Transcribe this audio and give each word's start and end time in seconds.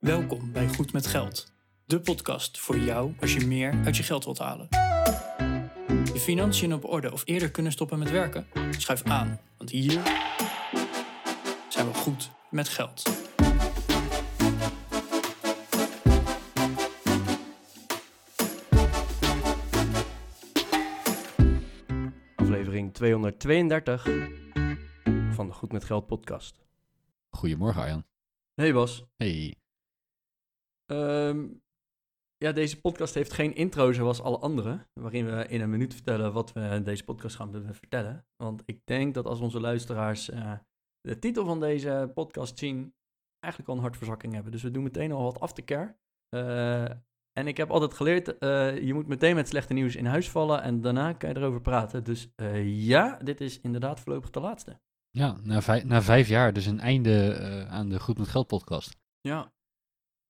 Welkom 0.00 0.52
bij 0.52 0.68
Goed 0.68 0.92
met 0.92 1.06
Geld, 1.06 1.52
de 1.84 2.00
podcast 2.00 2.58
voor 2.58 2.78
jou 2.78 3.14
als 3.20 3.34
je 3.34 3.46
meer 3.46 3.80
uit 3.84 3.96
je 3.96 4.02
geld 4.02 4.24
wilt 4.24 4.38
halen. 4.38 4.66
Je 6.12 6.20
financiën 6.20 6.74
op 6.74 6.84
orde 6.84 7.12
of 7.12 7.22
eerder 7.24 7.50
kunnen 7.50 7.72
stoppen 7.72 7.98
met 7.98 8.10
werken? 8.10 8.46
Schuif 8.70 9.02
aan, 9.02 9.40
want 9.56 9.70
hier 9.70 10.02
zijn 11.68 11.86
we 11.86 11.94
goed 11.94 12.30
met 12.50 12.68
geld. 12.68 13.02
Aflevering 22.36 22.94
232 22.94 24.02
van 25.30 25.46
de 25.46 25.52
Goed 25.52 25.72
met 25.72 25.84
Geld 25.84 26.06
podcast. 26.06 26.64
Goedemorgen 27.30 27.82
Arjan. 27.82 28.04
Hey 28.54 28.72
Bas. 28.72 29.04
Hey. 29.16 29.59
Ehm, 30.90 31.48
ja, 32.36 32.52
deze 32.52 32.80
podcast 32.80 33.14
heeft 33.14 33.32
geen 33.32 33.54
intro 33.54 33.92
zoals 33.92 34.20
alle 34.20 34.38
andere, 34.38 34.86
waarin 35.00 35.26
we 35.26 35.46
in 35.46 35.60
een 35.60 35.70
minuut 35.70 35.94
vertellen 35.94 36.32
wat 36.32 36.52
we 36.52 36.60
in 36.60 36.82
deze 36.82 37.04
podcast 37.04 37.36
gaan 37.36 37.74
vertellen. 37.74 38.26
Want 38.36 38.62
ik 38.64 38.80
denk 38.84 39.14
dat 39.14 39.26
als 39.26 39.40
onze 39.40 39.60
luisteraars 39.60 40.30
eh, 40.30 40.52
de 41.00 41.18
titel 41.18 41.44
van 41.44 41.60
deze 41.60 42.10
podcast 42.14 42.58
zien, 42.58 42.94
eigenlijk 43.38 43.72
al 43.72 43.76
een 43.76 43.88
hartverzakking 43.88 44.32
hebben. 44.32 44.52
Dus 44.52 44.62
we 44.62 44.70
doen 44.70 44.82
meteen 44.82 45.12
al 45.12 45.22
wat 45.22 45.40
aftercare. 45.40 45.96
Uh, 46.36 46.90
en 47.32 47.46
ik 47.46 47.56
heb 47.56 47.70
altijd 47.70 47.94
geleerd, 47.94 48.42
uh, 48.42 48.78
je 48.78 48.94
moet 48.94 49.06
meteen 49.06 49.34
met 49.34 49.48
slechte 49.48 49.72
nieuws 49.72 49.96
in 49.96 50.06
huis 50.06 50.30
vallen 50.30 50.62
en 50.62 50.80
daarna 50.80 51.12
kan 51.12 51.28
je 51.28 51.36
erover 51.36 51.60
praten. 51.60 52.04
Dus 52.04 52.28
ja, 52.64 53.18
dit 53.22 53.40
is 53.40 53.60
inderdaad 53.60 54.00
voorlopig 54.00 54.30
de 54.30 54.40
laatste. 54.40 54.80
Ja, 55.10 55.36
na 55.42 55.62
vijf, 55.62 55.84
na 55.84 56.02
vijf 56.02 56.28
jaar 56.28 56.52
dus 56.52 56.66
een 56.66 56.80
einde 56.80 57.66
aan 57.68 57.88
de 57.88 58.00
Goed 58.00 58.18
met 58.18 58.28
Geld 58.28 58.46
podcast. 58.46 58.96
Ja. 59.20 59.52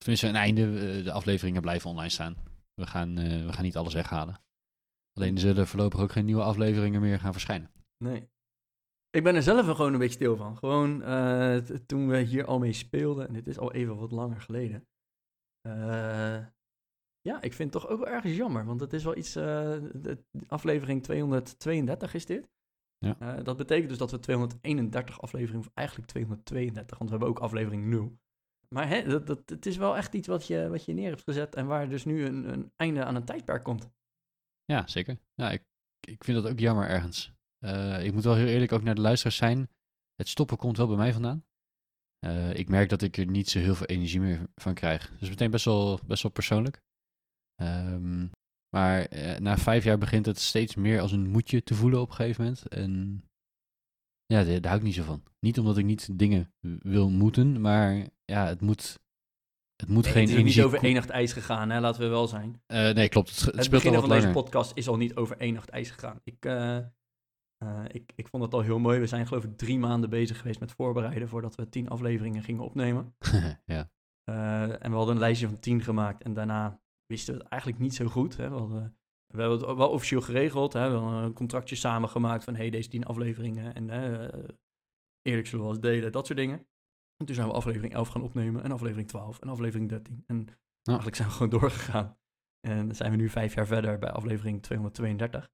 Tenminste, 0.01 0.29
een 0.29 0.37
einde. 0.37 1.03
de 1.03 1.13
afleveringen 1.13 1.61
blijven 1.61 1.91
online 1.91 2.09
staan. 2.09 2.37
We 2.75 2.87
gaan, 2.87 3.15
we 3.47 3.53
gaan 3.53 3.65
niet 3.65 3.77
alles 3.77 3.95
weghalen. 3.95 4.41
Alleen 5.13 5.35
er 5.35 5.41
zullen 5.41 5.67
voorlopig 5.67 6.01
ook 6.01 6.13
geen 6.13 6.25
nieuwe 6.25 6.43
afleveringen 6.43 7.01
meer 7.01 7.21
gaan 7.21 7.33
verschijnen. 7.33 7.71
Nee. 8.05 8.29
Ik 9.11 9.23
ben 9.23 9.35
er 9.35 9.43
zelf 9.43 9.67
gewoon 9.67 9.93
een 9.93 9.99
beetje 9.99 10.15
stil 10.15 10.37
van. 10.37 10.57
Gewoon 10.57 10.99
toen 11.87 12.09
we 12.09 12.21
hier 12.21 12.45
al 12.45 12.59
mee 12.59 12.73
speelden, 12.73 13.27
en 13.29 13.33
dit 13.33 13.47
is 13.47 13.59
al 13.59 13.73
even 13.73 13.97
wat 13.97 14.11
langer 14.11 14.41
geleden. 14.41 14.89
Ja, 17.21 17.43
ik 17.43 17.53
vind 17.53 17.73
het 17.73 17.83
toch 17.83 17.91
ook 17.91 17.99
wel 17.99 18.09
ergens 18.09 18.37
jammer, 18.37 18.65
want 18.65 18.81
het 18.81 18.93
is 18.93 19.05
wel 19.05 19.17
iets, 19.17 19.33
de 19.33 20.25
aflevering 20.47 21.03
232 21.03 22.15
is 22.15 22.27
dit. 22.27 22.49
Ja. 22.99 23.43
Dat 23.43 23.57
betekent 23.57 23.89
dus 23.89 23.99
dat 23.99 24.11
we 24.11 24.19
231 24.19 25.21
afleveringen, 25.21 25.61
of 25.67 25.71
eigenlijk 25.75 26.09
232, 26.09 26.99
want 26.99 27.11
we 27.11 27.17
hebben 27.17 27.37
ook 27.37 27.43
aflevering 27.45 27.85
0. 27.85 28.19
Maar 28.75 28.89
hè, 28.89 29.03
dat, 29.03 29.27
dat, 29.27 29.51
het 29.51 29.67
is 29.67 29.77
wel 29.77 29.97
echt 29.97 30.15
iets 30.15 30.29
wat 30.29 30.47
je, 30.47 30.69
wat 30.69 30.85
je 30.85 30.93
neer 30.93 31.09
hebt 31.09 31.23
gezet 31.23 31.55
en 31.55 31.67
waar 31.67 31.89
dus 31.89 32.05
nu 32.05 32.25
een, 32.25 32.53
een 32.53 32.73
einde 32.77 33.05
aan 33.05 33.15
een 33.15 33.25
tijdperk 33.25 33.63
komt. 33.63 33.91
Ja, 34.65 34.87
zeker. 34.87 35.19
Ja, 35.35 35.51
ik, 35.51 35.63
ik 36.01 36.25
vind 36.25 36.43
dat 36.43 36.53
ook 36.53 36.59
jammer 36.59 36.89
ergens. 36.89 37.33
Uh, 37.65 38.05
ik 38.05 38.13
moet 38.13 38.25
wel 38.25 38.35
heel 38.35 38.47
eerlijk 38.47 38.73
ook 38.73 38.83
naar 38.83 38.95
de 38.95 39.01
luisteraars 39.01 39.37
zijn. 39.37 39.69
Het 40.15 40.29
stoppen 40.29 40.57
komt 40.57 40.77
wel 40.77 40.87
bij 40.87 40.97
mij 40.97 41.13
vandaan. 41.13 41.45
ik 42.55 42.69
merk 42.69 42.89
dat 42.89 43.03
ik 43.03 43.17
er 43.17 43.27
niet 43.27 43.49
zo 43.49 43.59
heel 43.59 43.75
veel 43.75 43.87
energie 43.87 44.21
meer 44.21 44.49
van 44.55 44.75
krijg. 44.75 45.19
Dus 45.19 45.29
meteen 45.29 45.51
best 45.51 45.65
wel, 45.65 46.01
best 46.07 46.23
wel 46.23 46.33
persoonlijk. 46.33 46.83
Um, 47.63 48.31
maar 48.77 49.13
uh, 49.13 49.37
na 49.37 49.59
vijf 49.59 49.85
jaar 49.85 49.99
begint 49.99 50.27
het 50.27 50.39
steeds 50.39 50.75
meer 50.75 51.01
als 51.01 51.13
een 51.13 51.29
moedje 51.29 51.63
te 51.63 51.75
voelen 51.75 52.01
op 52.01 52.09
een 52.09 52.15
gegeven 52.15 52.43
moment. 52.45 52.69
En 52.69 53.25
ja, 54.31 54.45
daar, 54.45 54.61
daar 54.61 54.71
hou 54.71 54.77
ik 54.77 54.83
niet 54.83 54.95
zo 54.95 55.03
van. 55.03 55.23
Niet 55.41 55.59
omdat 55.59 55.77
ik 55.77 55.85
niet 55.85 56.19
dingen 56.19 56.53
wil 56.83 57.11
moeten, 57.11 57.61
maar 57.61 58.09
ja, 58.25 58.47
het 58.47 58.61
moet, 58.61 59.01
het 59.77 59.89
moet 59.89 60.05
nee, 60.05 60.13
geen 60.13 60.23
het 60.23 60.31
is 60.31 60.37
energie... 60.37 60.57
niet 60.57 60.67
over 60.67 60.85
één 60.85 60.95
nacht 60.95 61.09
ijs 61.09 61.33
gegaan, 61.33 61.71
hè? 61.71 61.81
laten 61.81 62.01
we 62.01 62.09
wel 62.09 62.27
zijn. 62.27 62.63
Uh, 62.67 62.91
nee, 62.91 63.09
klopt. 63.09 63.29
Het, 63.29 63.41
het, 63.41 63.55
het 63.55 63.65
speelt 63.65 63.85
al 63.85 63.91
wat 63.91 64.01
van 64.01 64.09
langer. 64.09 64.23
deze 64.23 64.35
podcast 64.35 64.73
is 64.75 64.89
al 64.89 64.97
niet 64.97 65.17
over 65.17 65.37
één 65.37 65.55
nacht 65.55 65.69
ijs 65.69 65.91
gegaan. 65.91 66.21
Ik, 66.25 66.47
uh, 66.47 66.79
ik, 67.89 68.13
ik 68.15 68.29
vond 68.29 68.43
het 68.43 68.55
al 68.55 68.61
heel 68.61 68.79
mooi. 68.79 68.99
We 68.99 69.07
zijn 69.07 69.27
geloof 69.27 69.45
ik 69.45 69.57
drie 69.57 69.79
maanden 69.79 70.11
bezig 70.11 70.39
geweest 70.39 70.61
met 70.61 70.73
voorbereiden 70.73 71.29
voordat 71.29 71.55
we 71.55 71.69
tien 71.69 71.89
afleveringen 71.89 72.43
gingen 72.43 72.65
opnemen. 72.65 73.15
ja. 73.65 73.91
en 74.79 74.91
we 74.91 74.97
hadden 74.97 75.15
een 75.15 75.21
lijstje 75.21 75.47
van 75.47 75.61
tien 75.61 75.83
gemaakt 75.83 76.23
en 76.23 76.35
daarna 76.35 76.81
wisten 77.07 77.35
we 77.35 77.41
het 77.41 77.49
eigenlijk 77.49 77.83
niet 77.83 77.95
zo 77.95 78.07
goed. 78.07 78.37
Hè. 78.37 78.49
We, 78.49 78.57
hadden, 78.57 79.00
we 79.31 79.41
hebben 79.41 79.59
het 79.69 79.77
wel 79.77 79.91
officieel 79.91 80.21
geregeld. 80.21 80.73
Hè. 80.73 80.91
We 80.91 80.97
hebben 80.97 81.13
een 81.13 81.33
contractje 81.33 81.77
samengemaakt 81.77 82.45
van... 82.45 82.55
hey, 82.55 82.71
deze 82.71 82.89
tien 82.89 83.05
afleveringen 83.05 83.75
en 83.75 83.89
uh, 83.89 84.43
eerlijk 85.23 85.47
zullen 85.47 85.65
we 85.65 85.71
eens 85.71 85.81
delen, 85.81 86.13
dat 86.13 86.27
soort 86.27 86.39
dingen. 86.39 86.59
En 87.17 87.27
toen 87.27 87.35
zijn 87.35 87.49
we 87.49 87.55
aflevering 87.55 87.95
11 87.95 88.09
gaan 88.09 88.23
opnemen 88.23 88.63
en 88.63 88.73
aflevering 88.73 89.09
12 89.09 89.39
en 89.39 89.49
aflevering 89.49 89.89
13. 89.89 90.25
En 90.27 90.39
ja. 90.39 90.55
eigenlijk 90.83 91.17
zijn 91.17 91.29
we 91.29 91.35
gewoon 91.35 91.51
doorgegaan. 91.61 92.19
En 92.61 92.87
dan 92.87 92.95
zijn 92.95 93.11
we 93.11 93.17
nu 93.17 93.29
vijf 93.29 93.55
jaar 93.55 93.67
verder 93.67 93.99
bij 93.99 94.11
aflevering 94.11 94.63
232. 94.63 95.51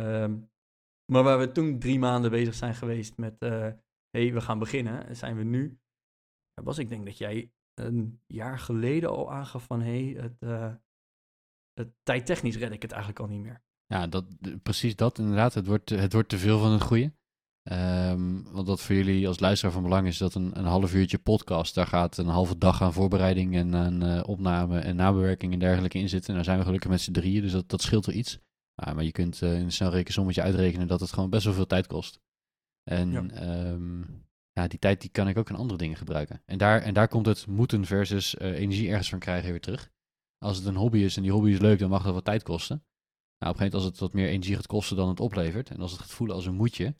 Um, 0.00 0.50
maar 1.12 1.22
waar 1.22 1.38
we 1.38 1.52
toen 1.52 1.78
drie 1.78 1.98
maanden 1.98 2.30
bezig 2.30 2.54
zijn 2.54 2.74
geweest 2.74 3.16
met... 3.16 3.42
Uh, 3.42 3.72
hey, 4.10 4.32
we 4.32 4.40
gaan 4.40 4.58
beginnen, 4.58 5.16
zijn 5.16 5.36
we 5.36 5.42
nu... 5.42 5.78
Was 6.62 6.78
ik 6.78 6.88
denk 6.88 7.04
dat 7.04 7.18
jij 7.18 7.52
een 7.74 8.22
jaar 8.26 8.58
geleden 8.58 9.10
al 9.10 9.32
aangaf 9.32 9.64
van... 9.64 9.80
hey, 9.80 10.16
het... 10.18 10.42
Uh, 10.42 10.74
tijdtechnisch 12.02 12.56
red 12.56 12.72
ik 12.72 12.82
het 12.82 12.92
eigenlijk 12.92 13.20
al 13.20 13.28
niet 13.28 13.42
meer. 13.42 13.64
Ja, 13.86 14.06
dat, 14.06 14.24
precies 14.62 14.96
dat 14.96 15.18
inderdaad. 15.18 15.54
Het 15.54 15.66
wordt, 15.66 15.90
het 15.90 16.12
wordt 16.12 16.28
te 16.28 16.38
veel 16.38 16.58
van 16.58 16.72
het 16.72 16.82
goede. 16.82 17.12
Um, 17.72 18.44
want 18.52 18.66
wat 18.66 18.80
voor 18.80 18.94
jullie 18.94 19.28
als 19.28 19.40
luisteraar 19.40 19.74
van 19.74 19.82
belang 19.82 20.06
is, 20.06 20.18
dat 20.18 20.34
een, 20.34 20.58
een 20.58 20.64
half 20.64 20.94
uurtje 20.94 21.18
podcast, 21.18 21.74
daar 21.74 21.86
gaat 21.86 22.16
een 22.16 22.26
halve 22.26 22.58
dag 22.58 22.82
aan 22.82 22.92
voorbereiding 22.92 23.56
en 23.56 23.74
aan 23.74 24.04
uh, 24.04 24.22
opname 24.26 24.78
en 24.78 24.96
nabewerking 24.96 25.52
en 25.52 25.58
dergelijke 25.58 25.98
in 25.98 26.08
zitten. 26.08 26.28
En 26.28 26.34
daar 26.34 26.44
zijn 26.44 26.58
we 26.58 26.64
gelukkig 26.64 26.90
met 26.90 27.00
z'n 27.00 27.12
drieën, 27.12 27.42
dus 27.42 27.52
dat, 27.52 27.68
dat 27.68 27.82
scheelt 27.82 28.06
wel 28.06 28.14
iets. 28.14 28.38
Uh, 28.84 28.94
maar 28.94 29.04
je 29.04 29.12
kunt 29.12 29.40
uh, 29.42 29.54
in 29.54 29.64
een 29.64 29.72
snel 29.72 29.90
rekensommetje 29.90 30.42
uitrekenen 30.42 30.86
dat 30.86 31.00
het 31.00 31.12
gewoon 31.12 31.30
best 31.30 31.44
wel 31.44 31.54
veel 31.54 31.66
tijd 31.66 31.86
kost. 31.86 32.20
En 32.82 33.10
ja. 33.10 33.68
Um, 33.70 34.24
ja, 34.52 34.66
die 34.68 34.78
tijd 34.78 35.00
die 35.00 35.10
kan 35.10 35.28
ik 35.28 35.38
ook 35.38 35.50
aan 35.50 35.56
andere 35.56 35.78
dingen 35.78 35.96
gebruiken. 35.96 36.42
En 36.44 36.58
daar, 36.58 36.82
en 36.82 36.94
daar 36.94 37.08
komt 37.08 37.26
het 37.26 37.46
moeten 37.46 37.84
versus 37.84 38.38
energie 38.38 38.88
ergens 38.88 39.08
van 39.08 39.18
krijgen 39.18 39.50
weer 39.50 39.60
terug 39.60 39.90
als 40.38 40.56
het 40.56 40.66
een 40.66 40.76
hobby 40.76 40.98
is 40.98 41.16
en 41.16 41.22
die 41.22 41.32
hobby 41.32 41.50
is 41.50 41.58
leuk, 41.58 41.78
dan 41.78 41.90
mag 41.90 42.02
dat 42.02 42.14
wat 42.14 42.24
tijd 42.24 42.42
kosten. 42.42 42.84
Nou, 43.38 43.52
op 43.52 43.60
een 43.60 43.64
gegeven 43.64 43.64
moment 43.64 43.74
als 43.74 43.84
het 43.84 43.98
wat 43.98 44.12
meer 44.12 44.28
energie 44.28 44.54
gaat 44.54 44.66
kosten 44.66 44.96
dan 44.96 45.08
het 45.08 45.20
oplevert, 45.20 45.70
en 45.70 45.80
als 45.80 45.90
het 45.90 46.00
gaat 46.00 46.10
voelen 46.10 46.36
als 46.36 46.46
een 46.46 46.54
moedje, 46.54 46.96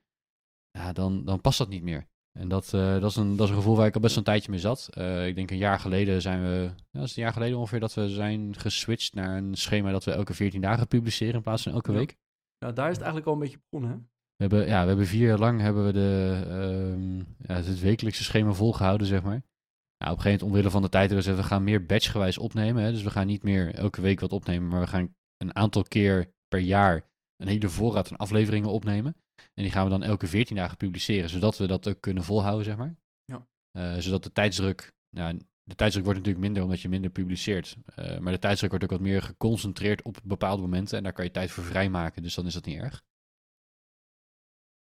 ja, 0.70 0.92
dan, 0.92 1.24
dan 1.24 1.40
past 1.40 1.58
dat 1.58 1.68
niet 1.68 1.82
meer. 1.82 2.08
En 2.32 2.48
dat, 2.48 2.72
uh, 2.74 3.00
dat, 3.00 3.10
is 3.10 3.16
een, 3.16 3.36
dat 3.36 3.44
is 3.44 3.50
een 3.50 3.58
gevoel 3.58 3.76
waar 3.76 3.86
ik 3.86 3.94
al 3.94 4.00
best 4.00 4.16
een 4.16 4.22
tijdje 4.22 4.50
mee 4.50 4.60
zat. 4.60 4.88
Uh, 4.98 5.26
ik 5.26 5.34
denk 5.34 5.50
een 5.50 5.56
jaar 5.56 5.80
geleden 5.80 6.22
zijn 6.22 6.42
we, 6.42 6.70
ja, 6.74 6.98
dat 6.98 7.08
is 7.08 7.16
een 7.16 7.22
jaar 7.22 7.32
geleden 7.32 7.58
ongeveer, 7.58 7.80
dat 7.80 7.94
we 7.94 8.08
zijn 8.08 8.54
geswitcht 8.56 9.14
naar 9.14 9.36
een 9.36 9.54
schema 9.54 9.90
dat 9.90 10.04
we 10.04 10.10
elke 10.10 10.34
14 10.34 10.60
dagen 10.60 10.86
publiceren 10.86 11.34
in 11.34 11.42
plaats 11.42 11.62
van 11.62 11.72
elke 11.72 11.92
ja. 11.92 11.98
week. 11.98 12.16
Ja, 12.58 12.72
daar 12.72 12.90
is 12.90 12.96
het 12.96 13.04
eigenlijk 13.04 13.26
al 13.26 13.32
een 13.32 13.38
beetje 13.38 13.58
begonnen, 13.68 13.90
hè? 13.90 13.96
We 14.36 14.44
hebben, 14.44 14.66
ja, 14.66 14.80
we 14.82 14.88
hebben 14.88 15.06
vier 15.06 15.28
jaar 15.28 15.38
lang 15.38 15.60
hebben 15.60 15.86
we 15.86 15.92
de, 15.92 16.42
um, 16.94 17.36
ja, 17.38 17.54
het 17.54 17.80
wekelijkse 17.80 18.24
schema 18.24 18.52
volgehouden, 18.52 19.06
zeg 19.06 19.22
maar. 19.22 19.42
Nou, 19.98 20.12
op 20.12 20.16
een 20.16 20.22
gegeven 20.22 20.24
moment, 20.24 20.42
omwille 20.42 20.70
van 20.70 20.82
de 20.82 20.88
tijd, 20.88 21.08
hebben 21.08 21.24
we 21.24 21.30
gezegd, 21.30 21.48
we 21.48 21.54
gaan 21.54 21.64
meer 21.64 21.86
batchgewijs 21.86 22.38
opnemen. 22.38 22.82
Hè? 22.82 22.92
Dus 22.92 23.02
we 23.02 23.10
gaan 23.10 23.26
niet 23.26 23.42
meer 23.42 23.74
elke 23.74 24.00
week 24.00 24.20
wat 24.20 24.32
opnemen, 24.32 24.68
maar 24.68 24.80
we 24.80 24.86
gaan 24.86 25.14
een 25.36 25.56
aantal 25.56 25.82
keer 25.82 26.32
per 26.48 26.60
jaar 26.60 27.08
een 27.36 27.48
hele 27.48 27.68
voorraad 27.68 28.08
van 28.08 28.16
afleveringen 28.16 28.70
opnemen. 28.70 29.16
En 29.54 29.62
die 29.62 29.70
gaan 29.70 29.84
we 29.84 29.90
dan 29.90 30.02
elke 30.02 30.26
14 30.26 30.56
dagen 30.56 30.76
publiceren, 30.76 31.28
zodat 31.28 31.58
we 31.58 31.66
dat 31.66 31.88
ook 31.88 32.00
kunnen 32.00 32.24
volhouden, 32.24 32.64
zeg 32.64 32.76
maar. 32.76 32.96
Ja. 33.24 33.46
Uh, 33.72 34.00
zodat 34.00 34.22
de 34.22 34.32
tijdsdruk, 34.32 34.94
nou, 35.10 35.40
de 35.62 35.74
tijdsdruk 35.74 36.04
wordt 36.04 36.18
natuurlijk 36.18 36.46
minder 36.46 36.62
omdat 36.62 36.80
je 36.80 36.88
minder 36.88 37.10
publiceert. 37.10 37.76
Uh, 37.98 38.18
maar 38.18 38.32
de 38.32 38.38
tijdsdruk 38.38 38.70
wordt 38.70 38.84
ook 38.84 38.90
wat 38.90 39.00
meer 39.00 39.22
geconcentreerd 39.22 40.02
op 40.02 40.18
bepaalde 40.24 40.62
momenten 40.62 40.96
en 40.96 41.02
daar 41.02 41.12
kan 41.12 41.24
je 41.24 41.30
tijd 41.30 41.50
voor 41.50 41.64
vrijmaken, 41.64 42.22
dus 42.22 42.34
dan 42.34 42.46
is 42.46 42.54
dat 42.54 42.64
niet 42.64 42.78
erg. 42.78 43.04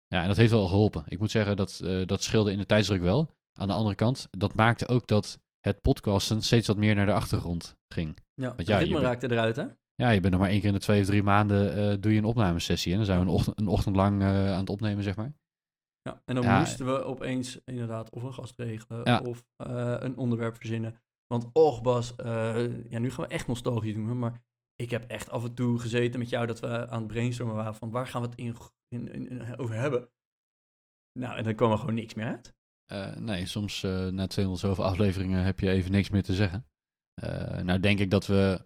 Ja, 0.08 0.22
en 0.22 0.28
dat 0.28 0.38
heeft 0.38 0.52
wel 0.52 0.68
geholpen. 0.68 1.04
Ik 1.08 1.20
moet 1.20 1.32
zeggen, 1.32 1.56
dat, 1.56 1.82
uh, 1.84 2.06
dat 2.06 2.24
scheelde 2.24 2.52
in 2.52 2.58
de 2.58 2.66
tijdsdruk 2.66 3.02
wel. 3.02 3.36
Aan 3.54 3.68
de 3.68 3.74
andere 3.74 3.96
kant, 3.96 4.28
dat 4.32 4.56
maakte 4.56 4.88
ook 4.88 5.08
dat 5.08 5.40
het 5.60 5.82
podcasten 5.82 6.42
steeds 6.42 6.68
wat 6.68 6.78
meer 6.78 6.96
naar 6.96 7.06
de 7.06 7.14
achtergrond 7.14 7.78
ging. 7.88 8.18
Ja, 8.34 8.56
Want 8.56 8.68
ja, 8.68 8.78
het 8.78 8.88
ritme 8.88 9.00
raakte 9.00 9.32
eruit, 9.32 9.56
hè? 9.56 9.66
Ja, 9.96 10.10
je 10.10 10.20
bent 10.20 10.34
nog 10.34 10.42
maar 10.42 10.50
één 10.50 10.60
keer 10.60 10.68
in 10.68 10.74
de 10.74 10.80
twee 10.80 11.02
of 11.02 11.08
drie 11.08 11.24
maanden 11.24 11.78
uh, 11.78 12.02
doe 12.02 12.12
je 12.12 12.18
een 12.18 12.26
opnamesessie. 12.26 12.92
En 12.92 12.98
dan 12.98 13.06
zijn 13.06 13.20
we 13.20 13.26
een 13.26 13.32
ochtend, 13.32 13.60
een 13.60 13.68
ochtend 13.68 13.96
lang 13.96 14.22
uh, 14.22 14.52
aan 14.52 14.60
het 14.60 14.70
opnemen, 14.70 15.04
zeg 15.04 15.16
maar. 15.16 15.34
Ja, 16.02 16.22
en 16.26 16.36
dan 16.36 16.44
ja, 16.44 16.60
moesten 16.60 16.86
we 16.86 17.04
opeens 17.04 17.60
inderdaad 17.66 18.10
of 18.10 18.24
een 18.24 18.34
gast 18.34 18.60
regelen 18.60 19.02
ja. 19.04 19.20
of 19.20 19.46
uh, 19.68 19.96
een 20.00 20.18
onderwerp 20.18 20.56
verzinnen. 20.56 21.02
Want 21.28 21.50
och 21.54 21.82
Bas, 21.82 22.14
ja, 22.90 23.00
nu 23.00 23.12
gaan 23.12 23.26
we 23.26 23.32
echt 23.32 23.48
nostalgie 23.48 23.94
doen, 23.94 24.20
maar 24.20 24.42
ik 24.76 24.90
heb 24.90 25.10
echt 25.10 25.30
af 25.30 25.44
en 25.44 25.54
toe 25.54 25.80
gezeten 25.80 26.20
met 26.20 26.30
jou 26.30 26.46
dat 26.46 26.60
we 26.60 26.90
aan 26.90 27.00
het 27.00 27.08
brainstormen 27.08 27.56
waren 27.56 27.76
van 27.76 27.92
waar 27.92 28.08
gaan 28.08 28.22
we 28.22 28.28
het 28.28 28.38
in, 28.88 29.12
in 29.12 29.58
over 29.58 29.76
hebben. 29.76 30.10
Nou, 31.20 31.38
en 31.38 31.44
dan 31.44 31.56
kwam 31.56 31.72
er 31.72 31.78
gewoon 31.78 31.96
niks 31.96 32.14
meer 32.14 32.26
uit. 32.26 32.56
Uh, 32.92 33.16
nee, 33.16 33.46
soms 33.46 33.84
uh, 33.84 34.08
na 34.08 34.28
200 34.28 34.66
zoveel 34.66 34.86
afleveringen 34.92 35.44
heb 35.44 35.60
je 35.60 35.70
even 35.70 35.92
niks 35.92 36.10
meer 36.10 36.24
te 36.24 36.34
zeggen. 36.34 36.66
Uh, 37.24 37.62
nou 37.62 37.80
denk 37.80 38.00
ik 38.00 38.12
dat 38.12 38.26
we 38.26 38.66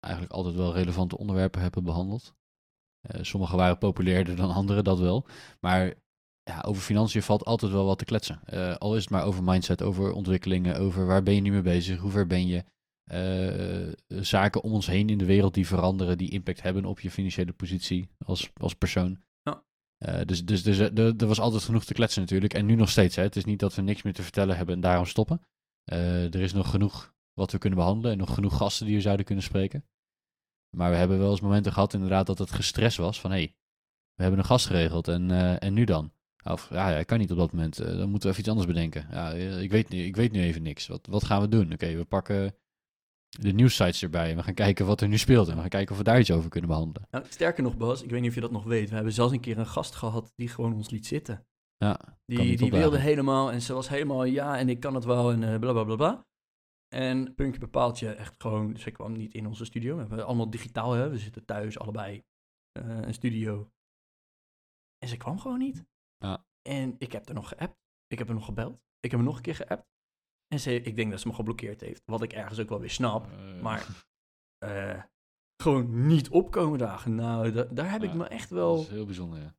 eigenlijk 0.00 0.34
altijd 0.34 0.54
wel 0.54 0.72
relevante 0.72 1.18
onderwerpen 1.18 1.60
hebben 1.60 1.84
behandeld. 1.84 2.34
sommige 3.20 3.56
waren 3.56 3.78
populairder 3.78 4.36
dan 4.36 4.50
andere, 4.50 4.82
dat 4.82 4.98
wel. 4.98 5.26
Maar 5.60 5.94
ja, 6.42 6.60
over 6.60 6.82
financiën 6.82 7.22
valt 7.22 7.44
altijd 7.44 7.72
wel 7.72 7.84
wat 7.84 7.98
te 7.98 8.04
kletsen. 8.04 8.40
Eh, 8.44 8.76
al 8.76 8.96
is 8.96 9.02
het 9.02 9.10
maar 9.10 9.24
over 9.24 9.42
mindset, 9.42 9.82
over 9.82 10.12
ontwikkelingen, 10.12 10.76
over 10.76 11.06
waar 11.06 11.22
ben 11.22 11.34
je 11.34 11.40
nu 11.40 11.50
mee 11.50 11.62
bezig, 11.62 11.98
hoe 11.98 12.10
ver 12.10 12.26
ben 12.26 12.46
je. 12.46 12.64
Eh, 13.04 14.20
zaken 14.22 14.62
om 14.62 14.72
ons 14.72 14.86
heen 14.86 15.08
in 15.08 15.18
de 15.18 15.24
wereld 15.24 15.54
die 15.54 15.66
veranderen, 15.66 16.18
die 16.18 16.30
impact 16.30 16.62
hebben 16.62 16.84
op 16.84 17.00
je 17.00 17.10
financiële 17.10 17.52
positie 17.52 18.08
als, 18.24 18.50
als 18.54 18.74
persoon. 18.74 19.22
Ja. 20.02 20.12
Eh, 20.12 20.26
dus 20.26 20.44
dus, 20.44 20.62
dus 20.62 20.78
er, 20.78 21.16
er 21.16 21.26
was 21.26 21.40
altijd 21.40 21.62
genoeg 21.62 21.84
te 21.84 21.94
kletsen 21.94 22.20
natuurlijk. 22.20 22.54
En 22.54 22.66
nu 22.66 22.74
nog 22.74 22.88
steeds. 22.88 23.16
Hè. 23.16 23.22
Het 23.22 23.36
is 23.36 23.44
niet 23.44 23.58
dat 23.58 23.74
we 23.74 23.82
niks 23.82 24.02
meer 24.02 24.12
te 24.12 24.22
vertellen 24.22 24.56
hebben 24.56 24.74
en 24.74 24.80
daarom 24.80 25.06
stoppen. 25.06 25.40
er 25.84 26.40
is 26.40 26.52
nog 26.52 26.70
genoeg 26.70 27.14
wat 27.32 27.52
we 27.52 27.58
kunnen 27.58 27.78
behandelen 27.78 28.12
en 28.12 28.18
nog 28.18 28.34
genoeg 28.34 28.56
gasten 28.56 28.86
die 28.86 28.94
we 28.94 29.02
zouden 29.02 29.26
kunnen 29.26 29.44
spreken. 29.44 29.84
Maar 30.76 30.90
we 30.90 30.96
hebben 30.96 31.18
wel 31.18 31.30
eens 31.30 31.40
momenten 31.40 31.72
gehad 31.72 31.94
inderdaad 31.94 32.26
dat 32.26 32.38
het 32.38 32.50
gestres 32.50 32.96
was 32.96 33.20
van 33.20 33.30
hé, 33.30 33.36
hey, 33.36 33.54
we 34.14 34.22
hebben 34.22 34.40
een 34.40 34.46
gast 34.46 34.66
geregeld 34.66 35.08
en, 35.08 35.30
en 35.60 35.74
nu 35.74 35.84
dan? 35.84 36.12
Of 36.44 36.68
ja, 36.70 36.84
hij 36.84 37.04
kan 37.04 37.18
niet 37.18 37.30
op 37.30 37.36
dat 37.36 37.52
moment. 37.52 37.76
Dan 37.76 38.10
moeten 38.10 38.20
we 38.20 38.28
even 38.28 38.38
iets 38.38 38.48
anders 38.48 38.66
bedenken. 38.66 39.06
Ja, 39.10 39.30
ik, 39.32 39.70
weet, 39.70 39.88
nu, 39.88 39.98
ik 39.98 40.16
weet 40.16 40.32
nu 40.32 40.40
even 40.40 40.62
niks. 40.62 40.86
Wat, 40.86 41.06
wat 41.06 41.24
gaan 41.24 41.40
we 41.40 41.48
doen? 41.48 41.72
Oké, 41.72 41.94
we 41.96 42.04
pakken 42.04 42.54
de 43.40 43.52
nieuwsites 43.52 44.02
erbij. 44.02 44.30
En 44.30 44.36
we 44.36 44.42
gaan 44.42 44.54
kijken 44.54 44.86
wat 44.86 45.00
er 45.00 45.08
nu 45.08 45.18
speelt. 45.18 45.48
En 45.48 45.54
we 45.54 45.60
gaan 45.60 45.68
kijken 45.68 45.92
of 45.92 45.98
we 45.98 46.04
daar 46.04 46.20
iets 46.20 46.30
over 46.30 46.50
kunnen 46.50 46.70
behandelen. 46.70 47.08
Nou, 47.10 47.24
sterker 47.28 47.62
nog, 47.62 47.76
Bas, 47.76 48.02
ik 48.02 48.10
weet 48.10 48.20
niet 48.20 48.28
of 48.28 48.34
je 48.34 48.40
dat 48.40 48.50
nog 48.50 48.64
weet. 48.64 48.88
We 48.88 48.94
hebben 48.94 49.12
zelfs 49.12 49.32
een 49.32 49.40
keer 49.40 49.58
een 49.58 49.66
gast 49.66 49.94
gehad 49.94 50.32
die 50.36 50.48
gewoon 50.48 50.74
ons 50.74 50.90
liet 50.90 51.06
zitten. 51.06 51.46
Ja, 51.76 52.00
die 52.24 52.56
die 52.56 52.70
wilde 52.70 52.98
helemaal 52.98 53.52
en 53.52 53.62
ze 53.62 53.72
was 53.72 53.88
helemaal 53.88 54.24
ja 54.24 54.58
en 54.58 54.68
ik 54.68 54.80
kan 54.80 54.94
het 54.94 55.04
wel 55.04 55.32
en 55.32 55.42
uh, 55.42 55.58
bla 55.58 55.72
bla 55.72 55.84
bla 55.84 55.96
bla. 55.96 56.26
En 56.94 57.34
puntje 57.34 57.60
bepaalt 57.60 57.98
je 57.98 58.12
echt 58.12 58.34
gewoon, 58.38 58.76
ze 58.76 58.90
kwam 58.90 59.12
niet 59.12 59.34
in 59.34 59.46
onze 59.46 59.64
studio. 59.64 59.94
We 59.94 60.00
hebben 60.00 60.26
allemaal 60.26 60.50
digitaal, 60.50 60.92
hè? 60.92 61.08
we 61.08 61.18
zitten 61.18 61.44
thuis 61.44 61.78
allebei, 61.78 62.24
uh, 62.78 63.00
een 63.00 63.14
studio. 63.14 63.70
En 64.98 65.08
ze 65.08 65.16
kwam 65.16 65.38
gewoon 65.38 65.58
niet. 65.58 65.84
Ja. 66.18 66.46
En 66.68 66.94
ik 66.98 67.12
heb 67.12 67.28
er 67.28 67.34
nog 67.34 67.48
geappt. 67.48 67.78
Ik 68.06 68.18
heb 68.18 68.28
er 68.28 68.34
nog 68.34 68.44
gebeld. 68.44 68.80
Ik 69.00 69.10
heb 69.10 69.20
hem 69.20 69.24
nog 69.24 69.36
een 69.36 69.42
keer 69.42 69.54
geappt. 69.54 69.91
En 70.52 70.60
ze, 70.60 70.80
ik 70.80 70.96
denk 70.96 71.10
dat 71.10 71.20
ze 71.20 71.28
me 71.28 71.34
geblokkeerd 71.34 71.80
heeft. 71.80 72.02
Wat 72.04 72.22
ik 72.22 72.32
ergens 72.32 72.58
ook 72.58 72.68
wel 72.68 72.80
weer 72.80 72.90
snap. 72.90 73.26
Uh. 73.26 73.62
Maar 73.62 73.86
uh, 74.64 75.02
gewoon 75.62 76.06
niet 76.06 76.28
opkomen 76.28 76.78
dagen. 76.78 77.14
Nou, 77.14 77.52
da 77.52 77.64
daar 77.64 77.90
heb 77.90 78.02
ik 78.02 78.14
me 78.14 78.24
echt 78.24 78.50
wel... 78.50 78.76
Dat 78.76 78.84
is 78.84 78.90
heel 78.90 79.04
bijzonder, 79.04 79.40
ja. 79.40 79.54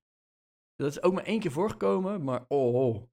Dat 0.76 0.92
is 0.92 1.02
ook 1.02 1.14
maar 1.14 1.24
één 1.24 1.40
keer 1.40 1.52
voorgekomen, 1.52 2.24
maar 2.24 2.46
oh. 2.48 2.76
oh. 2.76 3.04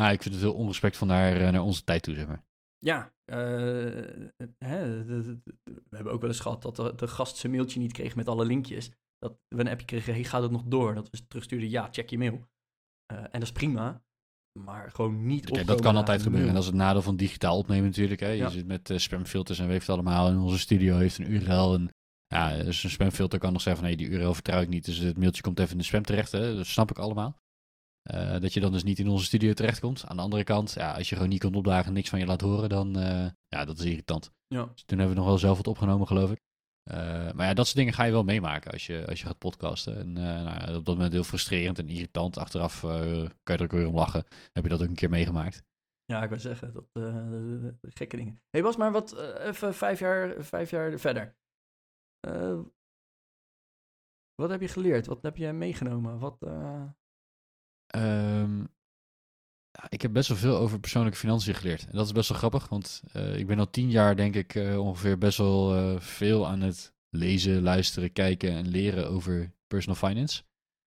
Nou, 0.00 0.12
ik 0.12 0.22
vind 0.22 0.34
het 0.34 0.44
heel 0.44 0.54
onrespectvol 0.54 1.06
naar, 1.06 1.52
naar 1.52 1.62
onze 1.62 1.84
tijd 1.84 2.02
toe, 2.02 2.14
zeg 2.14 2.26
maar. 2.26 2.44
Ja, 2.78 3.12
uh, 3.32 4.30
hè, 4.58 5.04
we 5.04 5.96
hebben 5.96 6.12
ook 6.12 6.20
wel 6.20 6.30
eens 6.30 6.40
gehad 6.40 6.62
dat 6.62 6.76
de, 6.76 6.94
de 6.94 7.08
gast 7.08 7.36
zijn 7.36 7.52
mailtje 7.52 7.80
niet 7.80 7.92
kreeg 7.92 8.16
met 8.16 8.28
alle 8.28 8.44
linkjes. 8.44 8.90
Dat 9.18 9.38
we 9.48 9.60
een 9.60 9.68
appje 9.68 9.86
kregen, 9.86 10.12
hey, 10.12 10.24
gaat 10.24 10.42
het 10.42 10.50
nog 10.50 10.62
door? 10.64 10.94
Dat 10.94 11.10
we 11.10 11.26
terugstuurden, 11.26 11.70
ja, 11.70 11.88
check 11.90 12.10
je 12.10 12.18
mail. 12.18 12.34
Uh, 13.12 13.18
en 13.18 13.30
dat 13.32 13.42
is 13.42 13.52
prima, 13.52 14.04
maar 14.64 14.90
gewoon 14.92 15.26
niet 15.26 15.50
Kijk, 15.50 15.66
Dat 15.66 15.80
kan 15.80 15.96
altijd 15.96 16.22
gebeuren. 16.22 16.48
En 16.48 16.54
dat 16.54 16.62
is 16.62 16.68
het 16.68 16.78
nadeel 16.78 17.02
van 17.02 17.16
digitaal 17.16 17.56
opnemen 17.58 17.84
natuurlijk. 17.84 18.20
Hè. 18.20 18.28
Je 18.28 18.36
Ja. 18.36 18.48
zit 18.48 18.66
met 18.66 18.90
uh, 18.90 18.98
spamfilters 18.98 19.58
en 19.58 19.66
weet 19.68 19.80
het 19.80 19.88
allemaal. 19.88 20.28
En 20.28 20.38
onze 20.38 20.58
studio 20.58 20.96
heeft 20.96 21.18
een 21.18 21.32
URL. 21.32 21.74
En 21.74 21.88
ja, 22.26 22.56
dus 22.62 22.84
een 22.84 22.90
spamfilter 22.90 23.38
kan 23.38 23.52
nog 23.52 23.62
zeggen 23.62 23.82
van... 23.82 23.94
nee, 23.96 24.06
die 24.06 24.08
URL 24.18 24.34
vertrouw 24.34 24.60
ik 24.60 24.68
niet. 24.68 24.84
Dus 24.84 24.98
het 24.98 25.18
mailtje 25.18 25.42
komt 25.42 25.58
even 25.58 25.72
in 25.72 25.78
de 25.78 25.84
spam 25.84 26.02
terecht. 26.02 26.32
Hè. 26.32 26.56
Dat 26.56 26.66
snap 26.66 26.90
ik 26.90 26.98
allemaal. 26.98 27.36
Uh, 28.14 28.38
dat 28.40 28.52
je 28.52 28.60
dan 28.60 28.72
dus 28.72 28.82
niet 28.82 28.98
in 28.98 29.08
onze 29.08 29.24
studio 29.24 29.52
terechtkomt. 29.52 30.04
Aan 30.06 30.16
de 30.16 30.22
andere 30.22 30.44
kant, 30.44 30.72
ja, 30.72 30.92
als 30.92 31.08
je 31.08 31.14
gewoon 31.14 31.30
niet 31.30 31.40
komt 31.40 31.56
opdagen 31.56 31.86
en 31.86 31.92
niks 31.92 32.08
van 32.08 32.18
je 32.18 32.26
laat 32.26 32.40
horen... 32.40 32.68
dan, 32.68 32.98
uh, 32.98 33.26
ja, 33.48 33.64
dat 33.64 33.78
is 33.78 33.84
irritant. 33.84 34.30
Ja. 34.46 34.64
Dus 34.74 34.82
toen 34.84 34.98
hebben 34.98 35.16
we 35.16 35.20
nog 35.20 35.30
wel 35.30 35.38
zelf 35.38 35.56
wat 35.56 35.66
opgenomen, 35.66 36.06
geloof 36.06 36.30
ik. 36.30 36.38
Uh, 36.90 37.32
maar 37.32 37.46
ja, 37.46 37.54
dat 37.54 37.64
soort 37.64 37.76
dingen 37.76 37.92
ga 37.92 38.04
je 38.04 38.12
wel 38.12 38.24
meemaken 38.24 38.70
als 38.70 38.86
je, 38.86 39.06
als 39.06 39.20
je 39.20 39.26
gaat 39.26 39.38
podcasten. 39.38 39.98
En 39.98 40.08
uh, 40.08 40.22
nou, 40.22 40.76
op 40.76 40.84
dat 40.84 40.94
moment 40.94 41.12
heel 41.12 41.24
frustrerend 41.24 41.78
en 41.78 41.88
irritant. 41.88 42.38
Achteraf 42.38 42.82
uh, 42.82 42.90
kan 43.42 43.56
je 43.56 43.56
er 43.56 43.62
ook 43.62 43.70
weer 43.70 43.86
om 43.86 43.94
lachen. 43.94 44.24
Heb 44.52 44.62
je 44.62 44.68
dat 44.68 44.82
ook 44.82 44.88
een 44.88 44.94
keer 44.94 45.10
meegemaakt? 45.10 45.64
Ja, 46.04 46.22
ik 46.22 46.28
wil 46.28 46.38
zeggen, 46.38 46.72
dat 46.72 46.86
gekke 47.80 48.16
dingen. 48.16 48.32
Hé 48.34 48.40
hey 48.50 48.62
Bas, 48.62 48.76
maar 48.76 48.92
wat, 48.92 49.18
even 49.38 49.74
vijf 49.74 49.98
jaar, 49.98 50.44
vijf 50.44 50.70
jaar 50.70 50.98
verder. 50.98 51.36
wat 54.34 54.50
heb 54.50 54.60
je 54.60 54.68
geleerd? 54.68 55.06
Wat 55.06 55.22
heb 55.22 55.36
je 55.36 55.52
meegenomen? 55.52 56.18
Wat, 56.18 56.42
um, 57.96 58.68
ik 59.88 60.02
heb 60.02 60.12
best 60.12 60.28
wel 60.28 60.36
veel 60.38 60.56
over 60.56 60.80
persoonlijke 60.80 61.18
financiën 61.18 61.54
geleerd. 61.54 61.86
En 61.86 61.96
dat 61.96 62.06
is 62.06 62.12
best 62.12 62.28
wel 62.28 62.38
grappig, 62.38 62.68
want 62.68 63.02
uh, 63.16 63.36
ik 63.36 63.46
ben 63.46 63.58
al 63.58 63.70
tien 63.70 63.90
jaar, 63.90 64.16
denk 64.16 64.34
ik, 64.34 64.54
uh, 64.54 64.80
ongeveer 64.80 65.18
best 65.18 65.38
wel 65.38 65.76
uh, 65.76 66.00
veel 66.00 66.46
aan 66.46 66.60
het 66.60 66.92
lezen, 67.08 67.62
luisteren, 67.62 68.12
kijken 68.12 68.50
en 68.50 68.68
leren 68.68 69.10
over 69.10 69.52
personal 69.66 70.10
finance. 70.10 70.42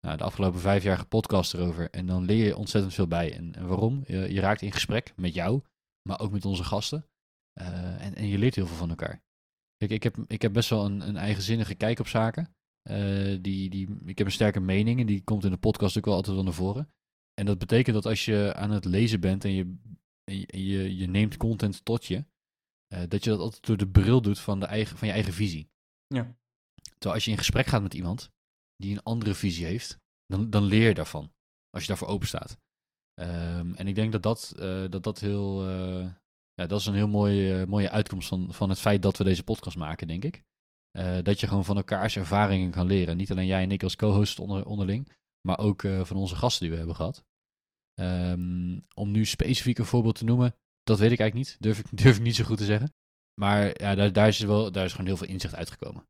Nou, 0.00 0.17
de 0.17 0.25
afgelopen 0.25 0.61
vijf 0.61 0.82
jaar 0.82 0.99
gepodcast 0.99 1.55
erover 1.55 1.91
en 1.91 2.06
dan 2.06 2.25
leer 2.25 2.44
je 2.44 2.56
ontzettend 2.56 2.94
veel 2.94 3.06
bij. 3.06 3.37
En, 3.37 3.55
en 3.55 3.67
waarom? 3.67 4.03
Je, 4.06 4.32
je, 4.32 4.41
raakt 4.41 4.62
in 4.62 4.73
gesprek 4.73 5.12
met 5.17 5.35
jou, 5.35 5.62
maar 6.09 6.21
ook 6.21 6.33
met 6.33 6.44
onze 6.44 6.65
gasten. 6.65 7.06
En, 7.53 8.15
en, 8.15 8.26
je 8.26 8.38
leert 8.38 8.55
heel 8.55 8.67
veel 8.67 8.76
van 8.76 8.88
elkaar. 8.88 9.23
Kijk, 9.76 9.91
ik 9.91 10.03
heb, 10.03 10.17
ik 10.26 10.43
heb 10.43 10.53
best 10.53 10.71
wel 10.71 10.85
een, 10.85 11.09
een 11.09 11.17
eigenzinnige 11.17 11.75
kijk 11.75 11.99
op 11.99 12.06
zaken. 12.06 12.55
die, 13.41 13.71
die, 13.71 13.88
ik 14.05 14.19
heb 14.19 14.26
een 14.26 14.33
sterke 14.33 14.61
mening 14.61 15.00
en 15.00 15.06
die 15.06 15.25
komt 15.25 15.44
in 15.44 15.50
de 15.50 15.56
podcast 15.56 15.99
ook 15.99 16.05
wel 16.05 16.15
altijd 16.15 16.35
wel 16.35 16.44
naar 16.44 16.53
voren. 16.53 16.91
En 17.41 17.47
dat 17.47 17.59
betekent 17.59 17.95
dat 17.95 18.07
als 18.07 18.25
je 18.25 18.53
aan 18.55 18.71
het 18.71 18.85
lezen 18.85 19.21
bent 19.21 19.45
en 19.45 19.53
je, 19.53 19.77
en 20.25 20.65
je, 20.65 20.97
je 20.97 21.07
neemt 21.07 21.37
content 21.37 21.85
tot 21.85 22.07
je, 22.07 22.25
uh, 22.95 23.03
dat 23.09 23.25
je 23.25 23.31
dat 23.31 23.39
altijd 23.39 23.67
door 23.67 23.77
de 23.77 23.89
bril 23.89 24.23
doet 24.23 24.39
van, 24.39 24.61
de 24.61 24.67
eigen, 24.67 24.99
van 24.99 25.09
je 25.09 25.15
eigen 25.15 25.33
visie. 25.33 25.71
Ja. 26.07 26.37
Terwijl 26.75 27.15
als 27.15 27.25
je 27.25 27.31
in 27.31 27.39
gesprek 27.39 27.67
gaat 27.67 27.83
met 27.83 27.95
iemand 27.95 28.31
die 28.77 28.93
een 28.93 29.03
andere 29.03 29.35
visie 29.35 29.67
heeft, 29.67 29.99
dan, 30.27 30.51
dan 30.51 30.65
leer 30.65 30.89
je 30.89 30.95
daarvan. 30.95 31.33
Als 31.71 31.83
je 31.83 31.89
daarvoor 31.89 32.09
open 32.09 32.27
staat. 32.27 32.59
Um, 33.21 33.75
en 33.75 33.87
ik 33.87 33.95
denk 33.95 34.13
dat 34.13 34.23
dat, 34.23 34.53
uh, 34.57 34.85
dat, 34.91 35.03
dat 35.03 35.21
heel. 35.21 35.69
Uh, 35.69 36.13
ja, 36.55 36.67
dat 36.67 36.81
is 36.81 36.87
een 36.87 36.95
heel 36.95 37.09
mooie, 37.09 37.67
mooie 37.67 37.91
uitkomst 37.91 38.29
van, 38.29 38.55
van 38.55 38.69
het 38.69 38.79
feit 38.79 39.03
dat 39.03 39.17
we 39.17 39.25
deze 39.25 39.45
podcast 39.45 39.77
maken, 39.77 40.07
denk 40.07 40.25
ik. 40.25 40.43
dat 41.23 41.41
je 41.41 41.47
gewoon 41.47 41.65
van 41.65 41.77
elkaars 41.77 42.17
ervaringen 42.17 42.71
kan 42.71 42.87
leren. 42.87 43.17
Niet 43.17 43.31
alleen 43.31 43.47
jij 43.47 43.63
en 43.63 43.71
ik 43.71 43.83
als 43.83 43.97
co-host 43.97 44.39
onder, 44.39 44.67
onderling, 44.67 45.13
maar 45.41 45.59
ook 45.59 45.81
van 45.81 46.17
onze 46.17 46.37
gasten 46.37 46.61
die 46.61 46.71
we 46.71 46.77
hebben 46.77 46.97
gehad. 46.97 47.25
Um, 48.00 48.87
om 48.94 49.11
nu 49.11 49.25
specifiek 49.25 49.79
een 49.79 49.85
voorbeeld 49.85 50.14
te 50.14 50.25
noemen, 50.25 50.55
dat 50.82 50.99
weet 50.99 51.11
ik 51.11 51.19
eigenlijk 51.19 51.49
niet. 51.49 51.61
Durf 51.61 51.79
ik, 51.79 51.87
durf 52.02 52.17
ik 52.17 52.23
niet 52.23 52.35
zo 52.35 52.44
goed 52.44 52.58
te 52.58 52.64
zeggen. 52.64 52.93
Maar 53.41 53.82
ja, 53.82 53.94
daar, 53.94 54.12
daar, 54.12 54.29
is 54.29 54.41
wel, 54.41 54.73
daar 54.73 54.85
is 54.85 54.91
gewoon 54.91 55.06
heel 55.06 55.17
veel 55.17 55.26
inzicht 55.26 55.55
uitgekomen. 55.55 56.08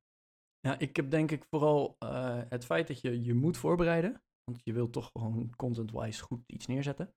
Ja, 0.61 0.79
ik 0.79 0.97
heb 0.97 1.11
denk 1.11 1.31
ik 1.31 1.45
vooral 1.51 1.97
uh, 2.05 2.43
het 2.49 2.65
feit 2.65 2.87
dat 2.87 3.01
je 3.01 3.23
je 3.23 3.35
moet 3.35 3.57
voorbereiden. 3.57 4.23
Want 4.45 4.61
je 4.65 4.73
wilt 4.73 4.93
toch 4.93 5.11
gewoon 5.13 5.57
content-wise 5.57 6.23
goed 6.23 6.43
iets 6.47 6.67
neerzetten. 6.67 7.15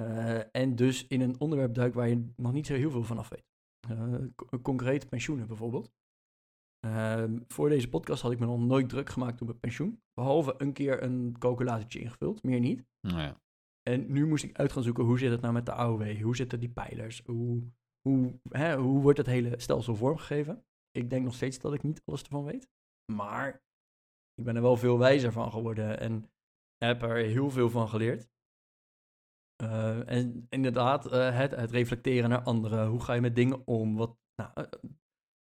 Uh, 0.00 0.56
en 0.56 0.76
dus 0.76 1.06
in 1.06 1.20
een 1.20 1.40
onderwerp 1.40 1.74
duik 1.74 1.94
waar 1.94 2.08
je 2.08 2.32
nog 2.36 2.52
niet 2.52 2.66
zo 2.66 2.74
heel 2.74 2.90
veel 2.90 3.04
van 3.04 3.18
af 3.18 3.28
weet. 3.28 3.44
concreet 4.62 5.08
pensioenen 5.08 5.46
bijvoorbeeld. 5.46 5.92
Uh, 6.86 7.24
voor 7.46 7.68
deze 7.68 7.88
podcast 7.88 8.22
had 8.22 8.32
ik 8.32 8.38
me 8.38 8.46
nog 8.46 8.60
nooit 8.60 8.88
druk 8.88 9.08
gemaakt 9.08 9.42
op 9.42 9.48
het 9.48 9.60
pensioen. 9.60 10.02
Behalve 10.14 10.54
een 10.58 10.72
keer 10.72 11.02
een 11.02 11.36
calculatortje 11.38 12.00
ingevuld, 12.00 12.42
meer 12.42 12.60
niet. 12.60 12.84
Nou 13.00 13.20
ja. 13.20 13.40
En 13.82 14.12
nu 14.12 14.26
moest 14.26 14.44
ik 14.44 14.58
uit 14.58 14.72
gaan 14.72 14.82
zoeken 14.82 15.04
hoe 15.04 15.18
zit 15.18 15.30
het 15.30 15.40
nou 15.40 15.52
met 15.52 15.66
de 15.66 15.72
AOW? 15.72 16.20
Hoe 16.22 16.36
zitten 16.36 16.60
die 16.60 16.72
pijlers? 16.72 17.22
Hoe, 17.24 17.62
hoe, 18.00 18.40
hè, 18.48 18.76
hoe 18.76 19.02
wordt 19.02 19.18
het 19.18 19.26
hele 19.26 19.60
stelsel 19.60 19.94
vormgegeven? 19.94 20.64
Ik 20.90 21.10
denk 21.10 21.24
nog 21.24 21.34
steeds 21.34 21.58
dat 21.58 21.74
ik 21.74 21.82
niet 21.82 22.02
alles 22.04 22.22
ervan 22.22 22.44
weet. 22.44 22.70
Maar 23.12 23.62
ik 24.34 24.44
ben 24.44 24.56
er 24.56 24.62
wel 24.62 24.76
veel 24.76 24.98
wijzer 24.98 25.32
van 25.32 25.50
geworden 25.50 25.98
en 26.00 26.30
heb 26.78 27.02
er 27.02 27.16
heel 27.16 27.50
veel 27.50 27.70
van 27.70 27.88
geleerd. 27.88 28.30
Uh, 29.62 30.08
en 30.10 30.46
inderdaad, 30.48 31.12
uh, 31.12 31.36
het, 31.36 31.50
het 31.50 31.70
reflecteren 31.70 32.30
naar 32.30 32.42
anderen. 32.42 32.86
Hoe 32.86 33.00
ga 33.00 33.12
je 33.12 33.20
met 33.20 33.34
dingen 33.34 33.66
om? 33.66 33.96
Wat, 33.96 34.16
nou, 34.34 34.50
uh, 34.56 34.64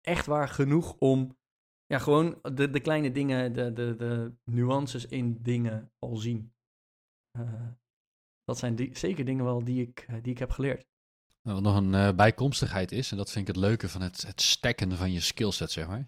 echt 0.02 0.26
waar 0.26 0.48
genoeg 0.48 0.96
om 1.00 1.38
ja, 1.86 2.00
gewoon 2.00 2.40
de, 2.42 2.70
de 2.70 2.80
kleine 2.80 3.12
dingen, 3.12 3.54
de, 3.54 3.74
de, 3.74 3.96
de 3.96 4.36
nuances 4.44 5.06
in 5.06 5.42
dingen 5.42 5.92
al 6.00 6.16
zien. 6.16 6.54
Dat 8.54 8.62
zijn 8.62 8.76
die, 8.76 8.98
zeker 8.98 9.26
dingen 9.26 9.46
wel 9.46 9.64
die 9.64 9.82
ik, 9.82 10.06
uh, 10.10 10.16
die 10.22 10.32
ik 10.32 10.40
heb 10.40 10.52
geleerd. 10.52 10.86
Nou, 11.42 11.62
wat 11.62 11.74
nog 11.74 11.76
een 11.76 11.94
uh, 11.94 12.12
bijkomstigheid 12.16 12.92
is, 12.92 13.12
en 13.12 13.18
dat 13.18 13.32
vind 13.32 13.48
ik 13.48 13.56
het 13.56 13.64
leuke 13.64 13.90
van 13.90 14.02
het, 14.02 14.28
het 14.28 14.42
stacken 14.42 14.98
van 14.98 15.12
je 15.12 15.20
skillset, 15.20 15.72
zeg 15.72 15.88
maar. 15.88 16.08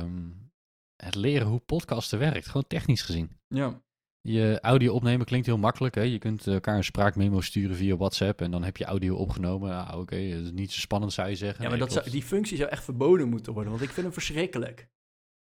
Um, 0.00 0.50
het 0.96 1.14
leren 1.14 1.46
hoe 1.46 1.58
podcasten 1.58 2.18
werkt, 2.18 2.46
gewoon 2.46 2.66
technisch 2.66 3.02
gezien. 3.02 3.30
Ja. 3.48 3.80
Je 4.20 4.58
audio 4.60 4.94
opnemen 4.94 5.26
klinkt 5.26 5.46
heel 5.46 5.58
makkelijk. 5.58 5.94
Hè? 5.94 6.02
Je 6.02 6.18
kunt 6.18 6.46
elkaar 6.46 6.76
een 6.76 6.84
spraakmemo 6.84 7.40
sturen 7.40 7.76
via 7.76 7.96
WhatsApp 7.96 8.40
en 8.40 8.50
dan 8.50 8.64
heb 8.64 8.76
je 8.76 8.84
audio 8.84 9.16
opgenomen. 9.16 9.70
Ah, 9.70 9.88
Oké, 9.88 10.00
okay. 10.00 10.30
dat 10.30 10.44
is 10.44 10.50
niet 10.50 10.72
zo 10.72 10.80
spannend 10.80 11.12
zou 11.12 11.28
je 11.28 11.36
zeggen. 11.36 11.62
Ja, 11.62 11.68
maar 11.68 11.78
nee, 11.78 11.88
dat 11.88 11.96
zou, 11.96 12.10
die 12.10 12.22
functie 12.22 12.56
zou 12.56 12.70
echt 12.70 12.84
verboden 12.84 13.28
moeten 13.28 13.52
worden, 13.52 13.70
want 13.70 13.84
ik 13.84 13.90
vind 13.90 14.06
hem 14.06 14.14
verschrikkelijk. 14.14 14.88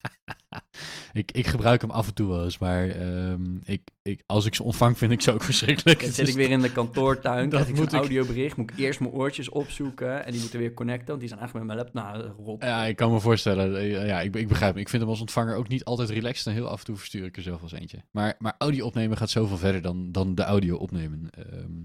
ik, 1.13 1.31
ik 1.31 1.47
gebruik 1.47 1.81
hem 1.81 1.91
af 1.91 2.07
en 2.07 2.13
toe 2.13 2.27
wel 2.29 2.43
eens, 2.43 2.57
maar 2.57 2.89
ehm, 2.89 3.55
ik, 3.63 3.81
ik, 4.01 4.23
als 4.25 4.45
ik 4.45 4.55
ze 4.55 4.63
ontvang 4.63 4.97
vind 4.97 5.11
ik 5.11 5.21
ze 5.21 5.31
ook 5.33 5.43
verschrikkelijk. 5.51 5.99
Dan 6.01 6.11
zit 6.11 6.27
ik 6.27 6.35
weer 6.35 6.49
in 6.49 6.59
de 6.61 6.71
kantoortuin, 6.71 7.49
Dat 7.49 7.59
krijg 7.59 7.67
ik 7.67 7.75
moet 7.75 7.93
ik- 7.93 7.99
audiobericht, 7.99 8.57
moet 8.57 8.71
ik 8.71 8.77
eerst 8.77 8.99
mijn 8.99 9.11
oortjes 9.11 9.49
opzoeken 9.49 10.25
en 10.25 10.31
die 10.31 10.41
moeten 10.41 10.59
weer 10.59 10.73
connecten, 10.73 11.07
want 11.07 11.19
die 11.19 11.27
zijn 11.27 11.39
eigenlijk 11.39 11.67
met 11.69 11.77
mijn 11.77 11.87
laptop, 12.03 12.23
nou, 12.35 12.45
rot. 12.45 12.63
Ja, 12.63 12.85
ik 12.85 12.95
kan 12.95 13.11
me 13.11 13.19
voorstellen. 13.19 13.75
eh, 13.77 14.07
Ja, 14.07 14.21
ik, 14.21 14.35
ik 14.35 14.47
begrijp 14.47 14.71
hem. 14.73 14.81
Ik 14.81 14.89
vind 14.89 15.01
hem 15.01 15.11
als 15.11 15.21
ontvanger 15.21 15.55
ook 15.55 15.67
niet 15.67 15.83
altijd 15.85 16.09
relaxed 16.09 16.47
en 16.47 16.53
heel 16.53 16.67
af 16.67 16.79
en 16.79 16.85
toe 16.85 16.95
verstuur 16.95 17.25
ik 17.25 17.37
er 17.37 17.43
zelf 17.43 17.61
als 17.61 17.71
eentje. 17.71 18.03
Maar, 18.11 18.35
maar 18.39 18.55
audio 18.57 18.85
opnemen 18.85 19.17
gaat 19.17 19.29
zoveel 19.29 19.57
verder 19.57 19.81
dan, 19.81 20.11
dan 20.11 20.35
de 20.35 20.43
audio 20.43 20.75
opnemen. 20.77 21.29
Ehm, 21.29 21.81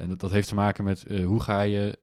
en 0.00 0.08
dat, 0.08 0.20
dat 0.20 0.30
heeft 0.30 0.48
te 0.48 0.54
maken 0.54 0.84
met 0.84 1.04
eh, 1.06 1.24
hoe 1.26 1.40
ga 1.40 1.60
je, 1.62 1.98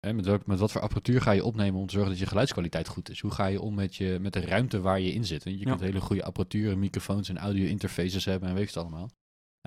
hè, 0.00 0.12
met, 0.12 0.24
welk, 0.24 0.46
met 0.46 0.58
wat 0.58 0.72
voor 0.72 0.80
apparatuur 0.80 1.20
ga 1.20 1.30
je 1.30 1.44
opnemen 1.44 1.80
om 1.80 1.86
te 1.86 1.92
zorgen 1.92 2.10
dat 2.10 2.20
je 2.20 2.26
geluidskwaliteit 2.26 2.88
goed 2.88 3.10
is. 3.10 3.20
Hoe 3.20 3.30
ga 3.30 3.46
je 3.46 3.60
om 3.60 3.74
met, 3.74 3.96
je, 3.96 4.18
met 4.20 4.32
de 4.32 4.40
ruimte 4.40 4.80
waar 4.80 5.00
je 5.00 5.12
in 5.12 5.24
zit. 5.24 5.44
En 5.44 5.52
je 5.52 5.58
Ja. 5.58 5.64
kunt 5.64 5.80
hele 5.80 6.00
goede 6.00 6.24
apparatuur, 6.24 6.78
microfoons 6.78 7.28
en 7.28 7.38
audio 7.38 7.66
interfaces 7.66 8.24
hebben 8.24 8.48
en 8.48 8.54
weet 8.54 8.70
je 8.72 8.78
het 8.78 8.86
allemaal. 8.88 9.10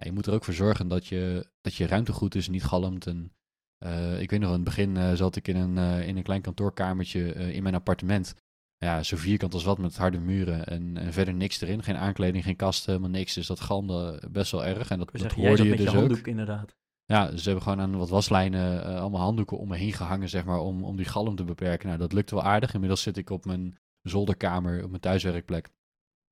Je 0.03 0.11
moet 0.11 0.25
er 0.25 0.33
ook 0.33 0.43
voor 0.43 0.53
zorgen 0.53 0.87
dat 0.87 1.07
je, 1.07 1.49
dat 1.61 1.75
je 1.75 1.87
ruimte 1.87 2.11
goed 2.11 2.35
is, 2.35 2.47
niet 2.49 2.63
galmt. 2.63 3.07
En, 3.07 3.31
eh, 3.77 4.21
ik 4.21 4.29
weet 4.29 4.39
nog, 4.39 4.49
in 4.49 4.55
het 4.55 4.63
begin 4.63 4.97
eh, 4.97 5.13
zat 5.13 5.35
ik 5.35 5.47
in 5.47 5.55
een, 5.55 5.77
eh, 5.77 6.07
in 6.07 6.17
een 6.17 6.23
klein 6.23 6.41
kantoorkamertje 6.41 7.33
in 7.33 7.63
mijn 7.63 7.75
appartement. 7.75 8.35
Ja, 8.77 9.03
zo 9.03 9.17
vierkant 9.17 9.53
als 9.53 9.63
wat 9.63 9.77
met 9.77 9.97
harde 9.97 10.19
muren 10.19 10.65
en, 10.65 10.97
en 10.97 11.13
verder 11.13 11.33
niks 11.33 11.61
erin. 11.61 11.83
Geen 11.83 11.97
aankleding, 11.97 12.43
geen 12.43 12.55
kasten, 12.55 12.89
helemaal 12.93 13.17
niks. 13.19 13.33
Dus 13.33 13.47
dat 13.47 13.59
galmde 13.59 14.23
best 14.31 14.51
wel 14.51 14.65
erg. 14.65 14.89
En 14.89 14.97
dat, 14.97 15.09
dat 15.11 15.31
hoorde 15.31 15.63
je 15.63 15.69
met 15.69 15.77
je 15.77 15.85
dus 15.85 15.93
ook. 15.93 15.99
handdoek 15.99 16.27
inderdaad. 16.27 16.75
Ja, 17.11 17.37
ze 17.37 17.43
hebben 17.43 17.63
gewoon 17.63 17.79
aan 17.79 17.97
wat 17.97 18.09
waslijnen 18.09 18.83
eh, 18.83 18.99
allemaal 18.99 19.21
handdoeken 19.21 19.57
om 19.57 19.67
me 19.67 19.77
heen 19.77 19.93
gehangen, 19.93 20.29
zeg 20.29 20.45
maar, 20.45 20.59
om, 20.59 20.83
om 20.83 20.95
die 20.95 21.05
galm 21.05 21.35
te 21.35 21.43
beperken. 21.43 21.87
Nou, 21.87 21.99
dat 21.99 22.13
lukte 22.13 22.35
wel 22.35 22.43
aardig. 22.43 22.73
Inmiddels 22.73 23.01
zit 23.01 23.17
ik 23.17 23.29
op 23.29 23.45
mijn 23.45 23.77
zolderkamer, 24.01 24.83
op 24.83 24.89
mijn 24.89 25.01
thuiswerkplek. 25.01 25.69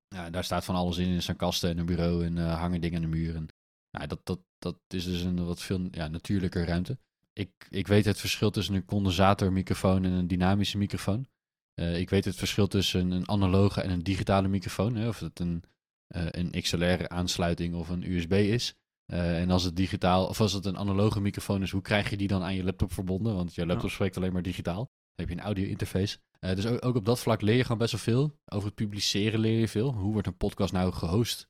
Ja, 0.08 0.30
daar 0.30 0.44
staat 0.44 0.66
van 0.66 0.76
alles 0.76 0.98
in. 0.98 1.16
Er 1.16 1.22
staan 1.22 1.36
kasten 1.36 1.70
en 1.70 1.78
een 1.78 1.86
bureau 1.86 2.26
en 2.26 2.38
eh, 2.38 2.60
hangen 2.60 2.82
dingen 2.82 2.96
aan 2.96 3.10
de 3.10 3.18
muur. 3.18 3.36
En, 3.36 3.48
nou, 3.92 4.08
dat, 4.08 4.20
dat, 4.24 4.40
dat 4.60 4.78
is 4.88 5.06
dus 5.06 5.22
een 5.22 5.46
wat 5.46 5.62
veel 5.62 5.88
ja, 5.92 6.08
natuurlijker 6.08 6.66
ruimte. 6.66 6.98
Ik, 7.34 7.52
ik 7.70 7.88
weet 7.88 8.06
het 8.06 8.20
verschil 8.20 8.52
tussen 8.52 8.76
een 8.76 8.86
condensatormicrofoon 8.86 10.04
en 10.04 10.12
een 10.12 10.28
dynamische 10.28 10.78
microfoon. 10.78 11.28
Eh, 11.74 12.00
ik 12.00 12.10
weet 12.10 12.26
het 12.26 12.36
verschil 12.36 12.68
tussen 12.68 13.12
een 13.12 13.30
analoge 13.30 13.82
en 13.82 13.90
een 13.90 14.04
digitale 14.04 14.48
microfoon. 14.48 14.96
Hè, 14.96 15.08
of 15.08 15.20
het 15.20 15.40
een, 15.40 15.64
een 16.08 16.52
XLR-aansluiting 16.62 17.76
of 17.76 17.90
een 17.90 18.12
USB 18.12 18.32
is. 18.32 18.76
Eh, 19.10 19.42
en 19.42 19.50
als 19.52 19.64
het 19.64 19.76
digitaal, 19.76 20.28
of 20.28 20.42
als 20.42 20.54
het 20.54 20.66
een 20.66 20.78
analoge 20.78 21.22
microfoon 21.22 21.62
is, 21.62 21.72
hoe 21.72 21.82
krijg 21.82 22.10
je 22.10 22.18
die 22.18 22.28
dan 22.28 22.44
aan 22.44 22.56
je 22.56 22.64
laptop 22.64 22.94
verbonden? 22.94 23.36
Want 23.36 23.56
je 23.56 23.66
laptop 23.66 23.88
Ja. 23.90 23.94
spreekt 23.94 24.18
alleen 24.18 24.34
maar 24.34 24.42
digitaal. 24.42 24.76
Dan 24.76 25.28
heb 25.28 25.30
je 25.30 25.36
een 25.36 25.42
audio 25.44 25.66
interface. 25.66 26.18
Eh, 26.40 26.56
dus 26.56 26.66
ook, 26.66 26.86
ook 26.86 26.96
op 26.96 27.06
dat 27.06 27.20
vlak 27.20 27.42
leer 27.42 27.56
je 27.56 27.62
gewoon 27.62 27.78
best 27.78 27.92
wel 27.92 28.02
veel. 28.02 28.38
Over 28.46 28.66
het 28.66 28.76
publiceren 28.76 29.40
leer 29.40 29.60
je 29.60 29.68
veel. 29.68 29.94
Hoe 29.94 30.12
wordt 30.12 30.28
een 30.28 30.38
podcast 30.38 30.74
nou 30.74 30.92
gehost? 30.92 31.48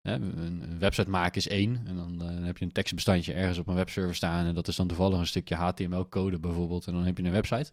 Hè, 0.00 0.14
een, 0.14 0.78
website 0.78 1.10
maken 1.10 1.36
is 1.36 1.48
één. 1.48 1.86
En 1.86 1.96
dan, 1.96 2.12
eh, 2.22 2.26
dan 2.34 2.42
heb 2.42 2.58
je 2.58 2.64
een 2.64 2.72
tekstbestandje 2.72 3.32
ergens 3.32 3.58
op 3.58 3.66
een 3.66 3.74
webserver 3.74 4.14
staan. 4.14 4.46
En 4.46 4.54
dat 4.54 4.68
is 4.68 4.76
dan 4.76 4.86
toevallig 4.88 5.18
een 5.18 5.26
stukje 5.26 5.54
HTML-code 5.54 6.38
bijvoorbeeld. 6.38 6.86
En 6.86 6.92
dan 6.92 7.04
heb 7.04 7.18
je 7.18 7.24
een 7.24 7.30
website. 7.32 7.72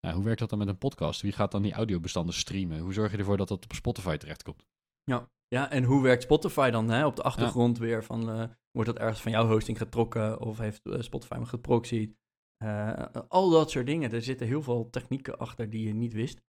Nou, 0.00 0.14
hoe 0.14 0.24
werkt 0.24 0.40
dat 0.40 0.50
dan 0.50 0.58
met 0.58 0.68
een 0.68 0.78
podcast? 0.78 1.20
Wie 1.20 1.32
gaat 1.32 1.50
dan 1.52 1.62
die 1.62 1.72
audiobestanden 1.72 2.34
streamen? 2.34 2.78
Hoe 2.78 2.92
zorg 2.92 3.12
je 3.12 3.18
ervoor 3.18 3.36
dat 3.36 3.48
dat 3.48 3.64
op 3.64 3.72
Spotify 3.72 4.16
terechtkomt? 4.16 4.66
Ja. 5.10 5.30
ja, 5.48 5.70
en 5.70 5.84
hoe 5.84 6.02
werkt 6.02 6.22
Spotify 6.22 6.70
dan 6.70 6.88
hè? 6.88 7.06
op 7.06 7.16
de 7.16 7.22
achtergrond 7.22 7.78
weer? 7.78 8.04
Van, 8.04 8.30
eh, 8.30 8.48
wordt 8.70 8.90
dat 8.90 8.98
ergens 8.98 9.22
van 9.22 9.32
jouw 9.32 9.46
hosting 9.46 9.78
getrokken 9.78 10.40
of 10.40 10.58
heeft 10.58 10.86
eh, 10.86 11.00
Spotify 11.00 11.36
me 11.38 11.46
geproxied? 11.46 12.16
Eh, 12.56 13.06
al 13.28 13.50
dat 13.50 13.70
soort 13.70 13.86
dingen. 13.86 14.12
Er 14.12 14.22
zitten 14.22 14.46
heel 14.46 14.62
veel 14.62 14.90
technieken 14.90 15.38
achter 15.38 15.70
die 15.70 15.86
je 15.86 15.94
niet 15.94 16.12
wist. 16.12 16.44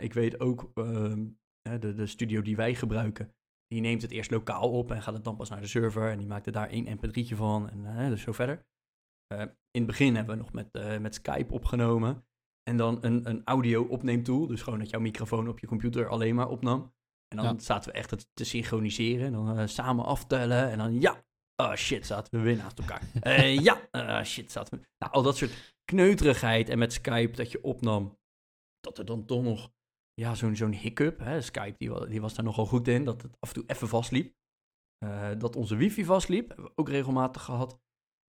Ik 0.00 0.12
weet 0.12 0.40
ook, 0.40 0.70
ehm, 0.74 1.26
de, 1.62 1.94
de 1.94 2.06
studio 2.06 2.42
die 2.42 2.56
wij 2.56 2.74
gebruiken, 2.74 3.34
die 3.66 3.80
neemt 3.80 4.02
het 4.02 4.10
eerst 4.10 4.30
lokaal 4.30 4.70
op 4.70 4.90
en 4.90 5.02
gaat 5.02 5.14
het 5.14 5.24
dan 5.24 5.36
pas 5.36 5.48
naar 5.50 5.60
de 5.60 5.66
server. 5.66 6.10
En 6.10 6.18
die 6.18 6.26
maakt 6.26 6.46
er 6.46 6.52
daar 6.52 6.68
één 6.68 6.98
mp3'tje 6.98 7.36
van 7.36 7.70
en 7.70 8.10
dus 8.10 8.22
zo 8.22 8.32
verder. 8.32 8.66
In 9.70 9.80
het 9.80 9.86
begin 9.86 10.14
hebben 10.14 10.36
we 10.36 10.42
nog 10.42 10.52
met, 10.52 11.00
met 11.00 11.14
Skype 11.14 11.52
opgenomen. 11.52 12.26
En 12.62 12.76
dan 12.76 12.98
een, 13.00 13.28
een 13.28 13.44
audio 13.44 13.82
opneemtool. 13.82 14.46
Dus 14.46 14.62
gewoon 14.62 14.78
dat 14.78 14.90
jouw 14.90 15.00
microfoon 15.00 15.48
op 15.48 15.58
je 15.58 15.66
computer 15.66 16.08
alleen 16.08 16.34
maar 16.34 16.48
opnam. 16.48 16.93
En 17.36 17.44
dan 17.44 17.54
Ja. 17.54 17.60
zaten 17.60 17.92
we 17.92 17.98
echt 17.98 18.10
het 18.10 18.26
te 18.34 18.44
synchroniseren. 18.44 19.26
En 19.26 19.32
dan 19.32 19.58
eh, 19.58 19.66
samen 19.66 20.04
aftellen. 20.04 20.70
En 20.70 20.78
dan 20.78 21.00
ja, 21.00 21.24
oh 21.56 21.74
shit, 21.74 22.06
zaten 22.06 22.38
we 22.38 22.44
weer 22.44 22.56
naast 22.56 22.78
elkaar. 22.78 23.02
Eh, 23.20 23.58
ja, 23.58 23.88
ah 23.90 24.24
shit, 24.24 24.52
zaten 24.52 24.78
we... 24.78 24.86
Nou, 24.98 25.12
al 25.12 25.22
dat 25.22 25.36
soort 25.36 25.74
kneuterigheid. 25.84 26.68
En 26.68 26.78
met 26.78 26.92
Skype 26.92 27.36
dat 27.36 27.52
je 27.52 27.62
opnam. 27.62 28.18
Dat 28.80 28.98
er 28.98 29.04
dan 29.04 29.24
toch 29.24 29.42
nog, 29.42 29.70
ja, 30.14 30.34
zo'n 30.34 30.56
zo'n 30.56 30.72
hiccup. 30.72 31.18
Hè? 31.18 31.40
Skype, 31.40 31.74
die, 31.78 32.08
die 32.08 32.20
was 32.20 32.34
daar 32.34 32.44
nogal 32.44 32.66
goed 32.66 32.88
in. 32.88 33.04
Dat 33.04 33.22
het 33.22 33.36
af 33.40 33.48
en 33.48 33.54
toe 33.54 33.64
even 33.66 33.88
vastliep. 33.88 34.34
Dat 35.38 35.56
onze 35.56 35.76
wifi 35.76 36.04
vastliep. 36.04 36.46
Hebben 36.48 36.64
we 36.64 36.72
ook 36.74 36.88
regelmatig 36.88 37.42
gehad. 37.42 37.80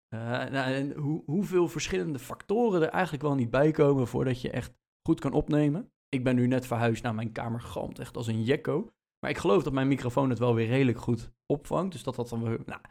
Eh, 0.08 0.20
nou, 0.30 0.74
en 0.74 0.94
hoe, 0.94 1.24
hoeveel 1.26 1.68
verschillende 1.68 2.20
factoren 2.20 2.82
er 2.82 2.90
eigenlijk 2.90 3.24
wel 3.24 3.36
niet 3.36 3.50
bij 3.50 3.72
komen 3.72 4.08
voordat 4.08 4.42
je 4.42 4.50
echt 4.50 4.74
goed 5.08 5.20
kan 5.20 5.34
opnemen. 5.34 5.93
Ik 6.14 6.24
ben 6.24 6.36
nu 6.36 6.48
net 6.48 6.66
verhuisd 6.66 7.04
naar 7.04 7.16
mijn 7.16 7.32
kamer, 7.32 7.62
galmt 7.62 8.00
echt 8.00 8.18
als 8.18 8.28
een 8.28 8.44
jekko. 8.44 8.92
Maar 9.20 9.30
ik 9.30 9.38
geloof 9.38 9.64
dat 9.64 9.74
mijn 9.74 9.88
microfoon 9.88 10.30
het 10.30 10.40
wel 10.40 10.56
weer 10.56 10.68
redelijk 10.68 11.00
goed 11.00 11.32
opvangt. 11.46 11.92
Dus 11.92 12.04
dat 12.04 12.16
dat 12.16 12.30
dan 12.30 12.44
weer... 12.44 12.62
Nou, 12.66 12.82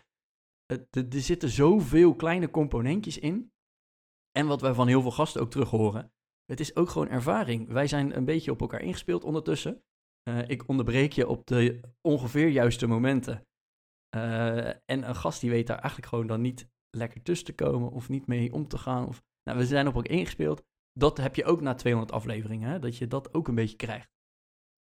er 0.67 0.87
er 0.91 1.21
zitten 1.21 1.49
zoveel 1.49 2.15
kleine 2.15 2.51
componentjes 2.51 3.19
in. 3.19 3.53
En 4.31 4.47
wat 4.47 4.61
wij 4.61 4.75
van 4.75 4.89
heel 4.89 5.03
veel 5.03 5.11
gasten 5.11 5.41
ook 5.41 5.51
terug 5.51 5.71
horen. 5.71 6.13
Het 6.45 6.61
is 6.61 6.77
ook 6.77 6.89
gewoon 6.89 7.09
ervaring. 7.09 7.69
Wij 7.69 7.87
zijn 7.87 8.17
een 8.17 8.25
beetje 8.25 8.51
op 8.51 8.61
elkaar 8.61 8.81
ingespeeld 8.81 9.25
ondertussen. 9.25 9.83
Eh, 10.23 10.49
ik 10.49 10.69
onderbreek 10.69 11.13
je 11.13 11.29
op 11.29 11.47
de 11.47 11.81
ongeveer 12.01 12.49
juiste 12.49 12.87
momenten. 12.87 13.47
Eh, 14.09 14.69
en 14.69 15.09
een 15.09 15.17
gast 15.17 15.41
die 15.41 15.51
weet 15.51 15.67
daar 15.67 15.79
eigenlijk 15.79 16.09
gewoon 16.09 16.27
dan 16.27 16.41
niet 16.41 16.69
lekker 16.91 17.23
tussen 17.23 17.47
te 17.47 17.55
komen 17.55 17.91
of 17.91 18.09
niet 18.09 18.27
mee 18.27 18.53
om 18.53 18.69
te 18.69 18.79
gaan. 18.79 19.07
Of, 19.07 19.23
nou, 19.43 19.59
we 19.59 19.67
zijn 19.67 19.89
op 19.89 19.95
elkaar 19.95 20.17
ingespeeld. 20.17 20.65
Dat 20.93 21.17
heb 21.17 21.37
je 21.37 21.45
ook 21.45 21.61
na 21.61 21.75
200 21.75 22.13
afleveringen, 22.15 22.71
hè? 22.71 22.79
dat 22.79 22.97
je 22.97 23.07
dat 23.07 23.35
ook 23.35 23.49
een 23.49 23.55
beetje 23.55 23.77
krijgt. 23.77 24.11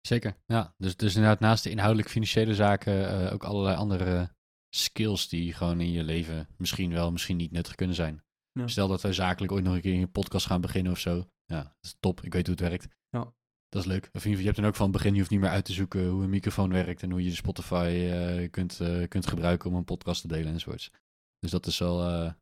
Zeker, 0.01 0.37
ja. 0.47 0.75
Dus, 0.77 0.97
dus 0.97 1.15
inderdaad 1.15 1.41
naast 1.41 1.65
de 1.65 1.71
inhoudelijk 1.71 2.09
financiële 2.09 2.55
zaken 2.55 3.09
eh, 3.09 3.33
ook 3.33 3.45
allerlei 3.45 3.77
andere 3.77 4.35
skills 4.69 5.29
die 5.29 5.53
gewoon 5.53 5.81
in 5.81 5.93
je 5.93 6.05
leven 6.05 6.49
misschien 6.57 6.93
wel, 6.93 7.13
misschien 7.13 7.37
niet 7.37 7.51
nuttig 7.51 7.75
kunnen 7.75 7.97
zijn. 7.97 8.25
Ja. 8.53 8.69
Stel 8.69 8.89
dat 8.89 9.03
wij 9.03 9.13
zakelijk 9.13 9.53
ooit 9.53 9.65
nog 9.65 9.75
een 9.75 9.81
keer 9.81 10.01
een 10.01 10.11
podcast 10.11 10.47
gaan 10.47 10.61
beginnen 10.61 10.93
of 10.93 10.99
zo. 10.99 11.29
Ja, 11.45 11.63
dat 11.63 11.77
is 11.81 11.97
top. 12.01 12.23
Ik 12.23 12.33
weet 12.33 12.47
hoe 12.47 12.57
het 12.57 12.69
werkt. 12.69 12.89
Ja. 13.09 13.35
Dat 13.69 13.83
is 13.83 13.89
leuk. 13.89 14.09
Of 14.13 14.25
in 14.25 14.31
ieder 14.31 14.31
geval, 14.31 14.39
je 14.39 14.45
hebt 14.45 14.57
dan 14.57 14.67
ook 14.67 14.75
van 14.75 14.87
het 14.87 14.97
begin, 14.97 15.13
je 15.13 15.19
hoeft 15.19 15.31
niet 15.31 15.41
meer 15.41 15.51
uit 15.51 15.65
te 15.65 15.73
zoeken 15.73 16.09
hoe 16.09 16.23
een 16.23 16.31
microfoon 16.31 16.73
werkt 16.73 17.03
en 17.03 17.11
hoe 17.11 17.25
je 17.25 17.35
Spotify 17.35 18.09
eh, 18.11 18.51
kunt, 18.51 18.81
eh, 18.81 19.09
kunt 19.09 19.27
gebruiken 19.27 19.71
om 19.71 19.77
een 19.77 19.85
podcast 19.85 20.21
te 20.21 20.29
delen 20.29 20.53
enzovoorts. 20.53 20.91
Dus 21.39 21.51
dat 21.51 21.67
is 21.67 21.79
wel, 21.79 22.33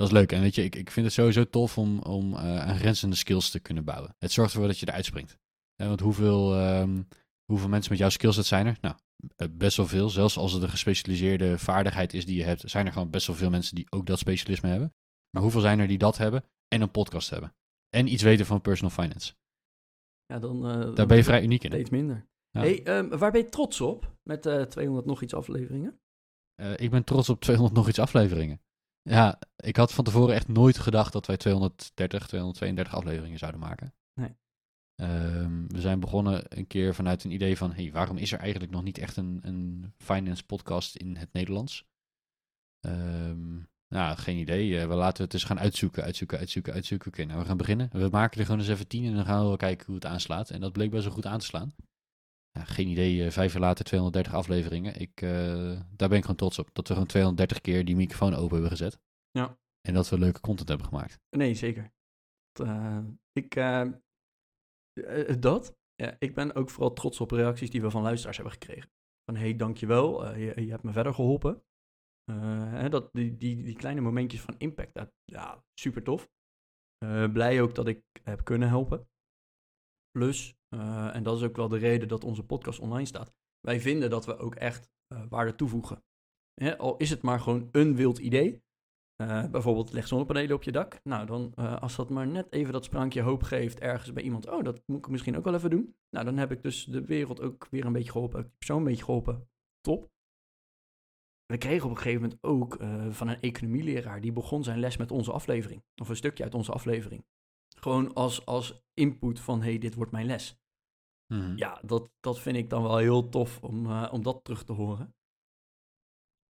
dat 0.00 0.08
is 0.08 0.14
leuk. 0.14 0.32
En 0.32 0.40
weet 0.40 0.54
je, 0.54 0.64
ik, 0.64 0.76
ik 0.76 0.90
vind 0.90 1.06
het 1.06 1.14
sowieso 1.14 1.44
tof 1.44 1.78
om, 1.78 1.98
om 1.98 2.34
eh 2.34 2.58
aangrenzende 2.58 3.16
skills 3.16 3.50
te 3.50 3.60
kunnen 3.60 3.84
bouwen. 3.84 4.14
Het 4.18 4.32
zorgt 4.32 4.52
ervoor 4.52 4.68
dat 4.68 4.78
je 4.78 4.88
eruit 4.88 5.04
springt. 5.04 5.38
Ja, 5.74 5.86
want 5.86 6.00
hoeveel, 6.00 6.54
ehm, 6.54 7.02
hoeveel 7.44 7.68
mensen 7.68 7.90
met 7.90 8.00
jouw 8.00 8.08
skillset 8.08 8.46
zijn 8.46 8.66
er? 8.66 8.78
Nou, 8.80 8.94
eh, 9.36 9.48
best 9.50 9.76
wel 9.76 9.86
veel. 9.86 10.10
Zelfs 10.10 10.36
als 10.36 10.52
het 10.52 10.62
een 10.62 10.68
gespecialiseerde 10.68 11.58
vaardigheid 11.58 12.14
is 12.14 12.26
die 12.26 12.36
je 12.36 12.44
hebt, 12.44 12.70
zijn 12.70 12.86
er 12.86 12.92
gewoon 12.92 13.10
best 13.10 13.26
wel 13.26 13.36
veel 13.36 13.50
mensen 13.50 13.74
die 13.74 13.86
ook 13.90 14.06
dat 14.06 14.18
specialisme 14.18 14.68
hebben. 14.68 14.94
Maar 15.30 15.42
hoeveel 15.42 15.60
zijn 15.60 15.78
er 15.78 15.88
die 15.88 15.98
dat 15.98 16.18
hebben 16.18 16.44
en 16.68 16.80
een 16.80 16.90
podcast 16.90 17.30
hebben? 17.30 17.54
En 17.88 18.12
iets 18.12 18.22
weten 18.22 18.46
van 18.46 18.60
personal 18.60 18.90
finance. 18.90 19.34
Ja, 20.26 20.38
dan, 20.38 20.66
eh, 20.66 20.94
Daar 20.94 21.06
ben 21.06 21.16
je 21.16 21.24
vrij 21.24 21.42
uniek 21.42 21.64
in. 21.64 21.70
Steeds 21.70 21.90
minder. 21.90 22.28
Ja. 22.50 22.60
Hey, 22.60 22.82
ehm, 22.82 23.08
waar 23.08 23.30
ben 23.30 23.40
je 23.40 23.48
trots 23.48 23.80
op 23.80 24.16
met 24.22 24.46
eh 24.46 24.62
200 24.62 25.06
nog 25.06 25.22
iets 25.22 25.34
afleveringen? 25.34 26.00
Eh, 26.54 26.72
ik 26.76 26.90
ben 26.90 27.04
trots 27.04 27.28
op 27.28 27.40
200 27.40 27.76
nog 27.76 27.88
iets 27.88 27.98
afleveringen. 27.98 28.60
Ja, 29.02 29.38
ik 29.56 29.76
had 29.76 29.92
van 29.92 30.04
tevoren 30.04 30.34
echt 30.34 30.48
nooit 30.48 30.78
gedacht 30.78 31.12
dat 31.12 31.26
wij 31.26 31.36
230, 31.36 32.26
232 32.26 32.94
afleveringen 32.94 33.38
zouden 33.38 33.60
maken. 33.60 33.94
Nee. 34.14 34.36
Ehm, 34.94 35.66
we 35.66 35.80
zijn 35.80 36.00
begonnen 36.00 36.42
een 36.48 36.66
keer 36.66 36.94
vanuit 36.94 37.24
een 37.24 37.30
idee 37.30 37.56
van, 37.56 37.72
hey, 37.72 37.92
waarom 37.92 38.16
is 38.16 38.32
er 38.32 38.38
eigenlijk 38.38 38.72
nog 38.72 38.82
niet 38.82 38.98
echt 38.98 39.16
een, 39.16 39.40
een 39.42 39.92
finance 39.98 40.44
podcast 40.44 40.96
in 40.96 41.16
het 41.16 41.32
Nederlands? 41.32 41.88
Ehm, 42.80 43.56
nou, 43.88 44.16
geen 44.16 44.36
idee. 44.36 44.78
Eh, 44.78 44.88
we 44.88 44.94
laten 44.94 45.24
het 45.24 45.34
eens 45.34 45.44
gaan 45.44 45.58
uitzoeken, 45.58 46.02
uitzoeken, 46.02 46.38
uitzoeken, 46.38 46.72
uitzoeken. 46.72 47.08
Oké, 47.08 47.24
nou, 47.24 47.40
we 47.40 47.46
gaan 47.46 47.56
beginnen. 47.56 47.88
We 47.92 48.08
maken 48.10 48.38
er 48.38 48.44
gewoon 48.44 48.60
eens 48.60 48.70
even 48.70 48.86
tien 48.88 49.04
en 49.04 49.14
dan 49.14 49.24
gaan 49.24 49.40
we 49.40 49.46
wel 49.46 49.56
kijken 49.56 49.86
hoe 49.86 49.94
het 49.94 50.06
aanslaat. 50.06 50.50
En 50.50 50.60
dat 50.60 50.72
bleek 50.72 50.90
best 50.90 51.04
wel 51.04 51.12
goed 51.12 51.26
aan 51.26 51.38
te 51.38 51.44
slaan. 51.44 51.74
Ja, 52.52 52.64
geen 52.64 52.88
idee, 52.88 53.24
eh, 53.24 53.30
vijf 53.30 53.52
jaar 53.52 53.60
later 53.60 53.84
230 53.84 54.34
afleveringen. 54.34 55.00
Ik, 55.00 55.22
eh, 55.22 55.80
daar 55.96 56.08
ben 56.08 56.16
ik 56.16 56.20
gewoon 56.20 56.36
trots 56.36 56.58
op. 56.58 56.68
Dat 56.72 56.88
we 56.88 56.92
gewoon 56.92 57.08
230 57.08 57.60
keer 57.60 57.84
die 57.84 57.96
microfoon 57.96 58.34
open 58.34 58.52
hebben 58.52 58.70
gezet. 58.70 59.00
Ja. 59.30 59.58
En 59.80 59.94
dat 59.94 60.08
we 60.08 60.18
leuke 60.18 60.40
content 60.40 60.68
hebben 60.68 60.86
gemaakt. 60.86 61.20
Nee, 61.30 61.54
zeker. 61.54 61.92
Eh, 62.52 62.98
ik, 63.32 63.54
dat. 65.42 65.78
Ja, 65.94 66.16
ik 66.18 66.34
ben 66.34 66.54
ook 66.54 66.70
vooral 66.70 66.92
trots 66.92 67.20
op 67.20 67.30
reacties 67.30 67.70
die 67.70 67.82
we 67.82 67.90
van 67.90 68.02
luisteraars 68.02 68.36
hebben 68.36 68.54
gekregen. 68.54 68.90
Van, 69.24 69.36
hey, 69.36 69.56
dankjewel, 69.56 70.26
eh 70.26 70.54
je, 70.54 70.64
je 70.64 70.70
hebt 70.70 70.82
me 70.82 70.92
verder 70.92 71.14
geholpen. 71.14 71.62
Eh, 72.24 72.72
hè, 72.72 72.88
dat, 72.88 73.12
die, 73.12 73.36
die, 73.36 73.62
die 73.62 73.76
kleine 73.76 74.00
momentjes 74.00 74.40
van 74.40 74.54
impact, 74.58 74.94
dat, 74.94 75.12
ja, 75.24 75.64
super 75.74 76.02
tof. 76.02 76.30
Blij 77.32 77.62
ook 77.62 77.74
dat 77.74 77.86
ik 77.86 78.04
heb 78.22 78.44
kunnen 78.44 78.68
helpen. 78.68 79.08
Plus, 80.10 80.59
eh, 80.70 81.14
en 81.14 81.22
dat 81.22 81.36
is 81.36 81.42
ook 81.42 81.56
wel 81.56 81.68
de 81.68 81.78
reden 81.78 82.08
dat 82.08 82.24
onze 82.24 82.44
podcast 82.44 82.78
online 82.78 83.06
staat. 83.06 83.32
Wij 83.60 83.80
vinden 83.80 84.10
dat 84.10 84.26
we 84.26 84.36
ook 84.36 84.54
echt 84.54 84.90
eh, 85.06 85.22
waarde 85.28 85.54
toevoegen. 85.54 86.04
Hè, 86.54 86.78
al 86.78 86.96
is 86.96 87.10
het 87.10 87.22
maar 87.22 87.40
gewoon 87.40 87.68
een 87.72 87.96
wild 87.96 88.18
idee. 88.18 88.62
eh, 89.16 89.50
bijvoorbeeld 89.50 89.92
leg 89.92 90.06
zonnepanelen 90.06 90.56
op 90.56 90.62
je 90.62 90.72
dak. 90.72 91.00
Nou, 91.04 91.26
dan 91.26 91.54
als 91.54 91.96
dat 91.96 92.10
maar 92.10 92.26
net 92.26 92.52
even 92.52 92.72
dat 92.72 92.84
sprankje 92.84 93.22
hoop 93.22 93.42
geeft 93.42 93.80
ergens 93.80 94.12
bij 94.12 94.22
iemand. 94.22 94.48
Oh, 94.48 94.64
dat 94.64 94.82
moet 94.86 94.98
ik 94.98 95.08
misschien 95.08 95.36
ook 95.36 95.44
wel 95.44 95.54
even 95.54 95.70
doen. 95.70 95.96
Nou, 96.10 96.24
dan 96.24 96.36
heb 96.36 96.50
ik 96.50 96.62
dus 96.62 96.84
de 96.84 97.04
wereld 97.04 97.40
ook 97.40 97.66
weer 97.70 97.84
een 97.84 97.92
beetje 97.92 98.10
geholpen. 98.10 98.42
Die 98.42 98.52
persoon 98.58 98.78
een 98.78 98.84
beetje 98.84 99.04
geholpen. 99.04 99.48
Top. 99.80 100.10
We 101.46 101.58
kregen 101.58 101.84
op 101.84 101.90
een 101.90 102.02
gegeven 102.02 102.22
moment 102.22 102.42
ook 102.42 102.76
van 103.14 103.28
een 103.28 103.40
economieleraar... 103.40 104.20
die 104.20 104.32
begon 104.32 104.64
zijn 104.64 104.78
les 104.78 104.96
met 104.96 105.10
onze 105.10 105.32
aflevering. 105.32 105.84
Of 106.00 106.08
een 106.08 106.16
stukje 106.16 106.44
uit 106.44 106.54
onze 106.54 106.72
aflevering. 106.72 107.24
Gewoon 107.80 108.14
als, 108.14 108.46
als 108.46 108.82
input 108.94 109.40
van, 109.40 109.62
hey, 109.62 109.78
dit 109.78 109.94
wordt 109.94 110.12
mijn 110.12 110.26
les. 110.26 110.58
Mhm. 111.32 111.56
Ja, 111.56 111.80
dat, 111.84 112.10
dat 112.20 112.40
vind 112.40 112.56
ik 112.56 112.70
dan 112.70 112.82
wel 112.82 112.96
heel 112.96 113.28
tof 113.28 113.62
om, 113.62 113.86
eh, 113.86 114.08
om 114.12 114.22
dat 114.22 114.44
terug 114.44 114.64
te 114.64 114.72
horen. 114.72 115.14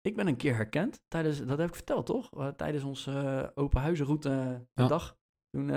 Ik 0.01 0.15
ben 0.15 0.27
een 0.27 0.37
keer 0.37 0.55
herkend, 0.55 1.03
tijdens, 1.07 1.45
dat 1.45 1.57
heb 1.57 1.67
ik 1.67 1.75
verteld 1.75 2.05
toch? 2.05 2.33
Eh, 2.33 2.47
tijdens 2.47 2.83
onze 2.83 3.11
eh, 3.11 3.63
open 3.63 3.81
huizenroute 3.81 4.65
Ja. 4.73 4.87
dag. 4.87 5.17
Toen, 5.49 5.67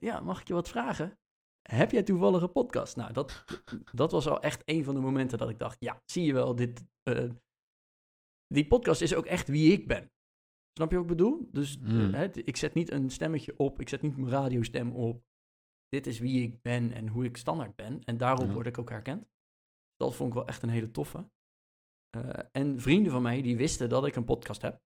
ja, 0.00 0.20
mag 0.20 0.40
ik 0.40 0.46
je 0.48 0.54
wat 0.54 0.68
vragen? 0.68 1.18
Heb 1.62 1.90
jij 1.90 2.02
toevallig 2.02 2.42
een 2.42 2.52
podcast? 2.52 2.96
Nou, 2.96 3.12
dat, 3.12 3.44
dat 3.92 4.10
was 4.12 4.26
al 4.28 4.40
echt 4.40 4.62
een 4.64 4.84
van 4.84 4.94
de 4.94 5.00
momenten 5.00 5.38
dat 5.38 5.48
ik 5.50 5.58
dacht, 5.58 5.76
ja, 5.80 6.02
zie 6.04 6.24
je 6.24 6.32
wel, 6.32 6.54
dit, 6.56 6.84
die 8.46 8.66
podcast 8.66 9.00
is 9.00 9.14
ook 9.14 9.26
echt 9.26 9.48
wie 9.48 9.72
ik 9.72 9.86
ben. 9.86 10.12
Snap 10.76 10.90
je 10.90 10.96
wat 10.96 11.04
ik 11.04 11.16
bedoel? 11.16 11.48
Dus 11.52 11.76
eh, 11.78 11.82
Mm. 11.88 12.14
hè, 12.14 12.24
ik 12.32 12.56
zet 12.56 12.74
niet 12.74 12.90
een 12.90 13.10
stemmetje 13.10 13.54
op, 13.58 13.80
ik 13.80 13.88
zet 13.88 14.02
niet 14.02 14.16
mijn 14.16 14.30
radiostem 14.30 14.92
op. 14.92 15.24
Dit 15.88 16.06
is 16.06 16.18
wie 16.18 16.42
ik 16.42 16.62
ben 16.62 16.92
en 16.92 17.08
hoe 17.08 17.24
ik 17.24 17.36
standaard 17.36 17.76
ben. 17.76 18.04
En 18.04 18.16
daarop 18.16 18.46
Ja. 18.46 18.52
word 18.52 18.66
ik 18.66 18.78
ook 18.78 18.90
herkend. 18.90 19.28
Dat 19.96 20.14
vond 20.14 20.28
ik 20.28 20.34
wel 20.34 20.46
echt 20.46 20.62
een 20.62 20.68
hele 20.68 20.90
toffe. 20.90 21.30
Eh, 22.10 22.38
en 22.52 22.80
vrienden 22.80 23.12
van 23.12 23.22
mij 23.22 23.42
die 23.42 23.56
wisten 23.56 23.88
dat 23.88 24.06
ik 24.06 24.16
een 24.16 24.24
podcast 24.24 24.62
heb. 24.62 24.80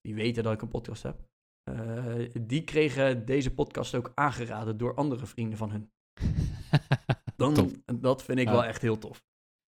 Die 0.00 0.14
weten 0.14 0.42
dat 0.42 0.52
ik 0.52 0.62
een 0.62 0.68
podcast 0.68 1.02
heb. 1.02 1.28
eh, 1.70 2.30
die 2.40 2.64
kregen 2.64 3.24
deze 3.24 3.54
podcast 3.54 3.94
ook 3.94 4.12
aangeraden 4.14 4.76
door 4.76 4.94
andere 4.94 5.26
vrienden 5.26 5.58
van 5.58 5.70
hun. 5.70 5.90
Dan, 7.36 7.54
Top. 7.54 7.70
dat 8.00 8.22
vind 8.22 8.38
ik 8.38 8.46
Ja. 8.46 8.52
wel 8.52 8.64
echt 8.64 8.82
heel 8.82 8.98
tof. 8.98 9.24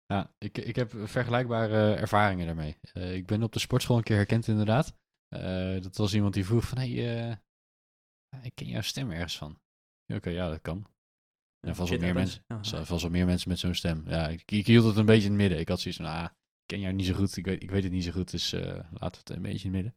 Ja, 0.06 0.34
ik, 0.38 0.58
ik 0.58 0.76
heb 0.76 0.92
vergelijkbare 1.04 1.94
ervaringen 1.94 2.46
daarmee. 2.46 2.78
Eh, 2.92 3.14
ik 3.14 3.26
ben 3.26 3.42
op 3.42 3.52
de 3.52 3.58
sportschool 3.58 3.96
een 3.96 4.02
keer 4.02 4.16
herkend 4.16 4.46
inderdaad. 4.48 5.00
Eh, 5.32 5.82
dat 5.82 5.96
was 5.96 6.14
iemand 6.14 6.34
die 6.34 6.44
vroeg 6.44 6.64
van, 6.64 6.78
hey, 6.78 7.28
eh, 7.28 7.36
ik 8.42 8.54
ken 8.54 8.66
jouw 8.66 8.80
stem 8.80 9.10
ergens 9.10 9.38
van. 9.38 9.60
Oké, 10.14 10.30
ja, 10.30 10.48
dat 10.48 10.60
kan. 10.60 10.86
En 11.60 11.74
vast 11.76 11.90
wel 11.90 11.98
meer 11.98 12.14
mensen. 12.14 12.44
Er 12.48 12.86
vast 12.86 13.02
wel 13.02 13.10
meer 13.10 13.26
mensen 13.26 13.48
met 13.48 13.58
zo'n 13.58 13.74
stem. 13.74 14.08
Ja, 14.08 14.28
ik, 14.28 14.50
ik 14.50 14.66
hield 14.66 14.84
het 14.84 14.96
een 14.96 15.06
beetje 15.06 15.24
in 15.24 15.30
het 15.30 15.40
midden. 15.40 15.58
Ik 15.58 15.68
had 15.68 15.80
zoiets 15.80 16.00
van, 16.00 16.10
ah, 16.10 16.24
ik 16.24 16.66
ken 16.66 16.80
jou 16.80 16.94
niet 16.94 17.06
zo 17.06 17.14
goed. 17.14 17.36
Ik 17.36 17.44
weet, 17.44 17.62
ik 17.62 17.70
weet 17.70 17.82
het 17.82 17.92
niet 17.92 18.04
zo 18.04 18.10
goed, 18.10 18.30
dus 18.30 18.52
eh, 18.52 18.60
laten 18.90 19.10
we 19.10 19.18
het 19.18 19.30
een 19.30 19.42
beetje 19.42 19.68
in 19.68 19.74
het 19.74 19.82
midden. 19.82 19.96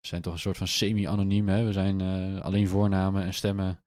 We 0.00 0.08
zijn 0.08 0.22
toch 0.22 0.32
een 0.32 0.38
soort 0.38 0.56
van 0.56 0.68
semi-anoniem, 0.68 1.48
hè. 1.48 1.64
We 1.64 1.72
zijn 1.72 2.00
alleen 2.42 2.68
voornamen 2.68 3.22
en 3.22 3.34
stemmen. 3.34 3.84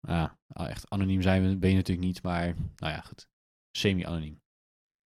Ja, 0.00 0.38
echt 0.46 0.90
anoniem 0.90 1.22
zijn 1.22 1.48
we, 1.48 1.56
ben 1.56 1.70
je 1.70 1.76
natuurlijk 1.76 2.06
niet, 2.06 2.22
maar 2.22 2.54
nou 2.76 2.92
ja, 2.92 3.00
goed. 3.00 3.28
Semi-anoniem. 3.76 4.42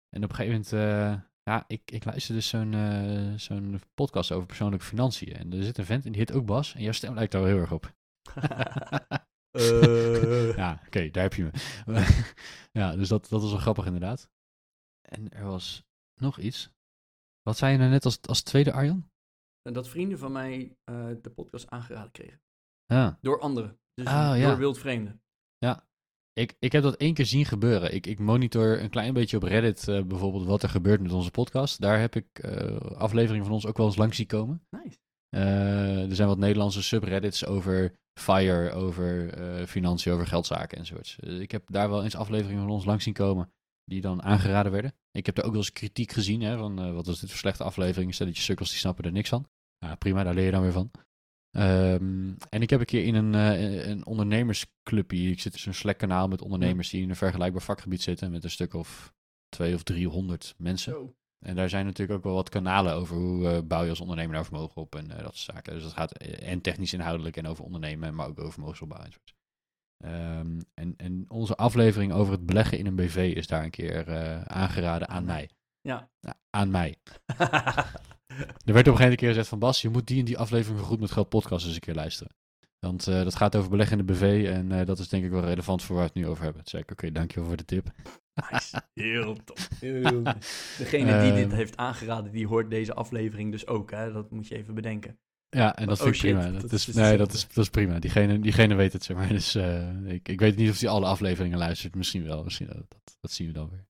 En 0.09 0.25
op 0.25 0.31
een 0.31 0.37
gegeven 0.37 0.67
moment, 0.71 1.32
ja, 1.43 1.65
ik, 1.67 1.91
ik 1.91 2.05
luister 2.05 2.35
dus 2.35 2.49
zo'n 2.49 2.75
eh, 2.75 3.35
zo'n 3.39 3.81
podcast 3.95 4.33
over 4.33 4.47
persoonlijke 4.47 4.87
financiën. 4.87 5.33
En 5.33 5.53
er 5.53 5.63
zit 5.63 5.79
een 5.79 5.85
vent 5.85 6.05
en 6.05 6.13
die 6.13 6.21
heet 6.21 6.33
ook 6.33 6.47
Bas. 6.47 6.75
En 6.75 6.83
jouw 6.83 6.93
stem 6.93 7.15
lijkt 7.15 7.33
daar 7.33 7.43
wel 7.43 7.51
heel 7.51 7.61
erg 7.61 7.73
op. 7.73 7.93
Eh. 9.53 10.57
ja, 10.57 10.81
oké, 10.87 11.11
daar 11.11 11.23
heb 11.23 11.35
je 11.35 11.43
me. 11.43 11.51
ja, 12.81 12.97
dus 12.97 13.09
dat, 13.09 13.29
dat 13.29 13.41
was 13.41 13.51
wel 13.51 13.61
grappig 13.61 13.87
inderdaad. 13.87 14.31
En 15.09 15.31
er 15.31 15.45
was 15.45 15.85
nog 16.21 16.39
iets. 16.39 16.71
Wat 17.43 17.57
zei 17.57 17.73
je 17.73 17.79
nou 17.79 17.91
net 17.91 18.05
als, 18.05 18.23
als 18.23 18.43
tweede 18.43 18.73
Arjan? 18.73 19.11
Dat 19.63 19.89
vrienden 19.89 20.19
van 20.19 20.33
mij 20.33 20.77
eh, 20.85 21.11
de 21.23 21.31
podcast 21.31 21.71
aangeraden 21.71 22.11
kregen. 22.11 22.41
Ja, 22.87 23.19
Door 23.21 23.41
anderen. 23.41 23.81
Dus 23.95 24.07
ja. 24.07 24.37
door 24.37 24.57
wildvreemden. 24.57 25.23
Ik, 26.33 26.57
ik 26.59 26.73
heb 26.73 26.83
dat 26.83 26.97
één 26.97 27.15
keer 27.15 27.27
zien 27.27 27.45
gebeuren. 27.45 27.95
Ik, 27.95 28.07
ik 28.07 28.19
monitor 28.19 28.83
een 28.83 28.91
klein 28.91 29.15
beetje 29.15 29.37
op 29.37 29.43
Reddit 29.43 29.89
eh, 29.89 30.03
bijvoorbeeld 30.03 30.47
wat 30.47 30.63
er 30.63 30.69
gebeurt 30.69 31.01
met 31.01 31.13
onze 31.13 31.31
podcast. 31.31 31.81
Daar 31.81 32.01
heb 32.01 32.17
ik 32.17 32.39
eh, 32.39 32.77
afleveringen 32.77 33.45
van 33.45 33.55
ons 33.55 33.67
ook 33.67 33.77
wel 33.77 33.87
eens 33.87 33.97
langs 33.97 34.17
zien 34.17 34.27
komen. 34.27 34.67
Nice. 34.71 34.99
Eh, 35.29 36.09
er 36.09 36.15
zijn 36.15 36.29
wat 36.29 36.39
Nederlandse 36.39 36.83
subreddits 36.83 37.47
over 37.47 37.95
FIRE, 38.21 38.71
over 38.73 39.35
financiën, 39.67 40.13
over 40.13 40.27
geldzaken 40.27 40.79
enzovoorts. 40.79 41.19
Ik 41.19 41.51
heb 41.51 41.63
daar 41.67 41.89
wel 41.89 42.05
eens 42.05 42.17
afleveringen 42.17 42.63
van 42.63 42.73
ons 42.73 42.85
langs 42.85 43.05
zien 43.05 43.15
komen 43.15 43.53
die 43.85 44.01
dan 44.01 44.23
aangeraden 44.23 44.73
werden. 44.73 44.95
Ik 45.11 45.27
heb 45.27 45.35
daar 45.35 45.45
ook 45.45 45.51
wel 45.51 45.61
eens 45.61 45.73
kritiek 45.73 46.13
gezien, 46.13 46.41
hè, 46.41 46.57
van 46.57 46.95
wat 46.95 47.07
was 47.07 47.21
dit 47.21 47.29
voor 47.29 47.39
slechte 47.39 47.65
aflevering, 47.65 48.15
stelletje 48.15 48.43
sukkels 48.43 48.71
die 48.71 48.79
snappen 48.79 49.05
er 49.05 49.13
niks 49.13 49.29
van. 49.29 49.49
Ja, 49.79 49.95
prima, 49.95 50.23
daar 50.23 50.35
leer 50.35 50.45
je 50.45 50.51
dan 50.51 50.63
weer 50.63 50.73
van. 50.73 50.91
Ehm, 51.53 52.33
en 52.49 52.63
ik 52.63 52.71
heb 52.71 52.81
een 52.81 52.87
keer 52.87 53.05
in 53.05 53.15
een, 53.15 53.35
eh, 53.35 53.87
een 53.87 54.07
ondernemersclubje, 54.07 55.31
ik 55.31 55.41
zit 55.41 55.53
in 55.53 55.59
zo'n 55.59 55.73
Slack 55.73 55.99
kanaal 55.99 56.29
met 56.29 56.43
ondernemers 56.43 56.91
die 56.91 57.03
in 57.03 57.11
een 57.11 57.17
vergelijkbaar 57.17 57.63
vakgebied 57.63 58.03
zitten, 58.03 58.31
met 58.31 58.45
een 58.45 58.51
stuk 58.51 58.75
of 58.75 59.15
twee 59.49 59.75
of 59.75 59.83
driehonderd 59.83 60.55
mensen. 60.59 61.15
En 61.39 61.57
daar 61.57 61.69
zijn 61.69 61.85
natuurlijk 61.85 62.19
ook 62.19 62.25
wel 62.25 62.35
wat 62.35 62.49
kanalen 62.49 62.95
over 62.95 63.17
hoe 63.17 63.49
eh, 63.49 63.59
bouw 63.65 63.83
je 63.83 63.91
als 63.91 64.01
ondernemer 64.01 64.33
nou 64.33 64.45
vermogen 64.45 64.83
op 64.83 64.95
en 64.95 65.11
eh, 65.11 65.23
dat 65.23 65.37
soort 65.37 65.57
zaken. 65.57 65.73
Dus 65.73 65.83
dat 65.83 65.93
gaat 65.93 66.13
en 66.19 66.61
technisch 66.61 66.93
inhoudelijk 66.93 67.37
en 67.37 67.47
over 67.47 67.65
ondernemen, 67.65 68.15
maar 68.15 68.29
ook 68.29 68.39
over 68.39 68.53
vermogensopbouw 68.53 69.05
enzovoort. 69.05 69.35
Ehm, 69.97 70.61
en, 70.75 70.95
en 70.97 71.25
onze 71.29 71.57
aflevering 71.57 72.13
over 72.13 72.33
het 72.33 72.47
beleggen 72.47 72.79
in 72.79 72.87
een 72.87 72.97
BV 72.97 73.33
is 73.37 73.47
daar 73.47 73.65
een 73.65 73.71
keer 73.71 74.07
aangeraden 74.47 75.09
aan 75.09 75.25
mij. 75.25 75.51
Ja. 75.81 76.11
Ja, 76.21 76.35
aan 76.51 76.71
mij. 76.71 76.97
Er 78.67 78.73
werd 78.73 78.89
op 78.89 78.93
een 78.93 78.99
gegeven 78.99 78.99
moment 79.01 79.21
gezegd 79.21 79.49
van 79.49 79.59
Bas, 79.59 79.83
je 79.83 79.89
moet 79.89 80.07
die 80.07 80.19
en 80.19 80.25
die 80.25 80.39
aflevering 80.39 80.79
van 80.79 80.89
Goed 80.89 81.01
met 81.01 81.11
Geld 81.11 81.29
podcast 81.29 81.67
eens 81.67 81.75
een 81.75 81.81
keer 81.81 81.95
luisteren. 81.95 82.33
Want 82.79 83.07
eh, 83.07 83.23
dat 83.23 83.35
gaat 83.35 83.57
over 83.57 83.71
beleggen 83.71 83.99
in 83.99 84.07
de 84.07 84.13
BV 84.13 84.49
en 84.53 84.73
eh, 84.73 84.87
dat 84.87 84.99
is 84.99 85.09
denk 85.09 85.25
ik 85.25 85.31
wel 85.31 85.45
relevant 85.45 85.83
voor 85.83 85.97
waar 85.97 86.05
we 86.05 86.11
het 86.15 86.23
nu 86.23 86.31
over 86.31 86.43
hebben. 86.45 86.63
Toen 86.63 86.71
zei 86.71 86.83
ik, 86.83 86.91
oké, 86.91 87.13
dankjewel 87.13 87.49
voor 87.49 87.57
de 87.57 87.65
tip. 87.65 87.91
Nice. 88.51 88.83
Heel 88.95 89.37
tof. 89.45 89.69
Heel. 89.81 90.23
Degene 90.79 91.21
die 91.23 91.33
dit 91.33 91.47
Ehm. 91.47 91.55
heeft 91.57 91.77
aangeraden, 91.77 92.33
die 92.33 92.47
hoort 92.47 92.71
deze 92.71 92.95
aflevering 92.95 93.51
dus 93.53 93.67
ook. 93.67 93.91
Hè? 93.91 94.13
Dat 94.13 94.31
moet 94.31 94.49
je 94.49 94.57
even 94.57 94.75
bedenken. 94.75 95.19
Ja, 95.49 95.77
en 95.77 95.87
dat 95.87 95.97
Oh, 95.99 96.03
vind 96.03 96.15
ik 96.15 96.21
shit, 96.21 96.35
prima. 96.35 96.51
Dat, 96.51 96.61
dat 96.61 96.73
is, 96.73 96.89
is 96.89 96.95
nee, 96.95 97.17
dat 97.17 97.33
is, 97.33 97.49
dat 97.49 97.65
is 97.65 97.71
prima. 97.71 97.99
Diegene, 97.99 98.39
diegene 98.39 98.75
weet 98.75 98.93
het, 98.93 99.05
zeg 99.05 99.17
maar. 99.17 99.29
Dus 99.29 99.55
eh, 99.55 100.05
ik, 100.05 100.29
ik 100.29 100.41
weet 100.41 100.57
niet 100.57 100.71
of 100.71 100.81
hij 100.81 100.89
alle 100.89 101.07
afleveringen 101.07 101.59
luistert. 101.59 101.95
Misschien 101.95 102.25
wel. 102.25 102.45
Misschien, 102.45 102.67
dat, 102.67 102.77
dat, 102.77 103.17
dat 103.21 103.31
zien 103.31 103.47
we 103.47 103.53
dan 103.53 103.69
weer. 103.71 103.87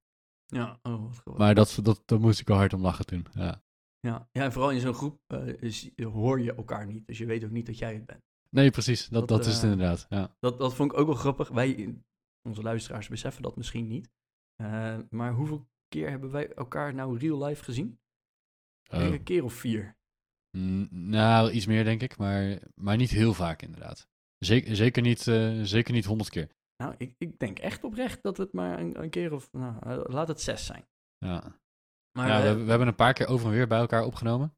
Ja, 0.47 0.79
oh, 0.83 1.03
wat 1.03 1.17
geweldig. 1.19 1.37
Maar 1.39 1.55
dat, 1.55 1.79
dat, 1.83 2.03
daar 2.07 2.21
moest 2.21 2.41
ik 2.41 2.47
wel 2.47 2.57
hard 2.57 2.73
om 2.73 2.81
lachen 2.83 3.07
toen. 3.07 3.27
Ja. 3.35 3.63
Ja. 4.07 4.29
ja, 4.33 4.43
en 4.45 4.53
vooral 4.53 4.71
in 4.71 4.81
zo'n 4.81 4.95
groep 4.95 5.21
eh, 5.27 5.47
is- 5.63 5.91
hoor 6.03 6.41
je 6.41 6.55
elkaar 6.55 6.87
niet. 6.87 7.07
Dus 7.07 7.19
je 7.19 7.27
weet 7.27 7.45
ook 7.45 7.51
niet 7.51 7.67
dat 7.67 7.79
jij 7.79 7.95
het 7.95 8.07
bent. 8.07 8.21
Nee, 8.51 8.71
precies. 8.71 9.09
Dat, 9.09 9.29
Dat, 9.29 9.29
dat, 9.39 9.47
is 9.47 9.55
het 9.55 9.65
eh, 9.65 9.71
inderdaad. 9.71 10.07
Ja. 10.09 10.37
Dat, 10.39 10.59
dat 10.59 10.75
vond 10.75 10.93
ik 10.93 10.99
ook 10.99 11.07
wel 11.07 11.15
grappig. 11.17 11.49
Wij, 11.49 11.95
onze 12.49 12.63
luisteraars, 12.63 13.09
beseffen 13.09 13.43
dat 13.43 13.57
misschien 13.57 13.87
niet. 13.87 14.11
Eh, 14.57 14.99
maar 15.11 15.33
hoeveel 15.33 15.69
keer 15.89 16.11
hebben 16.11 16.31
wij 16.31 16.53
elkaar 16.53 16.95
nou 16.95 17.19
real 17.19 17.45
life 17.45 17.65
gezien? 17.65 18.01
Oh. 18.91 19.01
Een 19.01 19.23
keer 19.23 19.45
of 19.45 19.53
vier. 19.55 19.97
Mm, 20.57 20.89
Nou, 20.91 21.51
iets 21.51 21.67
meer 21.67 21.85
denk 21.85 22.03
ik, 22.03 22.17
maar, 22.17 22.59
maar 22.75 22.97
niet 22.97 23.11
heel 23.11 23.35
vaak 23.35 23.63
inderdaad. 23.63 24.09
Zeker, 24.39 24.77
zeker, 24.77 25.03
niet, 25.03 25.21
zeker 25.63 25.93
niet 25.93 26.05
honderd 26.05 26.31
keer. 26.31 26.51
Nou, 26.77 26.95
ik, 26.99 27.15
ik 27.19 27.39
denk 27.39 27.59
echt 27.59 27.85
oprecht 27.85 28.23
dat 28.23 28.37
het 28.37 28.53
maar 28.53 28.79
een, 28.79 29.03
een 29.03 29.11
keer 29.11 29.33
of... 29.33 29.53
Nou, 29.53 30.11
laat 30.13 30.29
het 30.29 30.41
zes 30.41 30.67
zijn. 30.67 30.85
Ja. 31.19 31.61
Maar 32.19 32.29
ja, 32.29 32.35
we, 32.35 32.39
eh, 32.41 32.47
hebben- 32.47 32.65
we 32.65 32.71
hebben 32.71 32.89
een 32.89 32.95
paar 32.95 33.13
keer 33.13 33.27
over 33.29 33.47
en 33.47 33.53
weer 33.53 33.67
bij 33.67 33.79
elkaar 33.79 34.05
opgenomen. 34.05 34.55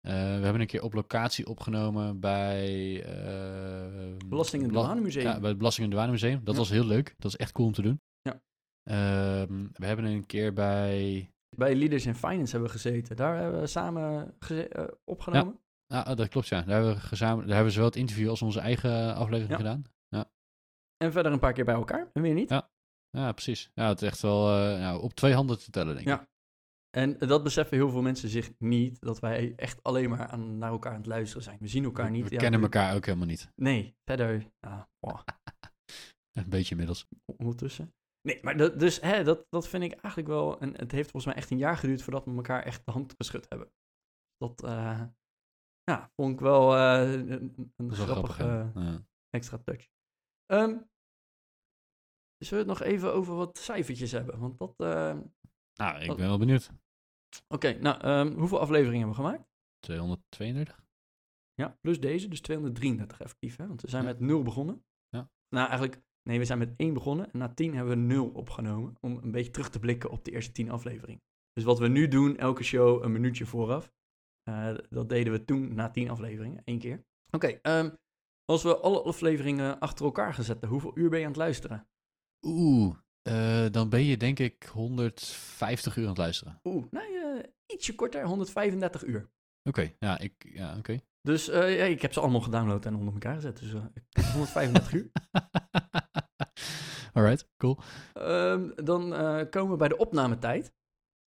Eh, 0.00 0.12
we 0.12 0.18
hebben 0.18 0.60
een 0.60 0.66
keer 0.66 0.82
op 0.82 0.92
locatie 0.94 1.46
opgenomen 1.46 2.20
bij... 2.20 3.02
eh, 3.04 4.16
Belasting- 4.26 4.62
en 4.62 4.68
Douanemuseum. 4.68 5.24
Ja, 5.24 5.40
bij 5.40 5.48
het 5.48 5.58
Belasting- 5.58 5.86
en 5.86 5.92
Douanemuseum. 5.92 6.40
Dat 6.44 6.54
Ja. 6.54 6.60
was 6.60 6.70
heel 6.70 6.84
leuk. 6.86 7.14
Dat 7.18 7.30
is 7.30 7.36
echt 7.36 7.52
cool 7.52 7.66
om 7.66 7.72
te 7.74 7.82
doen. 7.82 8.00
Ja. 8.22 8.40
Ehm, 8.82 9.66
we 9.72 9.86
hebben 9.86 10.04
een 10.04 10.26
keer 10.26 10.52
bij... 10.52 11.28
Bij 11.56 11.74
Leaders 11.74 12.06
in 12.06 12.14
Finance 12.14 12.50
hebben 12.50 12.70
we 12.70 12.76
gezeten. 12.78 13.16
Daar 13.16 13.36
hebben 13.40 13.60
we 13.60 13.66
samen 13.66 14.34
geze- 14.38 14.98
opgenomen. 15.04 15.58
Ah, 15.86 16.10
oh, 16.10 16.16
dat 16.16 16.28
klopt, 16.28 16.48
ja. 16.48 16.62
Daar 16.62 16.74
hebben 16.74 16.94
we, 16.94 17.00
gezamen, 17.00 17.36
daar 17.38 17.46
hebben 17.54 17.64
we 17.66 17.72
zowel 17.72 17.88
het 17.88 17.98
interview 17.98 18.28
als 18.28 18.42
onze 18.42 18.60
eigen 18.60 19.14
aflevering 19.14 19.50
Ja. 19.50 19.56
gedaan. 19.56 19.84
En 20.96 21.12
verder 21.12 21.32
een 21.32 21.38
paar 21.38 21.52
keer 21.52 21.64
bij 21.64 21.74
elkaar. 21.74 22.10
En 22.12 22.22
weer 22.22 22.34
niet. 22.34 22.48
Ja. 22.48 22.70
Ja, 23.10 23.32
precies. 23.32 23.70
Ja, 23.74 23.88
het 23.88 24.02
is 24.02 24.08
echt 24.08 24.20
wel 24.20 24.46
nou, 24.78 25.02
op 25.02 25.14
twee 25.14 25.34
handen 25.34 25.58
te 25.58 25.70
tellen, 25.70 25.94
denk 25.94 26.06
ik. 26.08 26.12
Ja. 26.14 26.26
En 26.94 27.18
dat 27.18 27.42
beseffen 27.42 27.76
heel 27.76 27.90
veel 27.90 28.02
mensen 28.02 28.28
zich 28.28 28.52
niet. 28.58 29.00
Dat 29.00 29.18
wij 29.20 29.52
echt 29.56 29.82
alleen 29.82 30.10
maar 30.10 30.26
aan, 30.26 30.58
naar 30.58 30.70
elkaar 30.70 30.92
aan 30.92 30.98
het 30.98 31.06
luisteren 31.06 31.42
zijn. 31.42 31.58
We 31.60 31.68
zien 31.68 31.84
elkaar 31.84 32.10
niet. 32.10 32.24
we 32.28 32.34
Ja, 32.34 32.38
kennen 32.40 32.58
we- 32.60 32.64
elkaar 32.66 32.94
ook 32.94 33.04
helemaal 33.06 33.26
niet. 33.26 33.52
Nee, 33.56 33.96
verder. 34.04 34.50
Ja, 34.60 34.88
wow, 34.98 35.20
Een 36.32 36.48
beetje 36.48 36.70
inmiddels. 36.70 37.06
ondertussen. 37.36 37.94
Nee, 38.28 38.38
maar 38.42 38.56
dat, 38.56 38.78
dus 38.80 39.00
hè, 39.00 39.24
dat, 39.24 39.46
dat 39.48 39.68
vind 39.68 39.82
ik 39.84 39.92
eigenlijk 39.92 40.28
wel. 40.28 40.60
En 40.60 40.76
het 40.76 40.92
heeft 40.92 41.10
volgens 41.10 41.24
mij 41.32 41.42
echt 41.42 41.50
een 41.50 41.58
jaar 41.58 41.76
geduurd 41.76 42.02
voordat 42.02 42.24
we 42.24 42.34
elkaar 42.34 42.62
echt 42.62 42.86
de 42.86 42.92
hand 42.92 43.14
geschud 43.16 43.46
hebben. 43.48 43.72
Dat 44.36 44.62
eh, 44.64 45.02
ja, 45.82 46.10
vond 46.16 46.32
ik 46.32 46.40
wel 46.40 46.76
eh, 46.76 47.12
een, 47.12 47.72
wel 47.76 47.88
grappige 47.90 48.32
grappig, 48.72 49.02
extra 49.30 49.58
touch. 49.58 49.88
Ehm, 50.46 50.78
zullen 52.38 52.64
we 52.66 52.70
het 52.70 52.78
nog 52.80 52.82
even 52.82 53.12
over 53.12 53.34
wat 53.34 53.58
cijfertjes 53.58 54.12
hebben? 54.12 54.38
Want 54.38 54.58
dat... 54.58 54.74
Nou, 55.74 56.00
ik 56.00 56.06
Wat- 56.06 56.16
ben 56.16 56.26
wel 56.26 56.38
benieuwd. 56.38 56.70
Oké, 57.48 57.72
nou, 57.72 58.00
ehm, 58.00 58.38
hoeveel 58.38 58.60
afleveringen 58.60 59.06
hebben 59.06 59.16
we 59.24 59.28
gemaakt? 59.30 59.48
232? 59.80 60.82
Ja, 61.54 61.78
plus 61.80 62.00
deze, 62.00 62.28
dus 62.28 62.40
233 62.40 63.20
effectief. 63.20 63.56
Hè? 63.56 63.66
Want 63.66 63.80
we 63.82 63.88
zijn 63.90 64.02
Ja. 64.02 64.08
met 64.08 64.20
0 64.20 64.42
begonnen. 64.42 64.84
Ja. 65.08 65.30
Nou, 65.48 65.68
eigenlijk, 65.68 66.02
nee, 66.22 66.38
we 66.38 66.44
zijn 66.44 66.58
met 66.58 66.74
1 66.76 66.92
begonnen. 66.94 67.32
En 67.32 67.38
na 67.38 67.54
10 67.54 67.74
hebben 67.74 67.94
we 67.94 68.14
0 68.14 68.28
opgenomen. 68.28 68.96
Om 69.00 69.16
een 69.22 69.30
beetje 69.30 69.50
terug 69.50 69.70
te 69.70 69.78
blikken 69.78 70.10
op 70.10 70.24
de 70.24 70.30
eerste 70.30 70.52
10 70.52 70.70
afleveringen. 70.70 71.22
Dus 71.52 71.64
wat 71.64 71.78
we 71.78 71.88
nu 71.88 72.08
doen, 72.08 72.36
elke 72.36 72.62
show 72.62 73.02
een 73.02 73.12
minuutje 73.12 73.46
vooraf. 73.46 73.92
eh, 74.42 74.74
dat 74.90 75.08
deden 75.08 75.32
we 75.32 75.44
toen 75.44 75.74
na 75.74 75.90
10 75.90 76.10
afleveringen, 76.10 76.62
één 76.64 76.78
keer. 76.78 77.04
Oké, 77.30 77.46
ehm, 77.46 77.90
als 78.44 78.62
we 78.62 78.76
alle 78.76 79.02
afleveringen 79.02 79.78
achter 79.78 80.04
elkaar 80.04 80.34
gaan 80.34 80.44
zetten, 80.44 80.68
hoeveel 80.68 80.98
uur 80.98 81.10
ben 81.10 81.18
je 81.18 81.24
aan 81.24 81.30
het 81.30 81.40
luisteren? 81.40 81.88
Oeh, 82.46 82.96
eh, 83.24 83.66
dan 83.70 83.88
ben 83.88 84.04
je 84.04 84.16
denk 84.16 84.38
ik 84.38 84.64
150 84.72 85.96
uur 85.96 86.02
aan 86.02 86.08
het 86.08 86.18
luisteren. 86.18 86.60
Oeh, 86.64 86.84
nee, 86.90 87.18
eh, 87.18 87.42
ietsje 87.66 87.94
korter, 87.94 88.24
135 88.24 89.04
uur. 89.04 89.30
Oké, 89.68 89.92
ja, 89.98 90.18
ik, 90.18 90.50
ja, 90.54 90.76
oké. 90.78 90.98
Dus 91.20 91.48
eh, 91.48 91.76
ja, 91.78 91.84
ik 91.84 92.02
heb 92.02 92.12
ze 92.12 92.20
allemaal 92.20 92.40
gedownload 92.40 92.86
en 92.86 92.94
onder 92.96 93.12
elkaar 93.12 93.34
gezet. 93.34 93.58
Dus 93.58 93.72
eh, 93.74 94.32
135 94.32 94.92
uur. 94.92 95.10
Alright, 97.12 97.48
cool. 97.56 97.78
Ehm, 98.12 98.70
dan 98.84 99.10
komen 99.50 99.70
we 99.70 99.76
bij 99.76 99.88
de 99.88 99.96
opnametijd. 99.96 100.72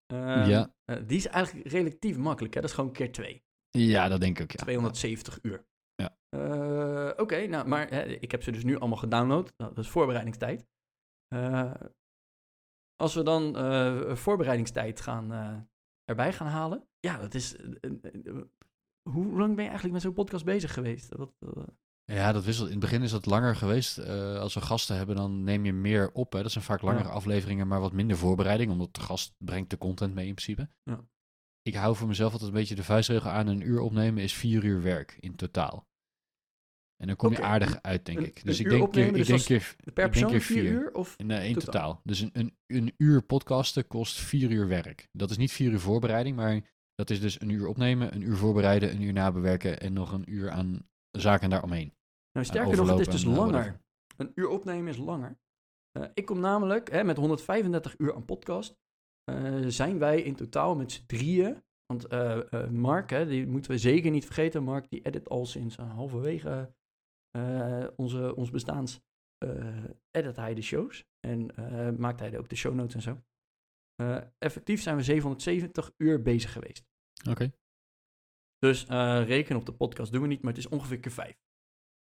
Ehm, 0.06 0.50
Ja. 0.50 0.74
die 1.06 1.18
is 1.18 1.28
eigenlijk 1.28 1.68
relatief 1.68 2.18
makkelijk. 2.18 2.54
Hè? 2.54 2.62
Dat 2.62 2.70
is 2.70 2.76
gewoon 2.76 2.92
keer 2.92 3.12
2. 3.12 3.44
Ja, 3.70 4.08
dat 4.08 4.20
denk 4.20 4.38
ik 4.38 4.44
ook, 4.44 4.52
ja. 4.52 4.64
270 4.64 5.40
uur. 5.42 5.66
Ja. 5.96 6.18
Oké, 7.18 7.48
nou, 7.48 7.68
maar 7.68 7.90
hè, 7.90 8.04
ik 8.06 8.32
heb 8.32 8.44
ze 8.44 8.52
dus 8.52 8.64
nu 8.64 8.78
allemaal 8.80 8.98
gedownload. 8.98 9.54
Nou, 9.58 9.74
dat 9.74 9.84
is 9.84 9.90
voorbereidingstijd. 9.92 10.66
Eh, 11.28 11.74
als 12.96 13.14
we 13.14 13.24
dan 13.24 13.56
eh, 13.58 14.16
voorbereidingstijd 14.16 15.02
gaan, 15.02 15.32
eh, 15.34 15.58
erbij 16.06 16.34
gaan 16.34 16.48
halen. 16.48 16.88
Ja, 17.00 17.18
dat 17.18 17.34
is... 17.34 17.56
hoe 19.10 19.26
lang 19.38 19.48
ben 19.56 19.64
je 19.64 19.70
eigenlijk 19.70 19.92
met 19.94 20.02
zo'n 20.02 20.14
podcast 20.14 20.46
bezig 20.46 20.74
geweest? 20.74 21.16
Wat, 21.16 21.34
Ja, 22.04 22.32
dat 22.32 22.44
wisselt. 22.44 22.66
In 22.68 22.72
het 22.72 22.82
begin 22.82 23.02
is 23.02 23.12
dat 23.12 23.26
langer 23.26 23.56
geweest. 23.56 24.00
Als 24.40 24.54
we 24.54 24.62
gasten 24.62 24.96
hebben, 24.96 25.16
dan 25.16 25.44
neem 25.44 25.66
je 25.66 25.74
meer 25.74 26.12
op. 26.12 26.34
Hè. 26.34 26.42
Dat 26.42 26.52
zijn 26.52 26.64
vaak 26.64 26.82
langere 26.82 27.08
Ja. 27.08 27.14
afleveringen, 27.14 27.68
maar 27.68 27.80
wat 27.80 27.94
minder 27.94 28.18
voorbereiding, 28.18 28.72
omdat 28.72 28.94
de 28.94 29.02
gast 29.02 29.36
brengt 29.38 29.70
de 29.70 29.78
content 29.78 30.14
mee 30.14 30.28
in 30.28 30.34
principe. 30.34 30.70
Ja. 30.84 31.06
Ik 31.62 31.76
hou 31.76 31.96
voor 31.96 32.08
mezelf 32.08 32.32
altijd 32.32 32.50
een 32.50 32.58
beetje 32.58 32.76
de 32.76 32.84
vuistregel 32.84 33.30
aan. 33.30 33.48
Een 33.48 33.62
uur 33.68 33.80
opnemen 33.80 34.24
is 34.24 34.34
vier 34.34 34.64
uur 34.64 34.82
werk 34.82 35.18
in 35.20 35.36
totaal. 35.36 35.88
En 36.98 37.08
dan 37.08 37.16
kom 37.16 37.32
je 37.32 37.42
aardig 37.42 37.82
uit, 37.82 38.06
denk 38.06 38.18
een- 38.18 38.26
ik. 38.26 38.44
Dus 38.46 38.60
een 38.60 38.66
ik 38.66 38.72
denk, 38.72 38.84
opnemen, 38.84 39.10
ik 39.10 39.16
dus 39.16 39.28
denk 39.28 39.42
keer, 39.44 39.76
per 39.78 39.88
ik 39.88 39.96
denk 39.96 40.10
persoon 40.12 40.30
keer 40.30 40.42
vier 40.42 40.62
vier. 40.62 40.72
uur? 40.72 40.94
Of 40.94 41.18
Nee, 41.18 41.48
in 41.48 41.54
Totaal. 41.54 41.72
totaal. 41.72 42.02
Dus 42.04 42.20
een, 42.20 42.30
een, 42.34 42.56
een 42.68 42.94
uur 42.98 43.22
podcasten 43.22 43.88
kost 43.88 44.20
vier 44.20 44.52
uur 44.52 44.68
werk. 44.68 45.08
Dat 45.12 45.30
is 45.30 45.38
niet 45.38 45.52
vier 45.52 45.72
uur 45.72 45.80
voorbereiding, 45.80 46.36
maar 46.36 46.62
dat 46.96 47.10
is 47.10 47.22
dus 47.22 47.42
een 47.42 47.50
uur 47.50 47.68
opnemen, 47.68 48.14
een 48.16 48.22
uur 48.22 48.36
voorbereiden, 48.36 48.92
een 48.92 49.02
uur 49.02 49.14
nabewerken 49.14 49.80
en 49.80 49.94
nog 49.94 50.12
een 50.12 50.32
uur 50.32 50.50
aan 50.52 50.88
zaken 51.12 51.50
daaromheen. 51.50 51.94
Nou, 52.32 52.46
sterker 52.46 52.78
nog, 52.78 52.90
het 52.90 53.00
is 53.00 53.08
dus 53.08 53.24
en, 53.24 53.30
eh, 53.32 53.38
langer. 53.38 53.52
whatever. 53.54 53.80
Een 54.18 54.32
uur 54.36 54.48
opnemen 54.50 54.88
is 54.88 54.98
langer. 54.98 55.38
Eh, 55.92 56.04
ik 56.14 56.26
kom 56.26 56.40
namelijk 56.40 56.92
hè, 56.92 57.04
met 57.04 57.18
135 57.18 57.96
uur 57.98 58.16
aan 58.16 58.26
podcast. 58.26 58.76
eh, 59.32 59.56
zijn 59.68 60.00
wij 60.00 60.22
in 60.22 60.36
totaal 60.36 60.76
met 60.76 60.92
z'n 60.92 61.04
drieën. 61.08 61.64
Want 61.86 62.06
eh, 62.06 62.54
eh, 62.54 62.70
Mark, 62.70 63.10
hè, 63.10 63.28
die 63.28 63.48
moeten 63.48 63.72
we 63.72 63.78
zeker 63.78 64.12
niet 64.12 64.26
vergeten. 64.26 64.64
Mark 64.64 64.90
die 64.90 65.02
edit 65.02 65.30
al 65.30 65.46
sinds 65.46 65.76
halverwege 65.76 66.50
eh, 66.50 66.66
onze, 67.96 68.36
ons 68.36 68.50
bestaans. 68.50 69.00
eh, 69.38 69.84
edit 70.12 70.36
hij 70.36 70.54
de 70.54 70.62
shows. 70.62 71.06
En 71.20 71.56
eh, 71.56 71.90
maakt 71.98 72.20
hij 72.20 72.38
ook 72.38 72.50
de 72.50 72.56
show 72.56 72.74
notes 72.74 72.94
en 72.96 73.02
zo. 73.02 73.22
Eh, 73.96 74.22
effectief 74.38 74.82
zijn 74.82 74.96
we 74.96 75.04
770 75.04 75.92
uur 75.98 76.22
bezig 76.22 76.52
geweest. 76.52 76.86
Oké. 77.30 77.52
Dus 78.58 78.86
eh 78.86 79.24
rekenen 79.26 79.60
op 79.60 79.66
de 79.66 79.74
podcast 79.74 80.12
doen 80.12 80.22
we 80.22 80.28
niet, 80.28 80.42
maar 80.42 80.54
het 80.54 80.60
is 80.66 80.70
ongeveer 80.70 81.00
keer 81.00 81.12
vijf. 81.12 81.38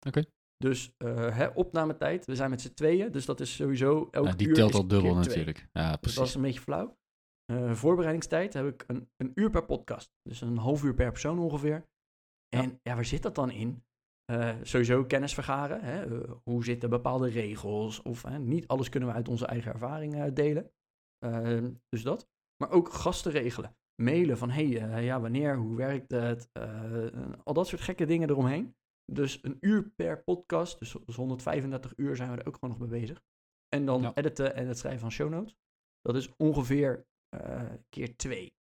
Oké. 0.07 0.23
Dus 0.57 0.93
eh 0.97 1.37
hè, 1.37 1.47
opnametijd, 1.47 2.25
we 2.25 2.35
zijn 2.35 2.49
met 2.49 2.61
z'n 2.61 2.73
tweeën, 2.73 3.11
dus 3.11 3.25
dat 3.25 3.39
is 3.39 3.55
sowieso 3.55 4.07
elk 4.11 4.25
Ja, 4.25 4.33
die 4.35 4.47
uur 4.47 4.53
telt 4.53 4.73
al 4.73 4.87
dubbel 4.87 5.13
natuurlijk. 5.15 5.67
Ja, 5.73 5.89
Dus 5.89 5.99
precies. 5.99 6.17
dat 6.19 6.27
is 6.27 6.35
een 6.35 6.41
beetje 6.41 6.59
flauw. 6.59 6.97
Eh, 7.45 7.73
voorbereidingstijd 7.73 8.53
heb 8.53 8.65
ik 8.65 8.83
een, 8.87 9.09
een 9.17 9.31
uur 9.35 9.49
per 9.49 9.65
podcast. 9.65 10.11
Dus 10.21 10.41
een 10.41 10.57
half 10.57 10.83
uur 10.83 10.93
per 10.93 11.11
persoon 11.11 11.39
ongeveer. 11.39 11.87
En 12.49 12.79
ja, 12.83 12.95
waar 12.95 13.05
zit 13.05 13.21
dat 13.23 13.35
dan 13.35 13.51
in? 13.51 13.83
Eh, 14.29 14.55
sowieso 14.61 15.05
kennis 15.05 15.33
vergaren. 15.33 15.81
Hè? 15.81 16.21
Eh, 16.21 16.33
hoe 16.43 16.63
zitten 16.63 16.89
bepaalde 16.89 17.29
regels? 17.29 18.01
Of 18.01 18.37
niet 18.39 18.67
alles 18.67 18.89
kunnen 18.89 19.09
we 19.09 19.15
uit 19.15 19.27
onze 19.27 19.45
eigen 19.45 19.71
ervaring 19.71 20.15
eh, 20.15 20.33
delen. 20.33 20.71
Ehm, 21.17 21.73
dus 21.87 22.03
dat. 22.03 22.29
Maar 22.57 22.71
ook 22.71 22.89
gasten 22.89 23.31
regelen. 23.31 23.77
Mailen 24.01 24.37
van, 24.37 24.49
hey, 24.49 24.67
ja, 25.03 25.21
wanneer, 25.21 25.57
hoe 25.57 25.75
werkt 25.75 26.11
het? 26.11 26.49
Al 27.43 27.53
dat 27.53 27.67
soort 27.67 27.81
gekke 27.81 28.05
dingen 28.05 28.29
eromheen. 28.29 28.75
Dus 29.11 29.43
een 29.43 29.57
uur 29.59 29.89
per 29.89 30.23
podcast, 30.23 30.79
dus, 30.79 30.95
dus 31.05 31.15
135 31.15 31.93
uur 31.97 32.15
zijn 32.15 32.31
we 32.31 32.37
er 32.37 32.47
ook 32.47 32.53
gewoon 32.53 32.69
nog 32.69 32.89
mee 32.89 32.99
bezig. 32.99 33.23
En 33.67 33.85
dan 33.85 34.01
Ja. 34.01 34.11
editen 34.15 34.55
en 34.55 34.67
het 34.67 34.77
schrijven 34.77 35.01
van 35.01 35.11
show 35.11 35.29
notes. 35.29 35.55
Dat 36.01 36.15
is 36.15 36.35
ongeveer 36.37 37.07
keer 37.89 38.15
twee. 38.15 38.53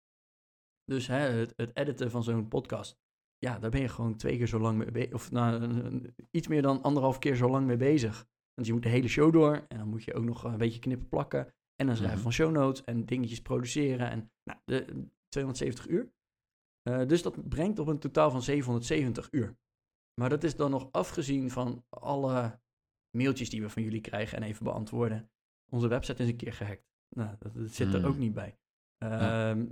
Dus 0.84 1.06
hè, 1.06 1.16
het, 1.16 1.52
het 1.56 1.76
editen 1.76 2.10
van 2.10 2.22
zo'n 2.22 2.48
podcast, 2.48 2.98
ja, 3.38 3.58
daar 3.58 3.70
ben 3.70 3.80
je 3.80 3.88
gewoon 3.88 4.16
twee 4.16 4.36
keer 4.36 4.46
zo 4.46 4.58
lang 4.58 4.78
mee 4.78 4.90
bezig. 4.90 5.12
Of 5.12 5.30
nou, 5.30 6.02
iets 6.30 6.48
meer 6.48 6.62
dan 6.62 6.82
anderhalf 6.82 7.18
keer 7.18 7.36
zo 7.36 7.48
lang 7.50 7.66
mee 7.66 7.76
bezig. 7.76 8.26
Want 8.54 8.66
je 8.66 8.72
moet 8.72 8.82
de 8.82 8.88
hele 8.88 9.08
show 9.08 9.32
door 9.32 9.64
en 9.68 9.78
dan 9.78 9.88
moet 9.88 10.04
je 10.04 10.14
ook 10.14 10.24
nog 10.24 10.44
een 10.44 10.56
beetje 10.58 10.78
knippen 10.80 11.08
plakken. 11.08 11.54
En 11.76 11.86
dan 11.86 11.96
schrijven 11.96 12.14
Mhm. 12.18 12.22
van 12.22 12.32
show 12.32 12.52
notes 12.52 12.84
en 12.84 13.04
dingetjes 13.06 13.42
produceren. 13.42 14.10
En 14.10 14.30
nou, 14.44 14.60
de 14.64 15.06
270 15.28 15.88
uur. 15.88 16.12
Eh, 16.82 17.06
dus 17.06 17.22
dat 17.22 17.48
brengt 17.48 17.78
op 17.78 17.86
een 17.86 17.98
totaal 17.98 18.30
van 18.30 18.42
770 18.42 19.28
uur. 19.30 19.56
Maar 20.20 20.28
dat 20.28 20.44
is 20.44 20.56
dan 20.56 20.70
nog 20.70 20.88
afgezien 20.92 21.50
van 21.50 21.84
alle 21.88 22.60
mailtjes 23.16 23.50
die 23.50 23.62
we 23.62 23.68
van 23.70 23.82
jullie 23.82 24.00
krijgen 24.00 24.36
en 24.38 24.42
even 24.44 24.64
beantwoorden. 24.64 25.30
Onze 25.72 25.88
website 25.88 26.22
is 26.22 26.28
een 26.28 26.36
keer 26.36 26.52
gehackt. 26.52 26.84
Nou, 27.16 27.36
dat, 27.38 27.54
dat 27.54 27.70
zit 27.70 27.92
er 27.94 28.00
Hmm. 28.00 28.08
ook 28.10 28.16
niet 28.18 28.34
bij. 28.34 28.58
Ja. 28.98 29.50
Ehm, 29.50 29.66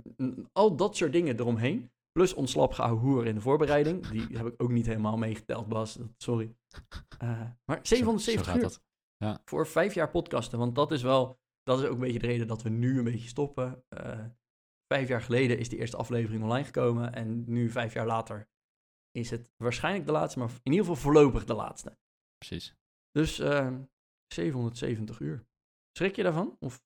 Al 0.51 0.75
dat 0.75 0.95
soort 0.95 1.11
dingen 1.11 1.39
eromheen. 1.39 1.91
Plus 2.19 2.33
ons 2.33 2.51
slap 2.51 2.73
hoer 2.75 3.25
in 3.27 3.35
de 3.35 3.41
voorbereiding. 3.41 4.07
Die 4.07 4.37
heb 4.37 4.45
ik 4.47 4.61
ook 4.61 4.71
niet 4.71 4.85
helemaal 4.85 5.17
meegeteld, 5.17 5.67
Bas. 5.67 5.99
Sorry. 6.17 6.55
Eh, 7.17 7.49
maar 7.65 7.79
770 7.81 8.45
Zo- 8.45 8.51
zo 8.51 8.57
uur 8.57 8.81
dat. 9.19 9.41
voor 9.45 9.67
vijf 9.67 9.93
jaar 9.93 10.09
podcasten. 10.09 10.59
Want 10.59 10.75
dat 10.75 10.91
is 10.91 11.01
wel, 11.01 11.39
dat 11.63 11.79
is 11.79 11.85
ook 11.85 11.93
een 11.93 11.99
beetje 11.99 12.19
de 12.19 12.25
reden 12.27 12.47
dat 12.47 12.61
we 12.61 12.69
nu 12.69 12.97
een 12.97 13.03
beetje 13.03 13.27
stoppen. 13.27 13.83
Eh, 13.89 14.25
vijf 14.93 15.07
jaar 15.07 15.21
geleden 15.21 15.57
is 15.59 15.69
die 15.69 15.79
eerste 15.79 15.97
aflevering 15.97 16.43
online 16.43 16.63
gekomen. 16.65 17.13
En 17.13 17.43
nu, 17.47 17.69
vijf 17.69 17.93
jaar 17.93 18.05
later, 18.05 18.49
is 19.11 19.29
het 19.29 19.53
waarschijnlijk 19.57 20.05
de 20.05 20.11
laatste, 20.11 20.39
maar 20.39 20.49
in 20.49 20.71
ieder 20.71 20.85
geval 20.85 21.01
voorlopig 21.01 21.45
de 21.45 21.53
laatste. 21.53 21.97
Precies. 22.37 22.75
Dus 23.11 23.39
eh, 23.39 23.75
770 24.33 25.19
uur. 25.19 25.45
Schrik 25.97 26.15
je 26.15 26.23
daarvan? 26.23 26.57
Of 26.59 26.83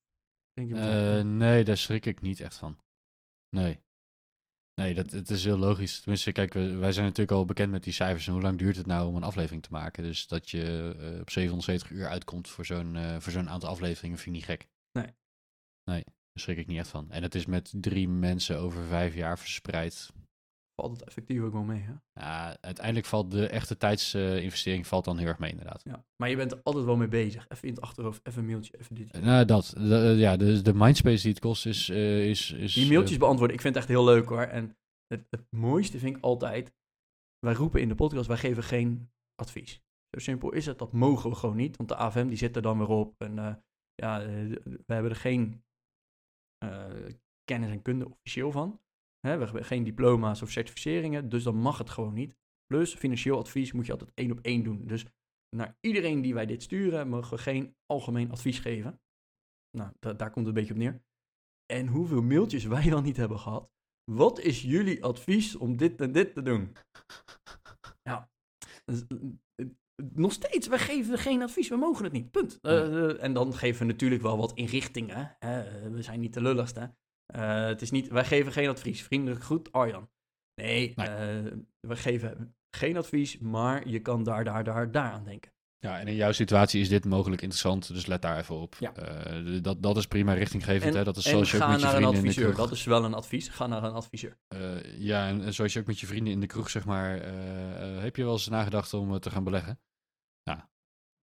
denk 0.53 0.69
je 0.69 0.75
Eh, 0.75 1.23
nee, 1.25 1.63
daar 1.63 1.77
schrik 1.77 2.05
ik 2.05 2.21
niet 2.21 2.39
echt 2.39 2.57
van. 2.57 2.79
Nee. 3.55 3.79
Nee, 4.79 4.93
dat, 4.93 5.11
het 5.11 5.29
is 5.29 5.43
heel 5.43 5.57
logisch. 5.57 5.99
Tenminste, 5.99 6.31
kijk, 6.31 6.53
wij 6.53 6.91
zijn 6.91 7.05
natuurlijk 7.05 7.31
al 7.31 7.45
bekend 7.45 7.71
met 7.71 7.83
die 7.83 7.93
cijfers. 7.93 8.27
En 8.27 8.33
hoe 8.33 8.41
lang 8.41 8.57
duurt 8.57 8.75
het 8.75 8.85
nou 8.85 9.07
om 9.07 9.15
een 9.15 9.23
aflevering 9.23 9.63
te 9.63 9.71
maken? 9.71 10.03
Dus 10.03 10.27
dat 10.27 10.49
je 10.49 10.95
eh, 10.99 11.19
op 11.19 11.29
770 11.29 11.89
uur 11.97 12.07
uitkomt 12.07 12.49
voor 12.49 12.65
zo'n 12.65 12.95
eh, 12.95 13.15
voor 13.19 13.31
zo'n 13.31 13.49
aantal 13.49 13.69
afleveringen 13.69 14.17
vind 14.17 14.35
ik 14.35 14.41
niet 14.41 14.49
gek. 14.49 14.67
Nee. 14.91 15.13
Nee, 15.83 16.03
daar 16.05 16.43
schrik 16.43 16.57
ik 16.57 16.67
niet 16.67 16.77
echt 16.77 16.87
van. 16.87 17.11
En 17.11 17.23
het 17.23 17.35
is 17.35 17.45
met 17.45 17.73
drie 17.75 18.09
mensen 18.09 18.59
over 18.59 18.83
vijf 18.83 19.15
jaar 19.15 19.39
verspreid. 19.39 20.09
Valt 20.79 20.91
het 20.99 21.07
effectief 21.07 21.41
ook 21.41 21.53
wel 21.53 21.63
mee, 21.63 21.81
hè? 21.81 21.93
Ja, 22.13 22.57
uiteindelijk 22.61 23.05
valt 23.05 23.31
de 23.31 23.47
echte 23.47 23.77
tijdsinvestering 23.77 24.87
valt 24.87 25.05
dan 25.05 25.17
heel 25.17 25.27
erg 25.27 25.39
mee, 25.39 25.51
inderdaad. 25.51 25.81
Ja. 25.83 26.05
Maar 26.15 26.29
je 26.29 26.35
bent 26.35 26.51
er 26.51 26.59
altijd 26.63 26.85
wel 26.85 26.95
mee 26.97 27.07
bezig. 27.07 27.45
Even 27.49 27.67
in 27.67 27.73
het 27.73 27.83
achterhoofd, 27.83 28.27
even 28.27 28.41
een 28.41 28.47
mailtje, 28.47 28.79
even 28.79 28.95
dit. 28.95 29.21
Nou, 29.21 29.45
dat. 29.45 29.73
De- 29.77 30.15
ja, 30.17 30.37
de, 30.37 30.61
de 30.61 30.73
mindspace 30.73 31.21
die 31.21 31.31
het 31.31 31.39
kost 31.41 31.65
is... 31.65 31.89
eh, 31.89 32.29
is, 32.29 32.51
is 32.51 32.73
Die 32.73 32.87
mailtjes 32.87 33.17
beantwoorden, 33.17 33.55
ik 33.55 33.61
vind 33.61 33.75
het 33.75 33.83
echt 33.83 33.93
heel 33.93 34.05
leuk 34.05 34.29
hoor. 34.29 34.41
En 34.41 34.77
het, 35.07 35.27
het 35.29 35.45
mooiste 35.49 35.99
vind 35.99 36.15
ik 36.17 36.23
altijd, 36.23 36.73
wij 37.39 37.53
roepen 37.53 37.81
in 37.81 37.87
de 37.87 37.95
podcast, 37.95 38.27
wij 38.27 38.37
geven 38.37 38.63
geen 38.63 39.11
advies. 39.35 39.81
Zo 40.17 40.19
simpel 40.19 40.51
is 40.51 40.65
het, 40.65 40.79
dat 40.79 40.91
mogen 40.93 41.29
we 41.29 41.35
gewoon 41.35 41.55
niet, 41.55 41.77
want 41.77 41.89
de 41.89 41.95
AFM 41.95 42.27
die 42.27 42.37
zit 42.37 42.55
er 42.55 42.61
dan 42.61 42.77
weer 42.77 42.87
op. 42.89 43.21
En 43.21 43.39
eh, 43.39 43.55
ja, 43.95 44.21
eh, 44.21 44.27
we 44.63 44.93
hebben 44.93 45.11
er 45.11 45.17
geen 45.17 45.63
eh, 46.57 46.85
kennis 47.43 47.69
en 47.71 47.81
kunde 47.81 48.09
officieel 48.09 48.51
van. 48.51 48.79
Hè, 49.27 49.37
we 49.37 49.43
hebben 49.43 49.65
geen 49.65 49.83
diploma's 49.83 50.41
of 50.41 50.51
certificeringen, 50.51 51.29
dus 51.29 51.43
dan 51.43 51.55
mag 51.55 51.77
het 51.77 51.89
gewoon 51.89 52.13
niet. 52.13 52.35
Plus, 52.65 52.95
financieel 52.95 53.37
advies 53.37 53.71
moet 53.71 53.85
je 53.85 53.91
altijd 53.91 54.11
één 54.13 54.31
op 54.31 54.39
één 54.41 54.63
doen. 54.63 54.87
Dus 54.87 55.05
naar 55.55 55.77
iedereen 55.81 56.21
die 56.21 56.33
wij 56.33 56.45
dit 56.45 56.63
sturen, 56.63 57.09
mogen 57.09 57.35
we 57.37 57.43
geen 57.43 57.75
algemeen 57.85 58.31
advies 58.31 58.59
geven. 58.59 59.01
Nou, 59.77 59.91
da- 59.99 60.13
daar 60.13 60.31
komt 60.31 60.45
het 60.45 60.55
een 60.55 60.61
beetje 60.61 60.73
op 60.73 60.79
neer. 60.79 61.01
En 61.65 61.87
hoeveel 61.87 62.21
mailtjes 62.21 62.65
wij 62.65 62.89
wel 62.89 63.01
niet 63.01 63.17
hebben 63.17 63.39
gehad. 63.39 63.71
Wat 64.11 64.39
is 64.39 64.61
jullie 64.61 65.03
advies 65.03 65.55
om 65.55 65.77
dit 65.77 66.01
en 66.01 66.11
dit 66.11 66.33
te 66.33 66.41
doen? 66.41 66.75
Ja, 68.01 68.29
eh, 68.85 69.65
nog 70.13 70.31
steeds, 70.31 70.67
wij 70.67 70.79
geven 70.79 71.17
geen 71.17 71.41
advies, 71.41 71.69
we 71.69 71.75
mogen 71.75 72.03
het 72.03 72.13
niet, 72.13 72.31
punt. 72.31 72.57
Eh, 72.61 73.09
eh, 73.09 73.23
en 73.23 73.33
dan 73.33 73.53
geven 73.53 73.85
we 73.85 73.91
natuurlijk 73.91 74.21
wel 74.21 74.37
wat 74.37 74.53
inrichtingen. 74.53 75.35
Hè? 75.39 75.89
We 75.91 76.01
zijn 76.01 76.19
niet 76.19 76.33
de 76.33 76.41
lulligste. 76.41 76.95
Eh, 77.33 77.65
het 77.65 77.81
is 77.81 77.91
niet, 77.91 78.07
wij 78.07 78.25
geven 78.25 78.51
geen 78.51 78.69
advies. 78.69 79.03
Vriendelijk 79.03 79.43
goed, 79.43 79.71
Arjan. 79.71 80.09
Nee, 80.55 80.93
Nee. 80.95 81.07
eh, 81.07 81.51
we 81.79 81.95
geven 81.95 82.55
geen 82.69 82.97
advies, 82.97 83.37
maar 83.37 83.87
je 83.87 83.99
kan 83.99 84.23
daar, 84.23 84.43
daar, 84.43 84.63
daar, 84.63 84.91
daar 84.91 85.11
aan 85.11 85.23
denken. 85.23 85.51
Ja, 85.79 85.99
en 85.99 86.07
in 86.07 86.15
jouw 86.15 86.31
situatie 86.31 86.81
is 86.81 86.89
dit 86.89 87.05
mogelijk 87.05 87.41
interessant, 87.41 87.87
dus 87.87 88.05
let 88.05 88.21
daar 88.21 88.37
even 88.37 88.55
op. 88.55 88.75
Ja. 88.79 88.93
Eh, 88.93 89.61
dat, 89.61 89.83
dat 89.83 89.97
is 89.97 90.07
prima 90.07 90.33
richtinggevend, 90.33 90.91
En- 90.91 90.97
hè? 90.97 91.03
Dat 91.03 91.17
is 91.17 91.23
zoals 91.23 91.51
je 91.51 91.57
ook 91.57 91.63
ga 91.63 91.69
met 91.69 91.79
je 91.79 91.85
naar 91.85 91.95
een 91.95 92.01
vrienden 92.01 92.17
in 92.19 92.23
de 92.23 92.29
adviseur. 92.29 92.53
kroeg... 92.53 92.67
Dat 92.67 92.77
is 92.77 92.83
wel 92.83 93.03
een 93.03 93.13
advies. 93.13 93.47
Ga 93.47 93.67
naar 93.67 93.83
een 93.83 93.93
adviseur. 93.93 94.37
Ja, 94.97 95.27
en, 95.27 95.53
zoals 95.53 95.73
je 95.73 95.79
ook 95.79 95.87
met 95.87 95.99
je 95.99 96.07
vrienden 96.07 96.33
in 96.33 96.39
de 96.39 96.47
kroeg, 96.47 96.69
zeg 96.69 96.85
maar, 96.85 97.21
heb 98.01 98.15
je 98.15 98.23
wel 98.23 98.33
eens 98.33 98.47
nagedacht 98.47 98.93
om 98.93 99.19
te 99.19 99.29
gaan 99.31 99.43
beleggen? 99.43 99.79
Nou, 100.43 100.59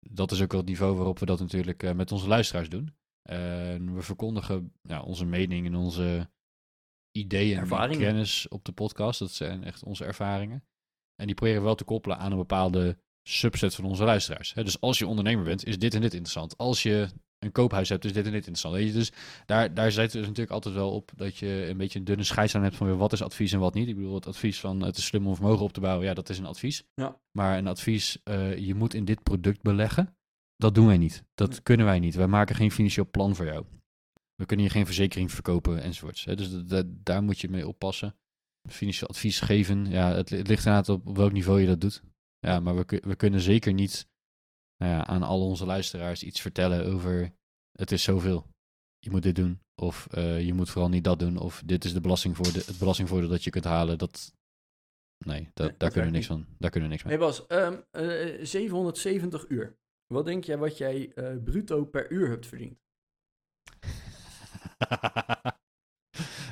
dat 0.00 0.30
is 0.32 0.42
ook 0.42 0.50
wel 0.50 0.60
het 0.60 0.68
niveau 0.68 0.96
waarop 0.96 1.18
we 1.18 1.26
dat 1.26 1.40
natuurlijk 1.40 1.94
met 1.94 2.12
onze 2.12 2.28
luisteraars 2.28 2.68
doen. 2.68 2.94
En 3.22 3.94
we 3.94 4.02
verkondigen 4.02 4.72
ja, 4.82 5.02
onze 5.02 5.24
mening 5.24 5.66
en 5.66 5.74
onze 5.74 6.30
ideeën 7.18 7.58
en 7.58 7.98
kennis 7.98 8.48
op 8.48 8.64
de 8.64 8.72
podcast. 8.72 9.18
Dat 9.18 9.30
zijn 9.30 9.64
echt 9.64 9.84
onze 9.84 10.04
ervaringen. 10.04 10.64
En 11.14 11.26
die 11.26 11.34
proberen 11.34 11.60
we 11.60 11.66
wel 11.66 11.74
te 11.74 11.84
koppelen 11.84 12.18
aan 12.18 12.30
een 12.30 12.38
bepaalde 12.38 12.98
subset 13.28 13.74
van 13.74 13.84
onze 13.84 14.04
luisteraars. 14.04 14.52
Dus 14.52 14.80
als 14.80 14.98
je 14.98 15.06
ondernemer 15.06 15.44
bent, 15.44 15.66
is 15.66 15.78
dit 15.78 15.94
en 15.94 16.00
dit 16.00 16.12
interessant. 16.12 16.58
Als 16.58 16.82
je 16.82 17.08
een 17.38 17.52
koophuis 17.52 17.88
hebt, 17.88 18.04
is 18.04 18.12
dit 18.12 18.24
en 18.24 18.32
dit 18.32 18.46
interessant. 18.46 18.74
Weet 18.74 18.86
je? 18.86 18.92
Dus 18.92 19.12
daar, 19.46 19.74
daar 19.74 19.92
zit 19.92 20.12
dus 20.12 20.20
natuurlijk 20.20 20.50
altijd 20.50 20.74
wel 20.74 20.90
op 20.90 21.10
dat 21.16 21.36
je 21.36 21.66
een 21.68 21.76
beetje 21.76 21.98
een 21.98 22.04
dunne 22.04 22.24
scheids 22.24 22.54
aan 22.54 22.62
hebt 22.62 22.76
van 22.76 22.86
weer 22.86 22.96
wat 22.96 23.12
is 23.12 23.22
advies 23.22 23.52
en 23.52 23.58
wat 23.58 23.74
niet. 23.74 23.88
Ik 23.88 23.96
bedoel, 23.96 24.14
het 24.14 24.26
advies 24.26 24.60
van 24.60 24.82
het 24.82 24.96
is 24.96 25.04
slim 25.04 25.26
om 25.26 25.34
vermogen 25.34 25.64
op 25.64 25.72
te 25.72 25.80
bouwen, 25.80 26.06
ja, 26.06 26.14
dat 26.14 26.28
is 26.28 26.38
een 26.38 26.46
advies. 26.46 26.84
Ja. 26.94 27.20
Maar 27.30 27.58
een 27.58 27.66
advies, 27.66 28.18
eh, 28.24 28.56
je 28.56 28.74
moet 28.74 28.94
in 28.94 29.04
dit 29.04 29.22
product 29.22 29.62
beleggen, 29.62 30.16
dat 30.62 30.74
doen 30.74 30.86
wij 30.86 30.98
niet. 30.98 31.24
Dat 31.34 31.62
kunnen 31.62 31.86
wij 31.86 31.98
niet. 31.98 32.14
Wij 32.14 32.26
maken 32.26 32.54
geen 32.54 32.70
financieel 32.70 33.10
plan 33.10 33.34
voor 33.36 33.44
jou. 33.44 33.64
We 34.34 34.46
kunnen 34.46 34.66
je 34.66 34.72
geen 34.72 34.86
verzekering 34.86 35.30
verkopen 35.32 35.82
enzovoorts. 35.82 36.24
Hè. 36.24 36.34
Dus 36.36 36.50
daar 36.86 37.22
moet 37.22 37.40
je 37.40 37.48
mee 37.48 37.68
oppassen. 37.68 38.16
Financieel 38.68 39.08
advies 39.08 39.40
geven, 39.40 39.86
ja, 39.86 40.14
het, 40.14 40.30
li- 40.30 40.38
het 40.38 40.48
ligt 40.48 40.64
inderdaad 40.66 40.88
op, 40.88 41.06
op 41.06 41.16
welk 41.16 41.32
niveau 41.32 41.60
je 41.60 41.66
dat 41.66 41.80
doet. 41.80 42.02
Ja, 42.38 42.60
maar 42.60 42.76
we, 42.76 43.02
we 43.04 43.16
kunnen 43.16 43.40
zeker 43.40 43.72
niet 43.72 44.06
nou 44.76 44.92
ja, 44.92 45.06
aan 45.06 45.22
al 45.22 45.46
onze 45.46 45.66
luisteraars 45.66 46.22
iets 46.22 46.40
vertellen 46.40 46.86
over 46.92 47.32
het 47.78 47.92
is 47.92 48.02
zoveel. 48.02 48.46
Je 48.98 49.10
moet 49.10 49.22
dit 49.22 49.34
doen. 49.34 49.60
Of 49.82 50.06
eh, 50.10 50.40
je 50.46 50.54
moet 50.54 50.70
vooral 50.70 50.90
niet 50.90 51.04
dat 51.04 51.18
doen. 51.18 51.36
Of 51.36 51.62
dit 51.66 51.84
is 51.84 51.92
de 51.92 52.00
belastingvoordeel, 52.00 52.62
het 52.66 52.78
belastingvoordeel 52.78 53.28
dat 53.28 53.44
je 53.44 53.50
kunt 53.50 53.64
halen. 53.64 53.98
Dat, 53.98 54.32
nee, 55.26 55.48
dat, 55.54 55.78
daar 55.78 55.90
kunnen 55.90 56.10
we 56.10 56.16
niks 56.16 56.26
van. 56.26 56.46
Daar 56.58 56.70
kunnen 56.70 56.88
we 56.88 56.94
niks 56.94 57.04
mee. 57.06 57.16
Hey 57.16 57.26
Bas, 57.26 57.46
ehm, 57.46 57.80
eh, 57.90 58.44
770 58.44 59.48
uur. 59.48 59.76
Wat 60.12 60.24
denk 60.24 60.44
jij 60.44 60.58
wat 60.58 60.78
jij 60.78 61.12
eh, 61.14 61.36
bruto 61.44 61.84
per 61.84 62.10
uur 62.12 62.28
hebt 62.28 62.46
verdiend? 62.46 62.78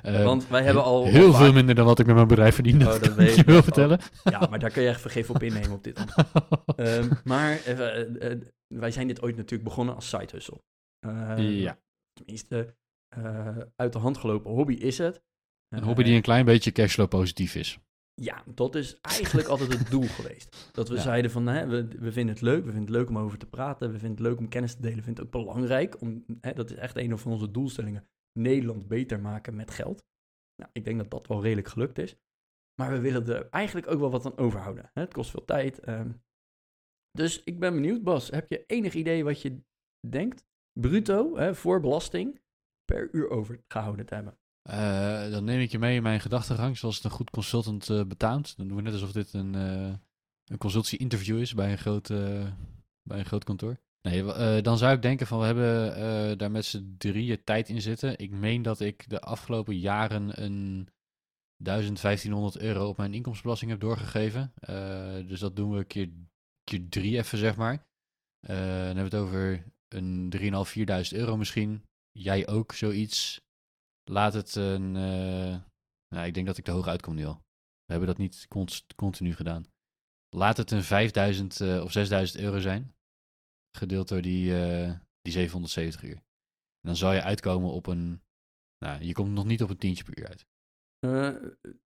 Eh, 0.02 0.24
Want 0.24 0.48
wij 0.48 0.62
hebben 0.62 0.82
al... 0.82 1.04
heel 1.06 1.32
vaak- 1.32 1.40
veel 1.42 1.52
minder 1.52 1.74
dan 1.74 1.84
wat 1.86 1.98
ik 1.98 2.06
met 2.06 2.14
mijn 2.14 2.26
bedrijf 2.28 2.54
verdien. 2.54 2.80
Oh, 2.86 3.00
dat 3.00 3.14
weet 3.14 3.30
ik 3.30 3.36
je 3.36 3.44
wel 3.52 3.62
vertellen. 3.62 4.00
Ja, 4.24 4.46
maar 4.46 4.58
daar 4.58 4.70
kun 4.70 4.82
je 4.82 4.88
echt 4.88 5.00
vergeven 5.00 5.34
op 5.34 5.42
innemen 5.42 5.70
op 5.70 5.84
dit 5.84 5.98
moment. 5.98 6.14
Ehm, 6.76 7.14
maar 7.24 7.64
eh, 7.64 8.36
wij 8.74 8.90
zijn 8.90 9.06
dit 9.06 9.22
ooit 9.22 9.36
natuurlijk 9.36 9.68
begonnen 9.68 9.94
als 9.94 10.08
side 10.08 10.28
hustle. 10.32 10.60
Ehm, 11.06 11.40
Ja. 11.40 11.78
Tenminste, 12.12 12.76
eh, 13.16 13.56
uit 13.76 13.92
de 13.92 13.98
hand 13.98 14.18
gelopen 14.18 14.50
hobby 14.50 14.74
is 14.74 14.98
het. 14.98 15.22
Een 15.68 15.82
hobby 15.82 16.02
die 16.02 16.14
een 16.14 16.22
klein 16.22 16.44
beetje 16.44 16.72
cashflow 16.72 17.08
positief 17.08 17.54
is. 17.54 17.78
Ja, 18.22 18.44
dat 18.54 18.74
is 18.74 19.00
eigenlijk 19.00 19.48
altijd 19.48 19.78
het 19.78 19.90
doel 19.90 20.06
geweest. 20.18 20.70
Dat 20.72 20.88
we 20.88 20.94
Ja. 20.94 21.00
zeiden 21.00 21.30
van, 21.30 21.46
hè, 21.46 21.66
we, 21.66 21.88
we 21.98 22.12
vinden 22.12 22.34
het 22.34 22.42
leuk, 22.42 22.58
we 22.64 22.70
vinden 22.72 22.80
het 22.80 22.90
leuk 22.90 23.08
om 23.08 23.18
over 23.18 23.38
te 23.38 23.46
praten, 23.46 23.92
we 23.92 23.98
vinden 23.98 24.18
het 24.18 24.26
leuk 24.26 24.38
om 24.38 24.48
kennis 24.48 24.74
te 24.74 24.80
delen, 24.80 24.96
we 24.96 25.02
vinden 25.02 25.24
het 25.24 25.34
ook 25.34 25.42
belangrijk. 25.44 26.00
Om, 26.00 26.24
hè, 26.40 26.52
dat 26.52 26.70
is 26.70 26.76
echt 26.76 26.96
een 26.96 27.18
van 27.18 27.32
onze 27.32 27.50
doelstellingen, 27.50 28.08
Nederland 28.38 28.88
beter 28.88 29.20
maken 29.20 29.56
met 29.56 29.70
geld. 29.70 30.04
Nou, 30.56 30.70
ik 30.72 30.84
denk 30.84 30.98
dat 30.98 31.10
dat 31.10 31.26
wel 31.26 31.42
redelijk 31.42 31.68
gelukt 31.68 31.98
is. 31.98 32.16
Maar 32.80 32.90
we 32.92 33.00
willen 33.00 33.26
er 33.26 33.48
eigenlijk 33.48 33.86
ook 33.90 33.98
wel 34.00 34.10
wat 34.10 34.26
aan 34.26 34.36
overhouden. 34.38 34.90
Hè? 34.94 35.00
Het 35.00 35.12
kost 35.12 35.30
veel 35.30 35.44
tijd. 35.44 35.78
ehm. 35.80 36.12
Dus 37.10 37.42
ik 37.44 37.58
ben 37.60 37.74
benieuwd, 37.74 38.02
Bas, 38.02 38.30
heb 38.30 38.50
je 38.50 38.64
enig 38.66 38.94
idee 38.94 39.24
wat 39.24 39.42
je 39.42 39.60
denkt, 40.08 40.44
bruto, 40.80 41.36
hè, 41.36 41.54
voor 41.54 41.80
belasting, 41.80 42.40
per 42.84 43.08
uur 43.12 43.28
overgehouden 43.30 44.06
te 44.06 44.14
hebben? 44.14 44.38
Eh, 44.62 45.30
dan 45.30 45.44
neem 45.44 45.60
ik 45.60 45.70
je 45.70 45.78
mee 45.78 45.96
in 45.96 46.02
mijn 46.02 46.20
gedachtegang, 46.20 46.78
zoals 46.78 46.96
het 46.96 47.04
een 47.04 47.10
goed 47.10 47.30
consultant 47.30 47.90
eh, 47.90 48.04
betaamt. 48.04 48.56
Dan 48.56 48.68
doen 48.68 48.76
we 48.76 48.82
net 48.82 48.92
alsof 48.92 49.12
dit 49.12 49.32
een, 49.32 49.54
eh 49.54 49.92
een 50.44 50.58
consultie-interview 50.58 51.38
is 51.38 51.54
bij 51.54 51.72
een 51.72 51.78
groot, 51.78 52.08
bij 53.02 53.18
een 53.18 53.24
groot 53.24 53.44
kantoor. 53.44 53.80
Nee, 54.02 54.62
dan 54.62 54.78
zou 54.78 54.94
ik 54.94 55.02
denken 55.02 55.26
van 55.26 55.38
we 55.38 55.44
hebben 55.44 56.38
daar 56.38 56.50
met 56.50 56.64
z'n 56.64 56.94
drieën 56.98 57.44
tijd 57.44 57.68
in 57.68 57.82
zitten. 57.82 58.18
Ik 58.18 58.30
meen 58.30 58.62
dat 58.62 58.80
ik 58.80 59.08
de 59.08 59.20
afgelopen 59.20 59.78
jaren 59.78 60.42
een 60.42 60.88
1500 61.56 62.58
euro 62.58 62.88
op 62.88 62.96
mijn 62.96 63.14
inkomstenbelasting 63.14 63.70
heb 63.70 63.80
doorgegeven. 63.80 64.52
Dus 65.26 65.40
dat 65.40 65.56
doen 65.56 65.72
we 65.72 65.84
keer, 65.84 66.08
keer 66.64 66.88
drie 66.88 67.16
even, 67.16 67.38
zeg 67.38 67.56
maar. 67.56 67.86
Dan 68.40 68.56
hebben 68.56 68.94
we 68.94 69.16
het 69.16 69.26
over 69.26 69.64
een 69.88 70.30
3.500, 70.30 71.12
4.000 71.12 71.18
euro 71.18 71.36
misschien. 71.36 71.84
Jij 72.12 72.48
ook 72.48 72.72
zoiets. 72.72 73.40
Laat 74.04 74.32
het 74.32 74.54
een. 74.54 74.96
eh, 74.96 75.60
nou, 76.14 76.26
ik 76.26 76.34
denk 76.34 76.46
dat 76.46 76.58
ik 76.58 76.64
te 76.64 76.70
hoog 76.70 76.86
uitkom 76.86 77.14
nu 77.14 77.24
al. 77.24 77.42
We 77.84 77.96
hebben 77.96 78.06
dat 78.08 78.18
niet 78.18 78.48
continu 78.96 79.34
gedaan. 79.34 79.66
Laat 80.36 80.56
het 80.56 80.70
een 80.70 80.82
5000 80.82 81.60
eh, 81.60 81.82
of 81.82 81.92
6000 81.92 82.42
euro 82.42 82.58
zijn. 82.58 82.94
Gedeeld 83.78 84.08
door 84.08 84.22
die, 84.22 84.54
eh, 84.62 84.98
die 85.20 85.32
770 85.32 86.02
uur. 86.02 86.16
En 86.16 86.88
dan 86.88 86.96
zou 86.96 87.14
je 87.14 87.22
uitkomen 87.22 87.70
op 87.70 87.86
een. 87.86 88.22
Nou, 88.84 89.02
je 89.02 89.12
komt 89.12 89.32
nog 89.32 89.44
niet 89.44 89.62
op 89.62 89.70
een 89.70 89.76
tientje 89.78 90.04
per 90.04 90.18
uur 90.18 90.28
uit. 90.28 90.46
Eh, 90.98 91.42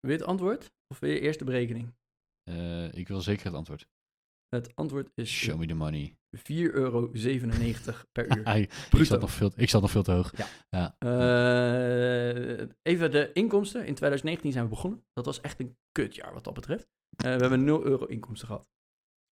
wil 0.00 0.10
je 0.10 0.18
het 0.18 0.22
antwoord 0.22 0.72
of 0.86 0.98
wil 0.98 1.10
je 1.10 1.20
eerst 1.20 1.38
de 1.38 1.44
berekening? 1.44 1.96
Ik 2.92 3.08
wil 3.08 3.20
zeker 3.20 3.44
het 3.44 3.54
antwoord. 3.54 3.88
Het 4.48 4.74
antwoord 4.74 5.10
is 5.14 5.30
Show 5.30 5.58
me 5.58 5.66
the 5.66 5.74
money. 5.74 6.16
4,97 6.36 6.42
euro 6.56 7.10
per 8.12 8.26
uur. 8.38 8.56
Ik, 8.56 9.04
zat 9.04 9.20
nog 9.20 9.30
veel, 9.30 9.52
ik 9.56 9.68
zat 9.70 9.80
nog 9.80 9.90
veel 9.90 10.02
te 10.02 10.12
hoog. 10.12 10.32
Eh, 10.98 12.68
even 12.82 13.10
de 13.10 13.30
inkomsten. 13.32 13.80
In 13.80 13.94
2019 13.94 14.52
zijn 14.52 14.64
we 14.64 14.70
begonnen. 14.70 15.04
Dat 15.12 15.24
was 15.24 15.40
echt 15.40 15.60
een 15.60 15.76
kutjaar 15.92 16.32
wat 16.34 16.44
dat 16.44 16.54
betreft. 16.54 16.88
Eh, 17.16 17.34
we 17.34 17.40
hebben 17.40 17.64
0 17.64 17.84
euro 17.84 18.04
inkomsten 18.04 18.46
gehad. 18.48 18.70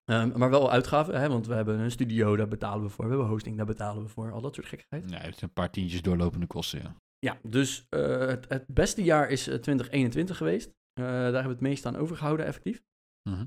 Ehm, 0.05 0.39
maar 0.39 0.51
wel 0.51 0.71
uitgaven, 0.71 1.21
hè, 1.21 1.29
want 1.29 1.47
we 1.47 1.55
hebben 1.55 1.79
een 1.79 1.91
studio, 1.91 2.37
daar 2.37 2.49
betalen 2.49 2.83
we 2.83 2.89
voor. 2.89 3.05
We 3.05 3.11
hebben 3.11 3.29
hosting, 3.29 3.57
daar 3.57 3.67
betalen 3.67 4.03
we 4.03 4.09
voor. 4.09 4.33
Al 4.33 4.41
dat 4.41 4.55
soort 4.55 4.67
gekkigheid. 4.67 5.07
Nee, 5.11 5.21
het 5.21 5.43
een 5.43 5.53
paar 5.53 5.71
tientjes 5.71 6.03
doorlopende 6.03 6.47
kosten, 6.47 6.83
ja. 6.83 6.97
Ja, 7.19 7.39
dus 7.43 7.87
eh, 7.89 8.19
het, 8.19 8.49
het 8.49 8.67
beste 8.67 9.03
jaar 9.03 9.31
is 9.31 9.47
eh, 9.47 9.55
2021 9.55 10.37
geweest. 10.37 10.75
Daar 10.93 11.23
hebben 11.23 11.43
we 11.43 11.49
het 11.49 11.61
meest 11.61 11.87
aan 11.87 11.97
overgehouden, 11.97 12.47
effectief. 12.47 12.83
Mhm. 13.23 13.45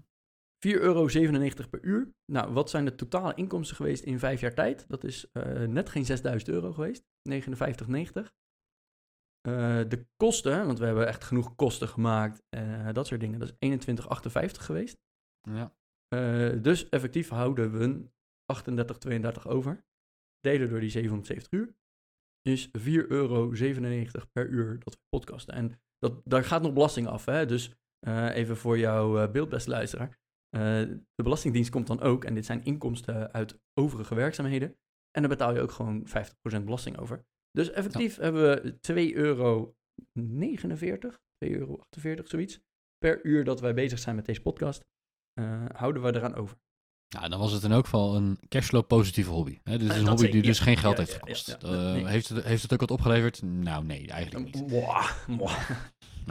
4,97 0.68 0.72
euro 0.82 1.08
per 1.70 1.82
uur. 1.82 2.14
Nou, 2.26 2.54
wat 2.54 2.70
zijn 2.70 2.86
de 2.86 2.96
totale 2.96 3.34
inkomsten 3.36 3.76
geweest 3.76 4.04
in 4.04 4.20
vijf 4.20 4.40
jaar 4.42 4.54
tijd? 4.54 4.90
Dat 4.90 5.04
is 5.04 5.32
eh, 5.32 5.64
net 5.64 5.90
geen 5.90 6.06
6000 6.06 6.50
euro 6.50 6.72
geweest. 6.74 7.04
59,90. 7.30 8.38
Eh 9.42 9.82
de 9.88 10.06
kosten, 10.16 10.66
want 10.66 10.80
we 10.80 10.86
hebben 10.86 11.08
echt 11.08 11.24
genoeg 11.24 11.56
kosten 11.56 11.88
gemaakt. 11.88 12.44
eh 12.50 12.90
dat 12.94 13.08
soort 13.08 13.20
dingen. 13.20 13.40
Dat 13.40 13.56
is 13.60 13.88
21,58 13.88 14.62
geweest. 14.62 14.98
Ja. 15.42 15.74
Dus 16.62 16.90
effectief 16.90 17.30
houden 17.30 17.72
we 17.72 18.10
38,32 19.42 19.44
over. 19.44 19.86
Delen 20.40 20.70
door 20.70 20.80
die 20.80 20.90
770 20.90 21.52
uur. 21.52 21.76
Is 22.42 22.68
4,97 22.68 22.74
euro 23.08 23.50
per 24.32 24.48
uur 24.48 24.80
dat 24.80 24.94
we 24.94 25.02
podcasten. 25.10 25.54
En 25.54 25.82
dat, 25.98 26.22
daar 26.26 26.44
gaat 26.44 26.62
nog 26.62 26.74
belasting 26.74 27.08
af. 27.08 27.26
Hè? 27.26 27.46
Dus 27.46 27.74
even 28.08 28.58
voor 28.58 28.78
jouw 28.78 29.24
uh, 29.24 29.32
beeldbeste 29.32 29.70
luisteraar. 29.70 30.20
Uh, 30.56 30.62
de 31.16 31.24
Belastingdienst 31.24 31.70
komt 31.70 31.88
dan 31.88 32.02
ook, 32.02 32.24
en 32.24 32.34
dit 32.34 32.46
zijn 32.46 32.64
inkomsten 32.64 33.32
uit 33.32 33.60
overige 33.74 34.16
werkzaamheden. 34.16 34.78
En 35.12 35.22
dan 35.22 35.30
betaal 35.30 35.54
je 35.54 35.62
ook 35.62 35.72
gewoon 35.72 36.08
50% 36.08 36.12
belasting 36.64 36.98
over. 36.98 37.26
Dus 37.52 37.72
effectief 37.72 38.16
ja. 38.16 38.22
hebben 38.22 38.42
we 38.42 38.78
2,49 39.12 39.14
euro, 39.14 39.76
2,48 41.46 41.52
euro, 42.02 42.24
zoiets. 42.24 42.60
Per 42.98 43.26
uur 43.26 43.44
dat 43.44 43.60
wij 43.60 43.74
bezig 43.74 44.00
zijn 44.00 44.16
met 44.16 44.26
deze 44.26 44.42
podcast, 44.42 44.86
uh, 45.40 45.66
houden 45.72 46.02
we 46.02 46.16
eraan 46.16 46.36
over. 46.36 46.58
Nou, 47.16 47.30
dan 47.30 47.40
was 47.40 47.52
het 47.52 47.64
in 47.64 47.72
elk 47.72 47.84
geval 47.84 48.16
een 48.16 48.40
cashflow 48.48 48.88
positieve 48.88 49.30
hobby. 49.30 49.60
Hè? 49.64 49.78
Dit 49.78 49.90
is 49.90 49.98
een 49.98 50.08
hobby 50.08 50.26
die 50.26 50.42
ja, 50.42 50.48
dus 50.48 50.60
geen 50.60 50.78
geld 50.78 50.98
heeft 50.98 51.14
gekost. 51.14 51.58
Uh, 51.64 51.72
nee. 51.72 52.08
heeft, 52.08 52.30
het, 52.30 52.44
heeft 52.44 52.62
het 52.62 52.74
ook 52.74 52.80
wat 52.80 52.92
opgeleverd? 52.92 53.42
Nou, 53.42 53.86
nee, 53.86 54.08
eigenlijk 54.08 54.46
niet. 54.46 54.68
Mwah, 54.68 55.28
mwah. 55.28 55.70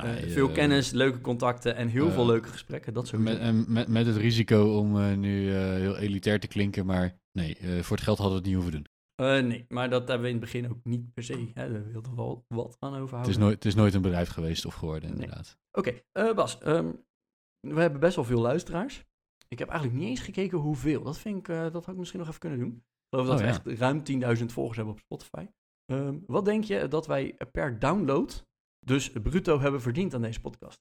Nee, 0.02 0.26
uh, 0.26 0.32
veel 0.32 0.50
kennis, 0.50 0.90
leuke 0.90 1.20
contacten 1.20 1.76
en 1.76 1.88
heel 1.88 2.10
veel 2.10 2.26
leuke 2.26 2.48
gesprekken. 2.48 2.94
Dat 2.94 3.06
soort 3.06 3.22
met, 3.22 3.68
met, 3.68 3.88
met 3.88 4.06
het 4.06 4.16
risico 4.16 4.78
om 4.78 5.18
nu 5.20 5.50
heel 5.50 5.96
elitair 5.96 6.40
te 6.40 6.46
klinken, 6.46 6.86
maar 6.86 7.18
nee, 7.32 7.56
voor 7.82 7.96
het 7.96 8.04
geld 8.04 8.18
hadden 8.18 8.36
we 8.36 8.40
het 8.42 8.46
niet 8.46 8.54
hoeven 8.54 8.72
doen. 8.72 8.86
Uh, 9.20 9.42
nee, 9.42 9.64
maar 9.68 9.90
dat 9.90 10.08
hebben 10.08 10.20
we 10.20 10.34
in 10.34 10.40
het 10.40 10.44
begin 10.44 10.70
ook 10.70 10.84
niet 10.84 11.14
per 11.14 11.22
se. 11.22 11.50
Hè. 11.54 11.72
We 11.72 11.82
wilden 11.92 12.16
wel 12.16 12.44
wat 12.48 12.76
aan 12.78 12.94
overhouden. 12.94 13.18
Het 13.18 13.28
is, 13.28 13.36
nooit, 13.36 13.54
het 13.54 13.64
is 13.64 13.74
nooit 13.74 13.94
een 13.94 14.02
bedrijf 14.02 14.28
geweest 14.28 14.66
of 14.66 14.74
geworden, 14.74 15.10
inderdaad. 15.10 15.44
Nee. 15.44 15.84
Oké, 15.84 16.02
okay, 16.12 16.28
uh, 16.28 16.34
Bas. 16.34 16.58
Um, 16.66 17.06
we 17.60 17.80
hebben 17.80 18.00
best 18.00 18.16
wel 18.16 18.24
veel 18.24 18.40
luisteraars. 18.40 19.04
Ik 19.48 19.58
heb 19.58 19.68
eigenlijk 19.68 20.00
niet 20.00 20.08
eens 20.08 20.20
gekeken 20.20 20.58
hoeveel. 20.58 21.02
Dat, 21.02 21.18
vind 21.18 21.38
ik, 21.38 21.48
eh, 21.48 21.62
dat 21.62 21.72
had 21.72 21.88
ik 21.88 21.96
misschien 21.96 22.18
nog 22.18 22.28
even 22.28 22.40
kunnen 22.40 22.58
doen. 22.58 22.72
Ik 22.72 23.08
geloof 23.10 23.26
dat 23.26 23.34
Oh, 23.34 23.40
we 23.40 23.46
ja. 23.46 23.74
echt 23.74 23.80
ruim 23.80 24.02
10.000 24.38 24.52
volgers 24.52 24.76
hebben 24.76 24.94
op 24.94 25.00
Spotify. 25.00 25.46
Ehm, 25.84 26.18
wat 26.26 26.44
denk 26.44 26.64
je 26.64 26.88
dat 26.88 27.06
wij 27.06 27.36
per 27.52 27.78
download, 27.78 28.46
dus 28.88 29.10
bruto, 29.22 29.60
hebben 29.60 29.80
verdiend 29.82 30.14
aan 30.14 30.22
deze 30.22 30.40
podcast? 30.40 30.80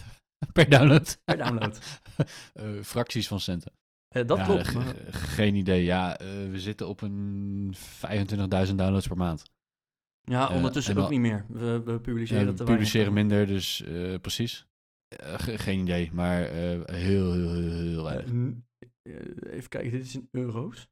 Per 0.52 0.70
download. 0.70 1.20
Per 1.24 1.36
download. 1.36 1.80
Eh, 2.52 2.82
fracties 2.82 3.28
van 3.28 3.40
centen. 3.40 3.72
Eh, 4.08 4.26
dat 4.26 4.38
Ja, 4.38 4.44
klopt. 4.44 4.74
maar- 4.74 4.94
geen 5.12 5.54
idee. 5.54 5.84
Ja, 5.84 6.18
eh, 6.18 6.26
we 6.50 6.60
zitten 6.60 6.88
op 6.88 7.00
een 7.00 7.74
25.000 7.74 8.78
downloads 8.78 9.06
per 9.06 9.16
maand. 9.16 9.42
ja, 10.20 10.54
ondertussen 10.54 10.96
en 10.96 11.02
ook 11.02 11.10
niet 11.10 11.20
meer. 11.20 11.46
We, 11.48 11.82
we 11.82 12.00
publiceren 12.00 12.56
we 12.56 12.64
publiceren 12.64 13.14
weinig. 13.14 13.36
minder, 13.36 13.46
dus 13.54 13.82
precies. 14.20 14.66
Ge- 15.22 15.58
geen 15.58 15.80
idee, 15.80 16.10
maar 16.12 16.38
heel, 16.48 16.84
heel, 17.32 17.32
heel, 17.32 17.72
heel 17.72 18.10
even 19.50 19.68
kijken, 19.68 19.90
dit 19.90 20.04
is 20.04 20.14
in 20.14 20.28
euro's. 20.30 20.88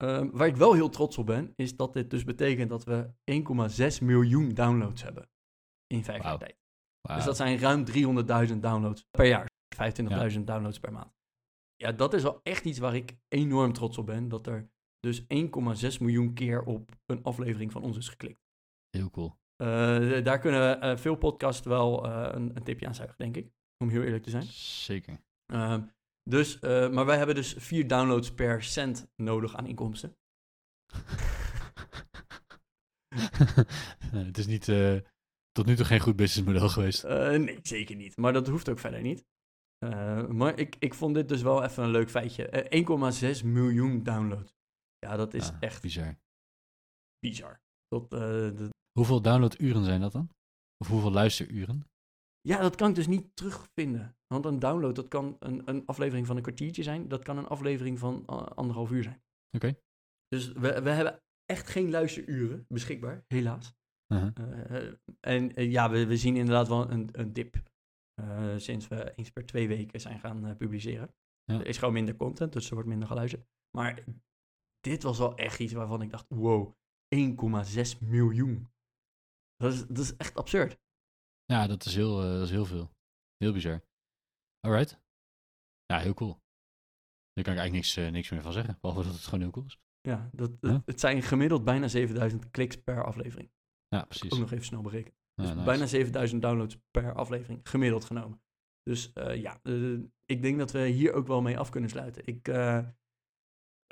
Ehm, 0.00 0.30
waar 0.30 0.46
ik 0.46 0.56
wel 0.56 0.72
heel 0.72 0.88
trots 0.88 1.18
op 1.18 1.26
ben, 1.26 1.52
is 1.56 1.76
dat 1.76 1.92
dit 1.92 2.10
dus 2.10 2.24
betekent 2.24 2.68
dat 2.68 2.84
we 2.84 3.10
1,6 3.24 4.00
miljoen 4.00 4.48
downloads 4.48 5.02
hebben 5.02 5.30
in 5.86 6.04
vijf 6.04 6.22
jaar 6.22 6.38
tijd. 6.38 6.56
Dus 7.14 7.24
dat 7.24 7.36
zijn 7.36 7.58
ruim 7.58 7.84
300.000 7.84 8.60
downloads 8.60 9.04
per 9.10 9.26
jaar. 9.26 9.48
25.000 10.32 10.40
downloads 10.44 10.80
per 10.80 10.92
maand. 10.92 11.12
Ja, 11.76 11.92
dat 11.92 12.14
is 12.14 12.22
wel 12.22 12.40
echt 12.42 12.64
iets 12.64 12.78
waar 12.78 12.94
ik 12.94 13.16
enorm 13.28 13.72
trots 13.72 13.98
op 13.98 14.06
ben. 14.06 14.28
Dat 14.28 14.46
er 14.46 14.70
dus 15.00 15.24
1,6 15.26 15.98
miljoen 16.00 16.34
keer 16.34 16.62
op 16.62 16.90
een 17.06 17.22
aflevering 17.22 17.72
van 17.72 17.82
ons 17.82 17.96
is 17.96 18.08
geklikt. 18.08 18.40
Heel 18.90 19.10
cool. 19.10 19.38
Eh, 19.56 20.24
daar 20.24 20.38
kunnen 20.38 20.80
eh, 20.80 20.96
veel 20.96 21.16
podcasts 21.16 21.66
wel 21.66 22.06
eh, 22.06 22.28
een, 22.32 22.56
een 22.56 22.62
tipje 22.62 22.86
aan 22.86 22.94
zuigen, 22.94 23.18
denk 23.18 23.36
ik. 23.36 23.52
Om 23.78 23.88
heel 23.88 24.02
eerlijk 24.02 24.22
te 24.22 24.30
zijn. 24.30 24.42
Zeker. 24.86 25.20
Dus, 26.30 26.58
eh, 26.58 26.90
maar 26.90 27.06
wij 27.06 27.16
hebben 27.16 27.34
dus 27.34 27.54
vier 27.58 27.88
downloads 27.88 28.34
per 28.34 28.62
cent 28.62 29.10
nodig 29.16 29.56
aan 29.56 29.66
inkomsten. 29.66 30.16
het 34.28 34.38
is 34.38 34.46
niet, 34.46 34.68
eh, 34.68 34.96
tot 35.52 35.66
nu 35.66 35.76
toe 35.76 35.84
geen 35.84 36.00
goed 36.00 36.16
businessmodel 36.16 36.68
geweest. 36.68 37.04
Eh, 37.04 37.38
nee, 37.38 37.58
zeker 37.62 37.96
niet. 37.96 38.16
Maar 38.16 38.32
dat 38.32 38.48
hoeft 38.48 38.68
ook 38.68 38.78
verder 38.78 39.00
niet. 39.00 39.28
Maar 40.28 40.58
ik, 40.58 40.76
ik 40.78 40.94
vond 40.94 41.14
dit 41.14 41.28
dus 41.28 41.42
wel 41.42 41.64
even 41.64 41.84
een 41.84 41.90
leuk 41.90 42.10
feitje. 42.10 42.48
Eh, 42.48 42.70
1,6 42.70 43.42
miljoen 43.44 44.02
downloads. 44.02 44.52
Ja, 44.98 45.16
dat 45.16 45.34
is 45.34 45.48
Ja, 45.48 45.56
echt 45.60 45.82
bizar. 45.82 46.18
bizar. 47.18 47.60
Hoeveel 48.92 49.22
downloaduren 49.22 49.84
zijn 49.84 50.00
dat 50.00 50.12
dan? 50.12 50.30
Of 50.76 50.88
hoeveel 50.88 51.10
luisteruren? 51.10 51.89
Ja, 52.40 52.60
dat 52.60 52.76
kan 52.76 52.88
ik 52.88 52.94
dus 52.94 53.06
niet 53.06 53.36
terugvinden. 53.36 54.16
Want 54.26 54.44
een 54.44 54.58
download, 54.58 54.94
dat 54.94 55.08
kan 55.08 55.36
een, 55.38 55.68
een 55.68 55.86
aflevering 55.86 56.26
van 56.26 56.36
een 56.36 56.42
kwartiertje 56.42 56.82
zijn. 56.82 57.08
Dat 57.08 57.22
kan 57.22 57.38
een 57.38 57.46
aflevering 57.46 57.98
van 57.98 58.22
eh, 58.26 58.46
anderhalf 58.46 58.90
uur 58.90 59.02
zijn. 59.02 59.22
Oké. 59.50 59.78
Dus 60.28 60.52
we, 60.52 60.82
we 60.82 60.90
hebben 60.90 61.22
echt 61.44 61.68
geen 61.68 61.90
luisteruren 61.90 62.64
beschikbaar, 62.68 63.24
helaas. 63.26 63.74
Uh-huh. 64.12 64.30
Eh, 64.34 64.94
en 65.20 65.70
ja, 65.70 65.90
we, 65.90 66.06
we 66.06 66.16
zien 66.16 66.36
inderdaad 66.36 66.68
wel 66.68 66.90
een, 66.90 67.08
een 67.12 67.32
dip. 67.32 67.62
sinds 68.56 68.88
we 68.88 69.14
eens 69.14 69.30
per 69.30 69.46
twee 69.46 69.68
weken 69.68 70.00
zijn 70.00 70.20
gaan 70.20 70.56
publiceren. 70.56 71.14
Ja. 71.44 71.58
Er 71.58 71.66
is 71.66 71.78
gewoon 71.78 71.94
minder 71.94 72.16
content, 72.16 72.52
dus 72.52 72.68
er 72.68 72.74
wordt 72.74 72.88
minder 72.88 73.08
geluisterd. 73.08 73.46
Maar 73.76 74.04
dit 74.80 75.02
was 75.02 75.18
wel 75.18 75.36
echt 75.36 75.60
iets 75.60 75.72
waarvan 75.72 76.02
ik 76.02 76.10
dacht, 76.10 76.26
wow, 76.28 76.74
1,6 77.14 77.98
miljoen. 78.00 78.68
Dat 79.56 79.72
is, 79.72 79.86
dat 79.86 79.98
is 79.98 80.16
echt 80.16 80.36
absurd. 80.36 80.78
Ja, 81.50 81.66
dat 81.66 81.84
is, 81.84 81.94
heel, 81.94 82.22
eh, 82.22 82.32
dat 82.32 82.42
is 82.42 82.50
heel 82.50 82.64
veel. 82.64 82.90
Heel 83.36 83.52
bizar. 83.52 83.82
Alright. 84.60 85.00
Ja, 85.86 85.98
heel 85.98 86.14
cool. 86.14 86.32
Daar 87.32 87.44
kan 87.44 87.52
ik 87.52 87.58
eigenlijk 87.60 87.72
niks, 87.72 87.96
eh, 87.96 88.10
niks 88.10 88.30
meer 88.30 88.42
van 88.42 88.52
zeggen. 88.52 88.78
Behalve 88.80 89.04
dat 89.04 89.14
het 89.14 89.24
gewoon 89.24 89.40
heel 89.40 89.50
cool 89.50 89.66
is. 89.66 89.78
Ja, 90.00 90.30
dat, 90.32 90.50
het 90.84 91.00
zijn 91.00 91.22
gemiddeld 91.22 91.64
bijna 91.64 91.88
7000 91.88 92.50
kliks 92.50 92.76
per 92.76 93.04
aflevering. 93.04 93.50
Ja, 93.88 94.04
precies. 94.04 94.32
Ook 94.32 94.38
nog 94.38 94.52
even 94.52 94.64
snel 94.64 94.82
berekenen. 94.82 95.18
Ja, 95.34 95.42
Dus 95.42 95.52
nice. 95.52 95.64
bijna 95.64 95.86
7000 95.86 96.42
downloads 96.42 96.78
per 96.90 97.14
aflevering, 97.14 97.68
gemiddeld 97.68 98.04
genomen. 98.04 98.42
Dus 98.82 99.12
eh, 99.12 99.40
ja, 99.40 99.60
ik 100.24 100.42
denk 100.42 100.58
dat 100.58 100.70
we 100.70 100.86
hier 100.86 101.12
ook 101.12 101.26
wel 101.26 101.42
mee 101.42 101.58
af 101.58 101.70
kunnen 101.70 101.90
sluiten. 101.90 102.26
Ik 102.26 102.48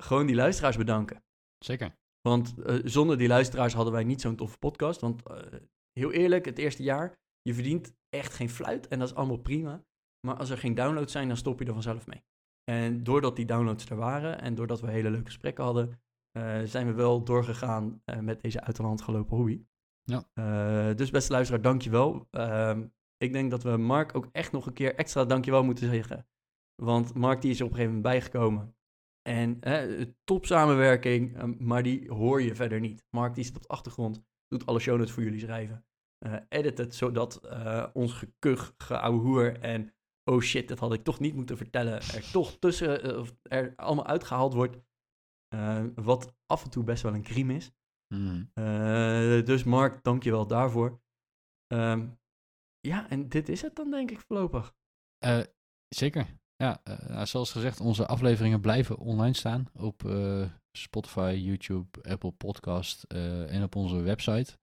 gewoon 0.03 0.27
die 0.27 0.37
luisteraars 0.37 0.77
bedanken. 0.77 1.25
Zeker. 1.59 1.97
Want 2.21 2.55
zonder 2.85 3.19
die 3.19 3.29
luisteraars 3.29 3.75
hadden 3.75 3.93
wij 3.93 4.05
niet 4.05 4.21
zo'n 4.21 4.37
toffe 4.37 4.59
podcast. 4.59 5.01
Want 5.01 5.23
heel 5.93 6.13
eerlijk, 6.13 6.45
het 6.45 6.59
eerste 6.59 6.83
jaar, 6.83 7.19
je 7.49 7.55
verdient 7.55 7.97
echt 8.09 8.35
geen 8.35 8.51
fluit 8.51 8.89
en 8.89 8.99
dat 8.99 9.09
is 9.09 9.15
allemaal 9.15 9.37
prima. 9.37 9.85
Maar 10.27 10.37
als 10.37 10.51
er 10.51 10.59
geen 10.59 10.75
downloads 10.75 11.13
zijn, 11.13 11.29
dan 11.29 11.37
stop 11.37 11.59
je 11.59 11.65
er 11.65 11.73
vanzelf 11.73 12.07
mee. 12.07 12.25
En 12.65 13.03
doordat 13.03 13.37
die 13.37 13.47
downloads 13.47 13.91
er 13.91 13.97
waren 13.97 14.41
en 14.41 14.55
doordat 14.55 14.81
we 14.81 14.91
hele 14.91 15.11
leuke 15.11 15.27
gesprekken 15.27 15.65
hadden, 15.65 16.01
eh, 16.31 16.63
zijn 16.63 16.87
we 16.87 16.93
wel 16.93 17.25
doorgegaan 17.25 18.03
eh, 18.05 18.19
met 18.19 18.41
deze 18.41 18.61
uit 18.61 18.77
de 18.77 18.83
hand 18.83 19.03
gelopen 19.03 19.37
hobby. 19.37 19.65
Ja. 20.03 20.29
Eh, 20.35 20.97
dus 20.97 21.11
beste 21.11 21.33
luisteraar, 21.33 21.63
dankjewel. 21.63 22.27
Ehm 22.31 22.87
ik 23.19 23.33
denk 23.33 23.51
dat 23.51 23.63
we 23.63 23.77
Mark 23.77 24.17
ook 24.17 24.29
echt 24.33 24.53
nog 24.53 24.67
een 24.67 24.73
keer 24.73 24.95
extra 24.95 25.25
dankjewel 25.25 25.65
moeten 25.65 25.89
zeggen. 25.91 26.27
Want 26.75 27.15
Mark 27.15 27.41
die 27.41 27.51
is 27.51 27.59
er 27.59 27.65
op 27.65 27.71
een 27.71 27.77
gegeven 27.77 27.97
moment 27.97 28.15
bijgekomen. 28.15 28.77
En 29.23 29.61
top 30.25 30.47
samenwerking, 30.47 31.37
eh, 31.37 31.45
maar 31.45 31.83
die 31.83 32.11
hoor 32.11 32.43
je 32.43 32.55
verder 32.55 32.81
niet. 32.81 33.05
Mark 33.11 33.35
die 33.35 33.45
zit 33.45 33.57
op 33.57 33.63
de 33.63 33.69
achtergrond, 33.69 34.23
doet 34.49 34.67
alle 34.67 34.79
show 34.79 34.97
notes 34.97 35.13
voor 35.13 35.23
jullie 35.23 35.41
schrijven. 35.41 35.87
Eh 36.19 36.37
edit 36.49 36.79
het 36.79 36.95
zodat 36.95 37.45
eh, 37.45 37.87
ons 37.93 38.13
gekuch, 38.13 38.75
geouwehoer 38.79 39.61
en 39.61 39.95
oh 40.25 40.41
shit, 40.41 40.69
dat 40.69 40.79
had 40.79 40.93
ik 40.93 41.05
toch 41.05 41.21
niet 41.21 41.35
moeten 41.35 41.57
vertellen, 41.57 41.95
er 41.95 42.31
toch 42.33 42.59
tussen, 42.59 43.03
eh, 43.03 43.19
of 43.19 43.35
er 43.43 43.73
allemaal 43.77 44.07
uitgehaald 44.07 44.55
wordt. 44.55 44.77
Wat 45.95 46.35
af 46.47 46.65
en 46.65 46.71
toe 46.71 46.85
best 46.85 47.03
wel 47.03 47.15
een 47.15 47.23
crime 47.23 47.55
is. 47.55 47.71
Eh, 48.55 49.45
dus 49.45 49.65
Mark, 49.65 50.05
dankjewel 50.05 50.47
daarvoor. 50.47 51.01
Ehm, 51.67 52.09
ja, 52.81 53.11
en 53.11 53.29
dit 53.29 53.49
is 53.49 53.63
het 53.63 53.77
dan 53.77 53.91
denk 53.91 54.11
ik 54.11 54.21
voorlopig. 54.21 54.75
Zeker. 55.89 56.27
Ja, 56.57 56.81
nou, 56.85 57.27
zoals 57.27 57.53
gezegd, 57.53 57.81
onze 57.81 58.07
afleveringen 58.07 58.61
blijven 58.61 58.99
online 58.99 59.35
staan 59.35 59.69
op 59.73 60.03
Spotify, 60.79 61.41
YouTube, 61.43 62.03
Apple 62.03 62.33
Podcast 62.33 63.03
en 63.03 63.63
op 63.63 63.77
onze 63.77 64.01
website. 64.01 64.59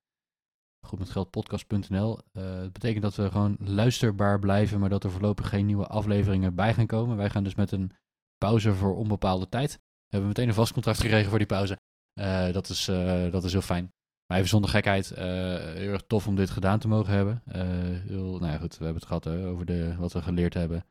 Goedmetgeldpodcast.nl. 0.85 2.19
Eh 2.31 2.55
het 2.55 2.73
betekent 2.73 3.03
dat 3.03 3.15
we 3.15 3.31
gewoon 3.31 3.57
luisterbaar 3.59 4.39
blijven, 4.39 4.79
maar 4.79 4.89
dat 4.89 5.03
er 5.03 5.11
voorlopig 5.11 5.49
geen 5.49 5.65
nieuwe 5.65 5.87
afleveringen 5.87 6.55
bij 6.55 6.73
gaan 6.73 6.85
komen. 6.85 7.17
Wij 7.17 7.29
gaan 7.29 7.43
dus 7.43 7.55
met 7.55 7.71
een 7.71 7.91
pauze 8.37 8.73
voor 8.73 8.95
onbepaalde 8.95 9.49
tijd. 9.49 9.71
We 9.73 9.81
hebben 10.09 10.27
meteen 10.27 10.47
een 10.47 10.53
vast 10.53 10.73
contract 10.73 10.99
gekregen 10.99 11.29
voor 11.29 11.37
die 11.37 11.47
pauze. 11.47 11.77
Eh, 12.13 12.51
dat, 12.51 12.69
is, 12.69 12.87
eh, 12.87 13.31
dat 13.31 13.43
is 13.43 13.51
heel 13.51 13.61
fijn. 13.61 13.93
Maar 14.27 14.37
even 14.37 14.49
zonder 14.49 14.69
gekheid, 14.69 15.09
heel 15.09 15.91
erg 15.91 16.03
tof 16.07 16.27
om 16.27 16.35
dit 16.35 16.49
gedaan 16.49 16.79
te 16.79 16.87
mogen 16.87 17.13
hebben. 17.13 17.41
Heel, 18.07 18.39
nou 18.39 18.51
ja, 18.51 18.57
goed, 18.57 18.77
we 18.77 18.83
hebben 18.83 19.01
het 19.01 19.05
gehad 19.05 19.27
over 19.27 19.65
de, 19.65 19.95
wat 19.95 20.13
we 20.13 20.21
geleerd 20.21 20.53
hebben. 20.53 20.85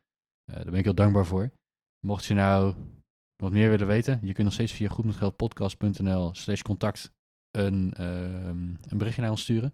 Daar 0.45 0.65
ben 0.65 0.73
ik 0.73 0.83
heel 0.83 0.95
dankbaar 0.95 1.25
voor. 1.25 1.51
Mocht 1.99 2.25
je 2.25 2.33
nou 2.33 2.75
wat 3.35 3.51
meer 3.51 3.69
willen 3.69 3.87
weten, 3.87 4.19
je 4.21 4.33
kunt 4.33 4.45
nog 4.45 4.53
steeds 4.53 4.71
via 4.71 4.89
goedmetgeldpodcast.nl 4.89 6.35
slash 6.35 6.61
contact 6.61 7.11
een, 7.51 7.93
ehm, 7.93 8.73
een 8.89 8.97
berichtje 8.97 9.21
naar 9.21 9.31
ons 9.31 9.41
sturen. 9.41 9.73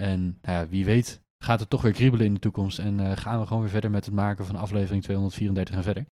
En 0.00 0.38
nou 0.42 0.58
ja, 0.58 0.68
wie 0.68 0.84
weet 0.84 1.24
gaat 1.44 1.60
het 1.60 1.70
toch 1.70 1.82
weer 1.82 1.92
kriebelen 1.92 2.26
in 2.26 2.34
de 2.34 2.40
toekomst 2.40 2.78
en 2.78 3.00
eh, 3.00 3.16
gaan 3.16 3.40
we 3.40 3.46
gewoon 3.46 3.62
weer 3.62 3.70
verder 3.70 3.90
met 3.90 4.04
het 4.04 4.14
maken 4.14 4.44
van 4.44 4.56
aflevering 4.56 5.02
234 5.02 5.74
en 5.74 5.82
verder. 5.82 6.06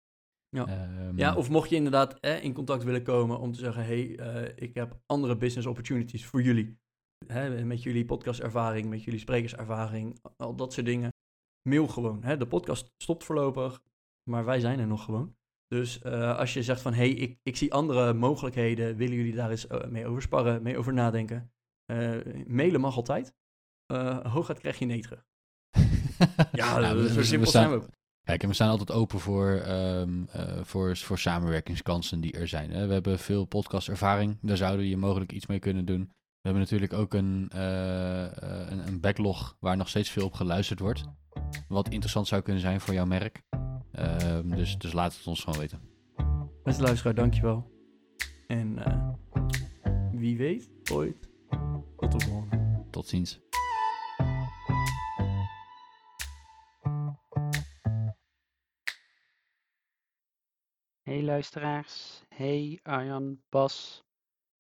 Ja. 0.50 0.68
Ehm, 0.68 1.18
Ja, 1.18 1.36
of 1.36 1.50
mocht 1.50 1.70
je 1.70 1.76
inderdaad 1.76 2.20
eh, 2.20 2.44
in 2.44 2.54
contact 2.54 2.84
willen 2.84 3.04
komen 3.04 3.40
om 3.40 3.52
te 3.52 3.60
zeggen: 3.60 3.86
hey, 3.86 4.18
eh, 4.18 4.52
ik 4.56 4.74
heb 4.74 5.00
andere 5.06 5.38
business 5.38 5.68
opportunities 5.68 6.26
voor 6.26 6.42
jullie. 6.42 6.78
Hè, 7.28 7.66
met 7.66 7.84
jullie 7.84 8.06
podcastervaring, 8.06 8.90
met 8.90 9.04
jullie 9.04 9.20
sprekerservaring, 9.20 10.20
al 10.38 10.56
dat 10.56 10.74
soort 10.74 10.86
dingen. 10.86 11.12
Mail 11.70 11.88
gewoon. 11.88 12.24
Hè. 12.24 12.38
De 12.38 12.48
podcast 12.48 12.92
stopt 12.98 13.24
voorlopig, 13.24 13.84
maar 14.30 14.46
wij 14.46 14.60
zijn 14.60 14.80
er 14.80 14.88
nog 14.88 15.04
gewoon. 15.04 15.36
Dus 15.68 16.02
eh, 16.02 16.38
als 16.38 16.54
je 16.54 16.64
zegt 16.64 16.82
van, 16.82 16.94
hey, 16.94 17.10
ik, 17.10 17.40
ik 17.44 17.58
zie 17.58 17.74
andere 17.74 18.14
mogelijkheden, 18.14 18.96
willen 18.96 19.16
jullie 19.16 19.36
daar 19.36 19.50
eens 19.50 19.68
mee 19.90 20.08
over 20.08 20.22
sparren, 20.22 20.64
mee 20.64 20.78
over 20.78 20.94
nadenken? 20.94 21.52
Mailen 22.48 22.82
mag 22.82 22.96
altijd. 22.96 23.34
Eh 23.94 24.32
hooguit 24.34 24.60
krijg 24.60 24.80
je 24.80 24.86
nee 24.86 25.02
terug. 25.02 25.24
Ja, 26.52 26.80
Nou, 26.80 26.98
we- 27.02 27.14
zo 27.14 27.24
simpel 27.24 27.52
zijn 27.52 27.70
we 27.70 27.76
ook. 27.76 27.88
Kijk, 28.24 28.42
en 28.44 28.48
we 28.48 28.54
staan 28.54 28.70
altijd 28.70 28.92
open 28.92 29.20
voor, 29.20 29.52
ehm, 29.52 30.24
eh, 30.32 30.64
voor, 30.64 30.98
voor 30.98 31.20
samenwerkingskansen 31.20 32.22
die 32.22 32.32
er 32.32 32.48
zijn. 32.48 32.72
Hè. 32.72 32.88
We 32.88 32.94
hebben 32.94 33.20
veel 33.20 33.46
podcastervaring, 33.46 34.38
daar 34.42 34.58
zouden 34.58 34.80
we 34.82 34.90
je 34.90 34.98
mogelijk 34.98 35.32
iets 35.32 35.46
mee 35.48 35.60
kunnen 35.60 35.86
doen. 35.86 36.00
We 36.42 36.50
hebben 36.50 36.62
natuurlijk 36.62 36.94
ook 36.94 37.14
een, 37.14 37.50
eh, 37.54 38.28
een, 38.70 38.88
een 38.88 39.00
backlog 39.00 39.58
waar 39.60 39.78
nog 39.78 39.90
steeds 39.90 40.10
veel 40.10 40.26
op 40.26 40.34
geluisterd 40.34 40.80
wordt. 40.80 41.04
Wat 41.68 41.90
interessant 41.90 42.28
zou 42.28 42.42
kunnen 42.42 42.62
zijn 42.62 42.82
voor 42.82 42.94
jouw 42.94 43.06
merk. 43.06 43.42
Ehm, 43.92 44.50
dus, 44.50 44.78
dus 44.78 44.94
laat 44.94 45.18
het 45.18 45.28
ons 45.28 45.44
gewoon 45.44 45.60
weten. 45.60 45.80
Beste 46.64 46.82
luisteraar, 46.84 47.16
dankjewel. 47.16 47.72
En 48.48 48.80
wie 50.12 50.38
weet, 50.38 50.70
ooit, 50.92 51.30
tot 51.98 52.12
de 52.12 52.20
volgende. 52.26 52.86
Tot 52.90 53.08
ziens. 53.08 53.42
Hey 61.04 61.24
luisteraars, 61.24 62.24
hey 62.30 62.80
Arjan, 62.84 63.42
Bas, 63.50 64.04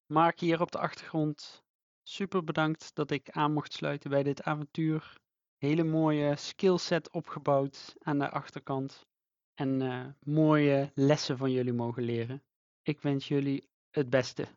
Mark 0.05 0.39
hier 0.39 0.61
op 0.61 0.71
de 0.71 0.77
achtergrond. 0.77 1.63
Super 2.01 2.43
bedankt 2.43 2.95
dat 2.95 3.11
ik 3.11 3.29
aan 3.29 3.53
mocht 3.53 3.73
sluiten 3.73 4.09
bij 4.09 4.23
dit 4.23 4.43
avontuur. 4.43 5.17
Hele 5.57 5.83
mooie 5.83 6.35
skillset 6.35 7.11
opgebouwd 7.11 7.95
aan 7.99 8.19
de 8.19 8.29
achterkant. 8.29 9.05
En 9.53 9.81
eh, 9.81 10.05
mooie 10.19 10.91
lessen 10.93 11.37
van 11.37 11.51
jullie 11.51 11.73
mogen 11.73 12.03
leren. 12.03 12.43
Ik 12.81 13.01
wens 13.01 13.27
jullie 13.27 13.69
het 13.89 14.09
beste. 14.09 14.47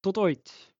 Tot 0.00 0.18
ooit! 0.18 0.74